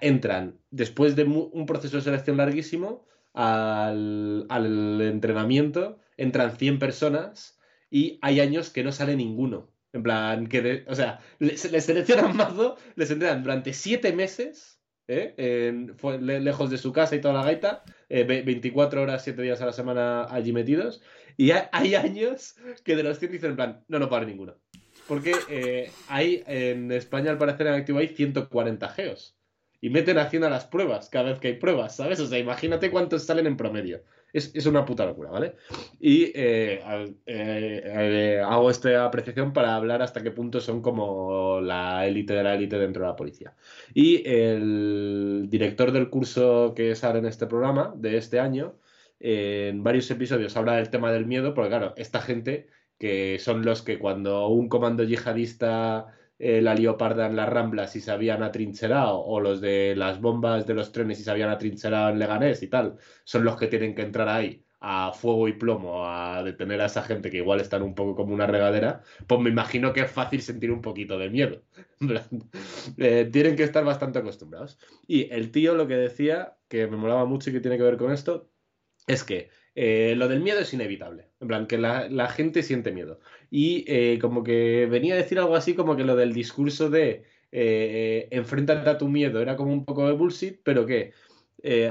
[0.00, 7.58] entran, después de un proceso de selección larguísimo, al, entrenamiento, entran 100 personas
[7.90, 9.68] y hay años que no sale ninguno.
[9.96, 14.78] En plan, que o sea, les, seleccionan mazo, les entrenan durante 7 meses,
[15.08, 20.26] lejos de su casa y toda la gaita, 24 horas, 7 días a la semana
[20.30, 21.00] allí metidos,
[21.38, 24.56] y hay años que de los 100 dicen en plan, no, no para ninguno.
[25.08, 29.34] Porque eh, hay, en España al parecer en activo hay 140 geos.
[29.80, 32.20] Y meten haciendo las pruebas cada vez que hay pruebas, ¿sabes?
[32.20, 34.02] O sea, imagínate cuántos salen en promedio.
[34.36, 35.54] Es, una puta locura, ¿vale?
[35.98, 36.80] Y eh,
[37.26, 42.54] eh, hago esta apreciación para hablar hasta qué punto son como la élite de la
[42.54, 43.54] élite dentro de la policía.
[43.94, 48.74] Y el director del curso que sale en este programa de este año
[49.20, 52.66] en varios episodios habla del tema del miedo, porque claro, esta gente
[52.98, 56.06] que son los que cuando un comando yihadista
[56.38, 60.66] eh, la leoparda en las ramblas y se habían atrincherado, o los de las bombas
[60.66, 63.94] de los trenes y se habían atrincherado en Leganés y tal, son los que tienen
[63.94, 67.82] que entrar ahí a fuego y plomo a detener a esa gente que igual están
[67.82, 71.30] un poco como una regadera, pues me imagino que es fácil sentir un poquito de
[71.30, 71.62] miedo.
[72.98, 74.78] Eh, tienen que estar bastante acostumbrados.
[75.06, 77.96] Y el tío lo que decía, que me molaba mucho y que tiene que ver
[77.96, 78.50] con esto,
[79.06, 81.28] es que eh, lo del miedo es inevitable.
[81.38, 83.20] En plan, que la, gente siente miedo.
[83.50, 87.24] Y eh, como que venía a decir algo así como que lo del discurso de
[87.52, 91.12] eh, enfréntate a tu miedo era como un poco de bullshit, pero que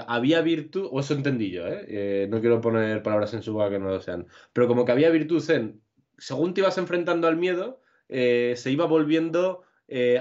[0.08, 3.90] había virtud, o eso entendí yo, no quiero poner palabras en su boca que no
[3.90, 5.82] lo sean, pero como que había virtud en,
[6.18, 9.64] según te ibas enfrentando al miedo, se iba volviendo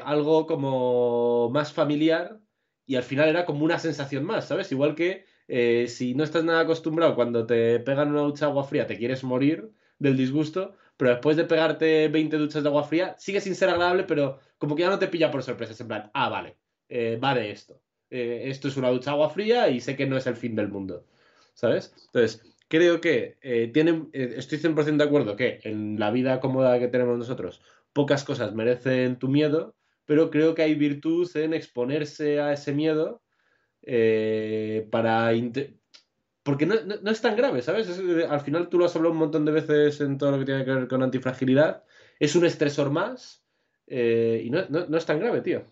[0.04, 2.40] algo como más familiar
[2.84, 4.72] y al final era como una sensación más, ¿sabes?
[4.72, 8.64] Igual que eh, si no estás nada acostumbrado, cuando te pegan una ducha de agua
[8.64, 13.14] fría, te quieres morir del disgusto, pero después de pegarte 20 duchas de agua fría,
[13.18, 15.72] sigue sin ser agradable, pero como que ya no te pilla por sorpresa.
[15.72, 16.56] Es en plan, ah, vale,
[16.88, 17.18] eh,
[17.50, 17.80] esto.
[18.10, 20.56] Eh, esto es una ducha de agua fría y sé que no es el fin
[20.56, 21.04] del mundo.
[21.54, 21.94] ¿Sabes?
[22.06, 23.36] Entonces, creo que
[23.72, 27.62] tienen, estoy 100% de acuerdo que en la vida cómoda que tenemos nosotros,
[27.92, 33.23] pocas cosas merecen tu miedo, pero creo que hay virtud en exponerse a ese miedo
[33.86, 35.32] eh, para
[36.42, 37.88] porque no, es tan grave, ¿sabes?
[38.28, 40.64] al final tú lo has hablado un montón de veces en todo lo que tiene
[40.64, 41.84] que ver con antifragilidad.
[42.20, 43.42] Es un estresor más
[43.86, 45.64] eh, y no es tan grave, tío.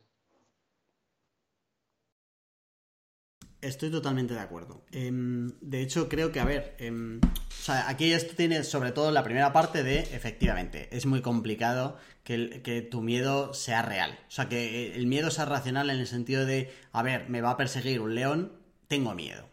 [3.62, 4.82] Estoy totalmente de acuerdo.
[4.90, 9.12] Em, de hecho, creo que, a ver, em, o sea, aquí esto tiene sobre todo
[9.12, 14.18] la primera parte de, efectivamente, es muy complicado que, tu miedo sea real.
[14.26, 17.50] O sea, que el miedo sea racional en el sentido de, a ver, me va
[17.50, 18.52] a perseguir un león,
[18.88, 19.48] tengo miedo.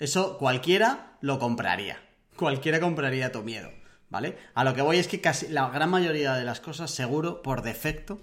[0.00, 2.02] Eso cualquiera lo compraría.
[2.34, 3.70] Cualquiera compraría tu miedo,
[4.10, 4.36] ¿vale?
[4.54, 7.62] A lo que voy es que casi la gran mayoría de las cosas, seguro, por
[7.62, 8.20] defecto,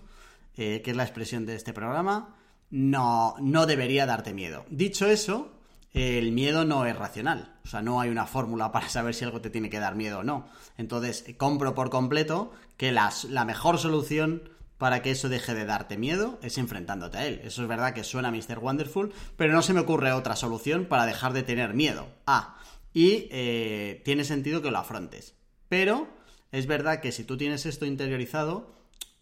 [0.58, 2.36] eh, que es la expresión de este programa,
[2.70, 4.66] no, no debería darte miedo.
[4.70, 5.52] Dicho eso,
[5.94, 7.56] el miedo no es racional.
[7.64, 10.20] O sea, no hay una fórmula para saber si algo te tiene que dar miedo
[10.20, 10.48] o no.
[10.78, 16.40] Entonces, compro por completo que la mejor solución para que eso deje de darte miedo
[16.42, 17.42] es enfrentándote a él.
[17.44, 18.60] Eso es verdad que suena Mr.
[18.60, 22.08] Wonderful, pero no se me ocurre otra solución para dejar de tener miedo.
[22.26, 22.58] Ah,
[22.94, 25.36] y eh, tiene sentido que lo afrontes.
[25.70, 26.08] Pero
[26.52, 28.76] es verdad que si tú tienes esto interiorizado,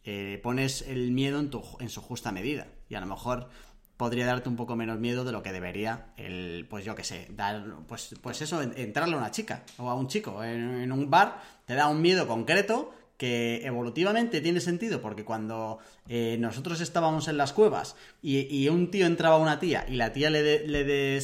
[0.04, 2.68] eh, pones el miedo en su justa medida.
[2.90, 3.50] Y a lo mejor
[3.98, 7.28] podría darte un poco menos miedo de lo que debería el, pues yo qué sé,
[7.32, 11.42] dar, pues, pues eso, entrarle a una chica o a un chico en, un bar,
[11.66, 15.80] te da un miedo concreto que evolutivamente tiene sentido porque cuando
[16.10, 20.12] eh, nosotros estábamos en las cuevas y, un tío entraba a una tía y la
[20.12, 21.20] tía le, le,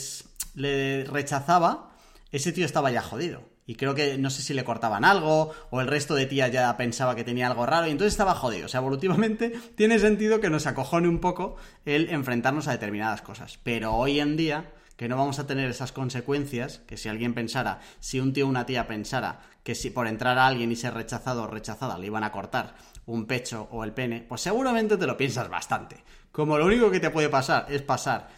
[0.55, 1.91] le rechazaba,
[2.31, 3.48] ese tío estaba ya jodido.
[3.69, 6.75] Y creo que no sé si le cortaban algo o el resto de tías ya
[6.75, 8.65] pensaba que tenía algo raro y entonces estaba jodido.
[8.65, 11.55] O sea, evolutivamente tiene sentido que nos acojone un poco
[11.85, 13.59] el enfrentarnos a determinadas cosas.
[13.61, 17.79] Pero hoy en día, que no vamos a tener esas consecuencias, que si alguien pensara,
[17.99, 20.95] si un tío o una tía pensara que si por entrar a alguien y ser
[20.95, 22.73] rechazado o rechazada le iban a cortar
[23.05, 26.03] un pecho o el pene, pues seguramente te lo piensas bastante.
[26.31, 28.29] Como lo único que te puede pasar es pasar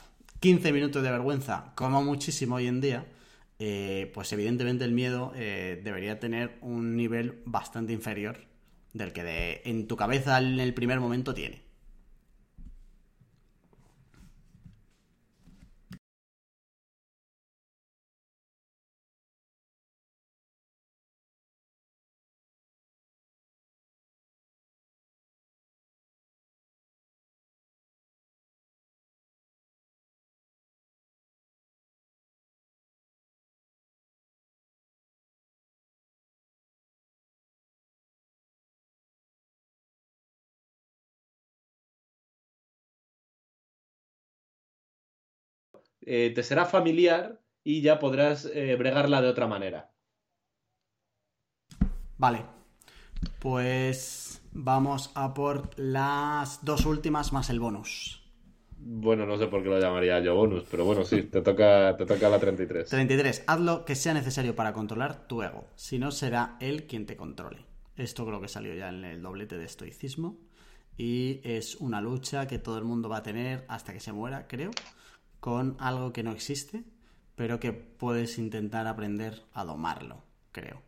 [0.42, 3.06] 15 minutos de vergüenza, como muchísimo hoy en día,
[3.64, 8.48] eh, pues evidentemente el miedo eh, debería tener un nivel bastante inferior
[8.92, 11.62] del que de, en tu cabeza en el primer momento tiene.
[46.14, 49.94] Eh, te será familiar y ya podrás eh, bregarla de otra manera.
[52.18, 52.44] Vale.
[53.40, 58.30] Pues vamos a por las dos últimas más el bonus.
[58.78, 62.06] Bueno, no sé por qué lo llamaría yo bonus, pero bueno, sí, te toca, te
[62.06, 62.90] toca la 33.
[62.90, 63.44] 33.
[63.48, 65.70] Haz lo que sea necesario para controlar tu ego.
[65.76, 67.66] Si no, será él quien te controle.
[67.96, 70.42] Esto creo que salió ya en el doblete de estoicismo.
[70.98, 74.46] Y es una lucha que todo el mundo va a tener hasta que se muera,
[74.50, 74.72] creo
[75.42, 76.86] con algo que no existe,
[77.36, 80.24] pero que puedes intentar aprender a domarlo,
[80.54, 80.82] creo.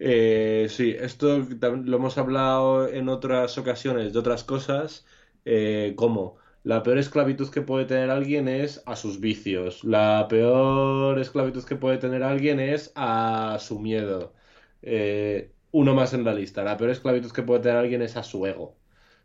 [0.00, 5.04] Eh, sí, esto lo hemos hablado en otras ocasiones de otras cosas,
[5.44, 11.18] eh, como la peor esclavitud que puede tener alguien es a sus vicios, la peor
[11.18, 14.34] esclavitud que puede tener alguien es a su miedo.
[14.82, 18.22] Eh, uno más en la lista, la peor esclavitud que puede tener alguien es a
[18.22, 18.76] su ego.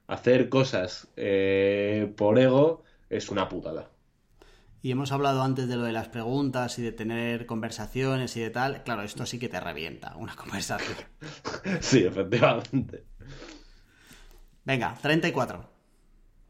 [0.07, 1.07] Hacer cosas
[2.17, 2.83] por ego
[3.15, 3.89] es una putada.
[4.81, 8.49] Y hemos hablado antes de lo de las preguntas y de tener conversaciones y de
[8.49, 8.83] tal.
[8.83, 10.97] Claro, esto sí que te revienta, una conversación.
[11.79, 13.05] sí, efectivamente.
[14.65, 15.69] Venga, 34.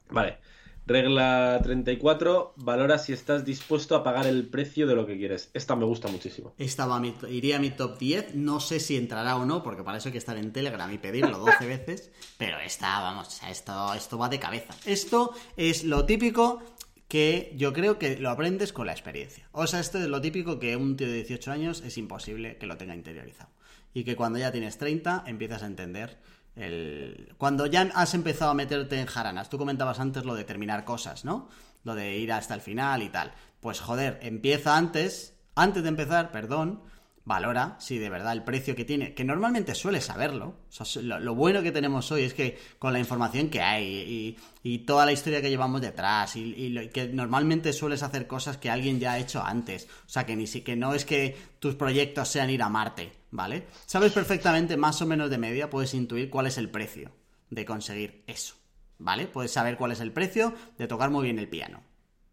[0.10, 0.40] Vale.
[0.85, 5.49] Regla 34, valora si estás dispuesto a pagar el precio de lo que quieres.
[5.53, 6.53] Esta me gusta muchísimo.
[6.57, 8.35] Esta va iría a mi top 10.
[8.35, 10.97] No sé si entrará o no, porque para eso hay que estar en Telegram y
[10.97, 12.11] pedirlo 12 veces.
[12.38, 14.76] Pero esta, vamos, esto, esto va de cabeza.
[14.85, 16.61] Esto es lo típico
[17.07, 19.47] que yo creo que lo aprendes con la experiencia.
[19.53, 22.65] O sea, esto es lo típico que un tío de 18 años es imposible que
[22.65, 23.51] lo tenga interiorizado.
[23.93, 26.18] Y que cuando ya tienes 30 empiezas a entender
[26.55, 27.34] el...
[27.38, 31.25] Cuando ya has empezado a meterte en jaranas, tú comentabas antes lo de terminar cosas,
[31.25, 31.49] ¿no?
[31.84, 33.34] Lo de ir hasta el final y tal.
[33.59, 36.81] Pues joder, empieza antes, antes de empezar, perdón,
[37.25, 40.55] valora si de verdad el precio que tiene, que normalmente suele saberlo.
[41.01, 45.11] lo, bueno que tenemos hoy es que con la información que hay y, toda la
[45.11, 49.43] historia que llevamos detrás y, que normalmente sueles hacer cosas que alguien ya ha hecho
[49.43, 49.87] antes.
[50.05, 53.11] O sea, que ni si, que no es que tus proyectos sean ir a Marte,
[53.31, 53.67] ¿vale?
[53.85, 57.11] Sabes perfectamente, más o menos de media, puedes intuir cuál es el precio
[57.49, 58.55] de conseguir eso,
[58.97, 59.27] ¿vale?
[59.27, 61.83] Puedes saber cuál es el precio de tocar muy bien el piano.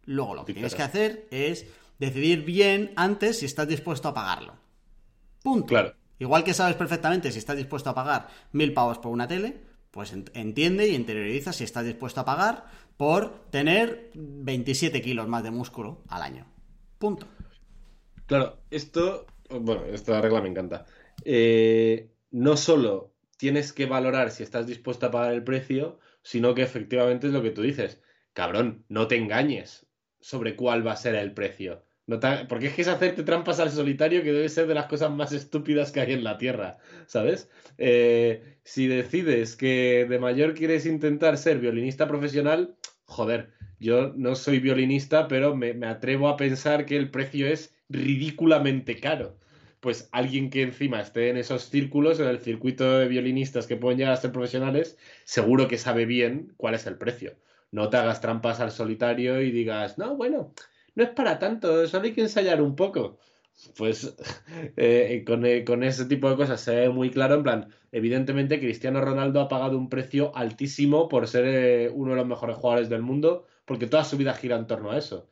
[0.06, 1.66] Luego lo que tienes que hacer es
[1.98, 4.69] decidir bien antes si estás dispuesto a pagarlo.
[5.42, 5.66] Punto.
[5.66, 5.94] Claro.
[6.18, 9.60] Igual que sabes perfectamente si estás dispuesto a pagar mil pavos por una tele,
[9.90, 15.50] pues entiende y interioriza si estás dispuesto a pagar por tener 27 kilos más de
[15.50, 16.46] músculo al año.
[16.98, 17.26] Punto.
[18.26, 20.84] Claro, esto, bueno, esta regla me encanta.
[21.24, 26.62] Eh, no solo tienes que valorar si estás dispuesto a pagar el precio, sino que
[26.62, 28.02] efectivamente es lo que tú dices.
[28.34, 29.86] Cabrón, no te engañes
[30.20, 31.82] sobre cuál va a ser el precio.
[32.48, 35.32] Porque es que es hacerte trampas al solitario que debe ser de las cosas más
[35.32, 37.48] estúpidas que hay en la Tierra, ¿sabes?
[37.78, 42.74] Eh, si decides que de mayor quieres intentar ser violinista profesional,
[43.04, 47.74] joder, yo no soy violinista, pero me, me atrevo a pensar que el precio es
[47.88, 49.38] ridículamente caro.
[49.80, 53.98] Pues alguien que encima esté en esos círculos, en el circuito de violinistas que pueden
[53.98, 57.36] llegar a ser profesionales, seguro que sabe bien cuál es el precio.
[57.72, 60.52] No te hagas trampas al solitario y digas, no, bueno,
[60.94, 63.18] no es para tanto, solo hay que ensayar un poco.
[63.76, 64.14] Pues
[64.76, 69.00] eh, eh, con, ese tipo de cosas se ve muy claro, en plan, evidentemente Cristiano
[69.00, 73.02] Ronaldo ha pagado un precio altísimo por ser eh, uno de los mejores jugadores del
[73.02, 75.30] mundo, porque toda su vida gira en torno a eso.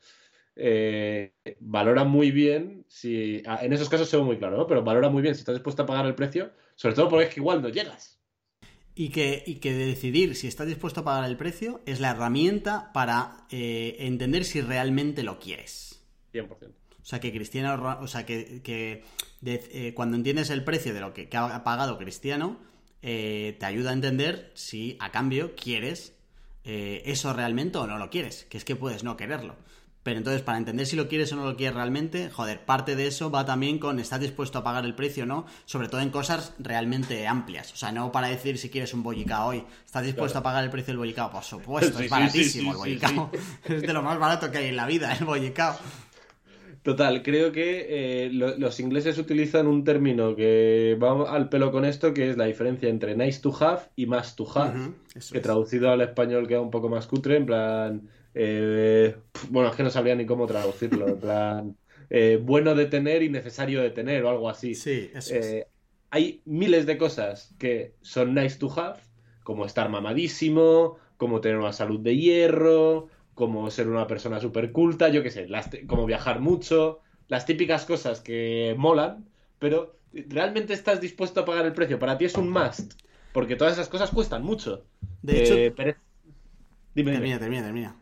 [1.61, 4.67] valora muy bien, si ah, en esos casos se ve muy claro, ¿no?
[4.67, 7.35] Pero valora muy bien si estás dispuesto a pagar el precio, sobre todo porque es
[7.35, 8.18] que igual no llegas.
[9.01, 12.93] Y que, y que decidir si estás dispuesto a pagar el precio es la herramienta
[12.93, 16.01] para eh, entender si realmente lo quieres.
[16.35, 16.49] 100%.
[16.51, 19.05] O sea, que Cristiano, o sea, que,
[19.45, 22.59] eh, cuando entiendes el precio de lo que, ha pagado Cristiano,
[23.01, 26.15] eh, te ayuda a entender si a cambio quieres
[26.65, 28.47] eso realmente o no lo quieres.
[28.51, 29.55] Que es que puedes no quererlo.
[30.09, 33.07] Pero entonces, para entender si lo quieres o no lo quieres realmente, joder, parte de
[33.07, 35.45] eso va también con estar dispuesto a pagar el precio, ¿no?
[35.67, 37.75] Sobre todo en cosas realmente amplias.
[37.75, 39.65] O sea, no para decir si quieres un bollicao hoy.
[39.85, 41.31] ¿Estás dispuesto a pagar el precio del bollicao?
[41.31, 43.31] Por supuesto, es baratísimo el bollicao.
[43.69, 45.77] es de lo más barato que hay en la vida, el bollicao.
[46.83, 52.15] Total, creo que eh, los ingleses utilizan un término que va al pelo con esto,
[52.15, 54.93] que es la diferencia entre nice to have y must to have,
[55.31, 58.09] que traducido al español queda un poco más cutre, en plan,
[58.41, 59.17] eh,
[59.51, 61.09] bueno, es que no sabría ni cómo traducirlo.
[61.09, 61.77] En plan,
[62.09, 64.77] eh, bueno de tener y necesario de tener o algo así.
[64.77, 65.67] Sí, eso eh,
[66.11, 69.01] Hay miles de cosas que son nice to have,
[69.43, 75.09] como estar mamadísimo, como tener una salud de hierro, como ser una persona súper culta,
[75.09, 75.49] yo qué sé,
[75.89, 79.29] como viajar mucho, las típicas cosas que molan,
[79.59, 81.99] pero ¿realmente estás dispuesto a pagar el precio?
[81.99, 82.93] Para ti es un must,
[83.33, 84.85] porque todas esas cosas cuestan mucho.
[85.23, 85.55] De hecho,
[86.95, 87.98] dime, termina, termina, termina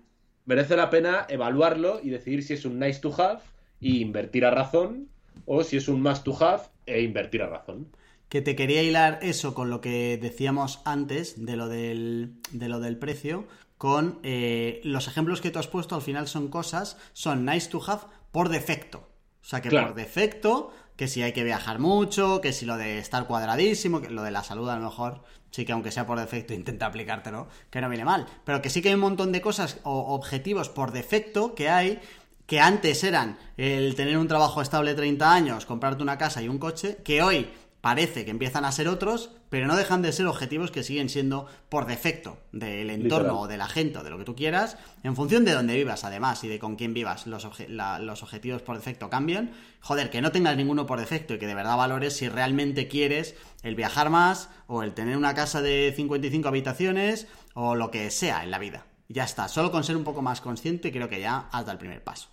[0.47, 3.40] merece la pena evaluarlo y decidir si es un nice to have
[3.81, 5.09] y invertir a razón
[5.44, 7.89] o si es un must to have e invertir a razón.
[8.28, 12.81] Que te quería hilar eso con lo que decíamos antes de lo del, de lo
[12.81, 13.47] del precio,
[13.78, 17.81] con eh, los ejemplos que tú has puesto al final son cosas, son nice to
[17.86, 18.02] have
[18.32, 19.09] por defecto.
[19.43, 22.98] O sea que por defecto, que si hay que viajar mucho, que si lo de
[22.98, 25.23] estar cuadradísimo, que lo de la salud a lo mejor
[25.56, 28.26] sí que aunque sea por defecto intenta aplicártelo, que no viene mal.
[28.44, 31.98] Pero que sí que hay un montón de cosas o objetivos por defecto que hay
[32.44, 36.58] que antes eran el tener un trabajo estable 30 años, comprarte una casa y un
[36.58, 37.48] coche, que hoy
[37.80, 41.47] parece que empiezan a ser otros, pero no dejan de ser objetivos que siguen siendo
[41.68, 45.16] por defecto del entorno o de la gente o de lo que tú quieras, en
[45.16, 49.10] función de dónde vivas además y de con quién vivas, los, los objetivos por defecto
[49.10, 49.52] cambian.
[49.81, 53.36] Joder, que no tengas ninguno por defecto y que de verdad valores si realmente quieres
[53.62, 58.43] el viajar más o el tener una casa de 55 habitaciones o lo que sea
[58.43, 58.86] en la vida.
[59.09, 61.78] Ya está, solo con ser un poco más consciente creo que ya has dado el
[61.78, 62.28] primer paso.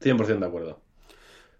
[0.00, 0.80] 100% de acuerdo.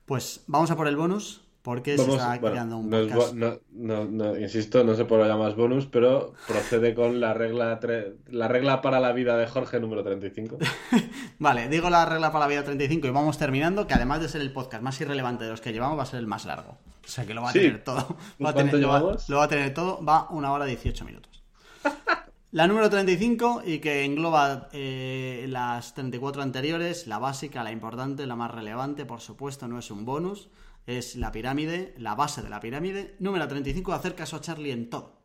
[0.05, 1.44] Pues vamos a por el bonus.
[1.65, 3.33] Porque se está creando un podcast.
[3.33, 7.81] No, no, insisto, no sé por lo más bonus, pero procede con la regla,
[8.29, 10.59] la regla para la vida de Jorge número 35.
[11.39, 14.43] vale, digo la regla para la vida 35 y vamos terminando, que además de ser
[14.43, 16.77] el podcast más irrelevante de los que llevamos, va a ser el más largo.
[17.03, 18.15] O sea que lo va a tener todo.
[18.45, 21.43] Va a tener, lo, va, lo, va, a tener todo, va una hora 18 minutos.
[22.53, 28.37] La número 35 y que engloba eh, las 34 anteriores, la básica, la importante, la
[28.37, 30.51] más relevante, por supuesto, no es un bonus
[30.87, 33.15] es la pirámide, la base de la pirámide.
[33.19, 35.21] Número 35, hacer caso a Charlie en todo.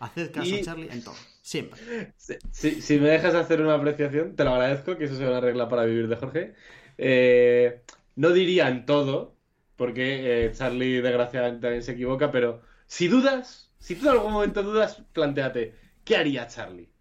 [0.00, 1.14] Hacer caso a Charlie en todo.
[1.40, 2.12] Siempre.
[2.16, 5.84] Si, me dejas hacer una apreciación, te lo agradezco, que eso sea una regla para
[5.84, 6.54] vivir de Jorge.
[6.98, 7.82] Eh,
[8.16, 9.36] no diría en todo,
[9.76, 14.62] porque eh, Charlie desgraciadamente también se equivoca, pero si dudas, si tú en algún momento
[14.62, 15.74] dudas, planteate,
[16.04, 16.91] ¿qué haría Charlie?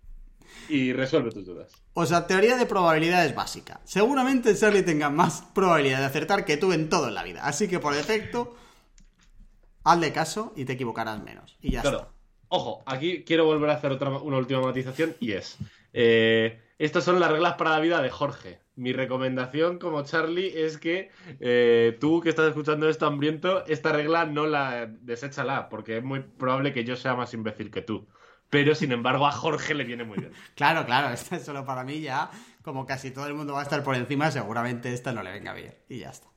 [0.69, 1.71] Y resuelve tus dudas.
[1.93, 3.81] O sea, teoría de probabilidades básica.
[3.83, 7.45] Seguramente Charlie tenga más probabilidad de acertar que tú en todo en la vida.
[7.45, 8.55] Así que por defecto,
[9.83, 11.57] hazle caso y te equivocarás menos.
[11.61, 12.09] Y ya está.
[12.47, 15.57] Ojo, aquí quiero volver a hacer otra, una última matización y es.
[15.93, 18.59] Eh, estas son las reglas para la vida de Jorge.
[18.75, 24.25] Mi recomendación como Charlie es que eh, tú que estás escuchando esto hambriento, esta regla
[24.25, 28.07] no la deséchala, porque es muy probable que yo sea más imbécil que tú.
[28.51, 30.33] Pero sin embargo a Jorge le viene muy bien.
[30.55, 32.29] Claro, claro, esta es solo para mí ya.
[32.61, 35.53] Como casi todo el mundo va a estar por encima, seguramente esta no le venga
[35.53, 35.73] bien.
[35.89, 36.27] Y ya está.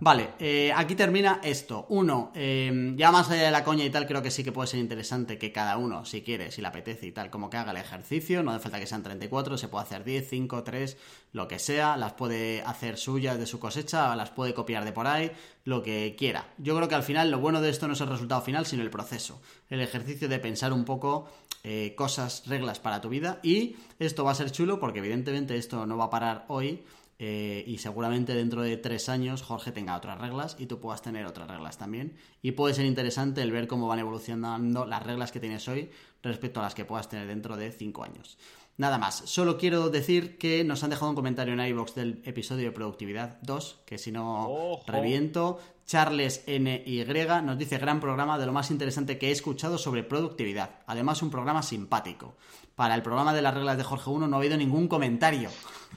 [0.00, 1.86] Vale, eh, aquí termina esto.
[1.88, 4.66] Uno, eh, ya más allá de la coña y tal, creo que sí que puede
[4.66, 7.70] ser interesante que cada uno, si quiere, si le apetece y tal, como que haga
[7.70, 8.42] el ejercicio.
[8.42, 10.96] No hace falta que sean 34, se puede hacer 10, 5, 3,
[11.32, 11.96] lo que sea.
[11.96, 15.30] Las puede hacer suyas de su cosecha, las puede copiar de por ahí,
[15.64, 16.48] lo que quiera.
[16.58, 18.82] Yo creo que al final lo bueno de esto no es el resultado final, sino
[18.82, 19.40] el proceso.
[19.70, 21.28] El ejercicio de pensar un poco
[21.62, 23.40] eh, cosas, reglas para tu vida.
[23.42, 26.84] Y esto va a ser chulo porque evidentemente esto no va a parar hoy
[27.18, 31.26] eh, y seguramente dentro de tres años Jorge tenga otras reglas y tú puedas tener
[31.26, 32.16] otras reglas también.
[32.42, 35.90] Y puede ser interesante el ver cómo van evolucionando las reglas que tienes hoy
[36.22, 38.38] respecto a las que puedas tener dentro de cinco años.
[38.76, 42.64] Nada más, solo quiero decir que nos han dejado un comentario en iVoox del episodio
[42.64, 45.60] de Productividad 2, que si no reviento.
[45.86, 47.04] Charles NY
[47.44, 50.80] nos dice gran programa de lo más interesante que he escuchado sobre productividad.
[50.86, 52.36] Además, un programa simpático.
[52.74, 55.50] Para el programa de las reglas de Jorge 1 no ha habido ningún comentario.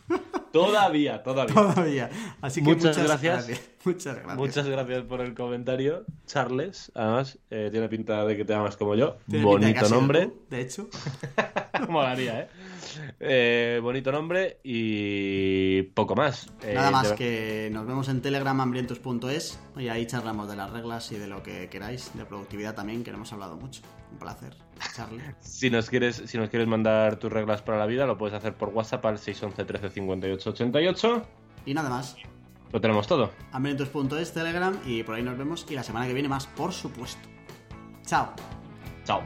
[0.51, 1.53] Todavía, todavía.
[1.53, 2.09] Todavía.
[2.41, 3.47] Así que muchas, gracias.
[3.85, 4.35] Muchas gracias.
[4.37, 6.91] Muchas gracias por el comentario, Charles.
[6.95, 9.17] Además, eh, tiene pinta de que te llamas como yo.
[9.27, 10.27] De Bonito nombre.
[10.27, 10.89] tú, de hecho.
[11.89, 12.47] Molaría, ¿eh?
[13.19, 16.47] Eh, Bonito nombre y poco más.
[16.63, 20.71] Eh, Nada más de- que nos vemos en Telegram hambrientos.es y ahí charlamos de las
[20.71, 23.81] reglas y de lo que queráis, de productividad también, que no hemos hablado mucho.
[24.11, 24.55] Un placer,
[24.95, 25.21] Charlie.
[25.39, 28.53] Si nos quieres, si nos quieres mandar tus reglas para la vida, lo puedes hacer
[28.55, 31.21] por WhatsApp al 611 13 58 88.
[31.65, 32.15] Y nada más,
[32.71, 33.31] Lo tenemos todo.
[33.51, 37.27] hambrientos.es, Telegram y por ahí nos vemos y la semana que viene más, por supuesto.
[38.05, 38.33] Chao.
[39.05, 39.21] Chao.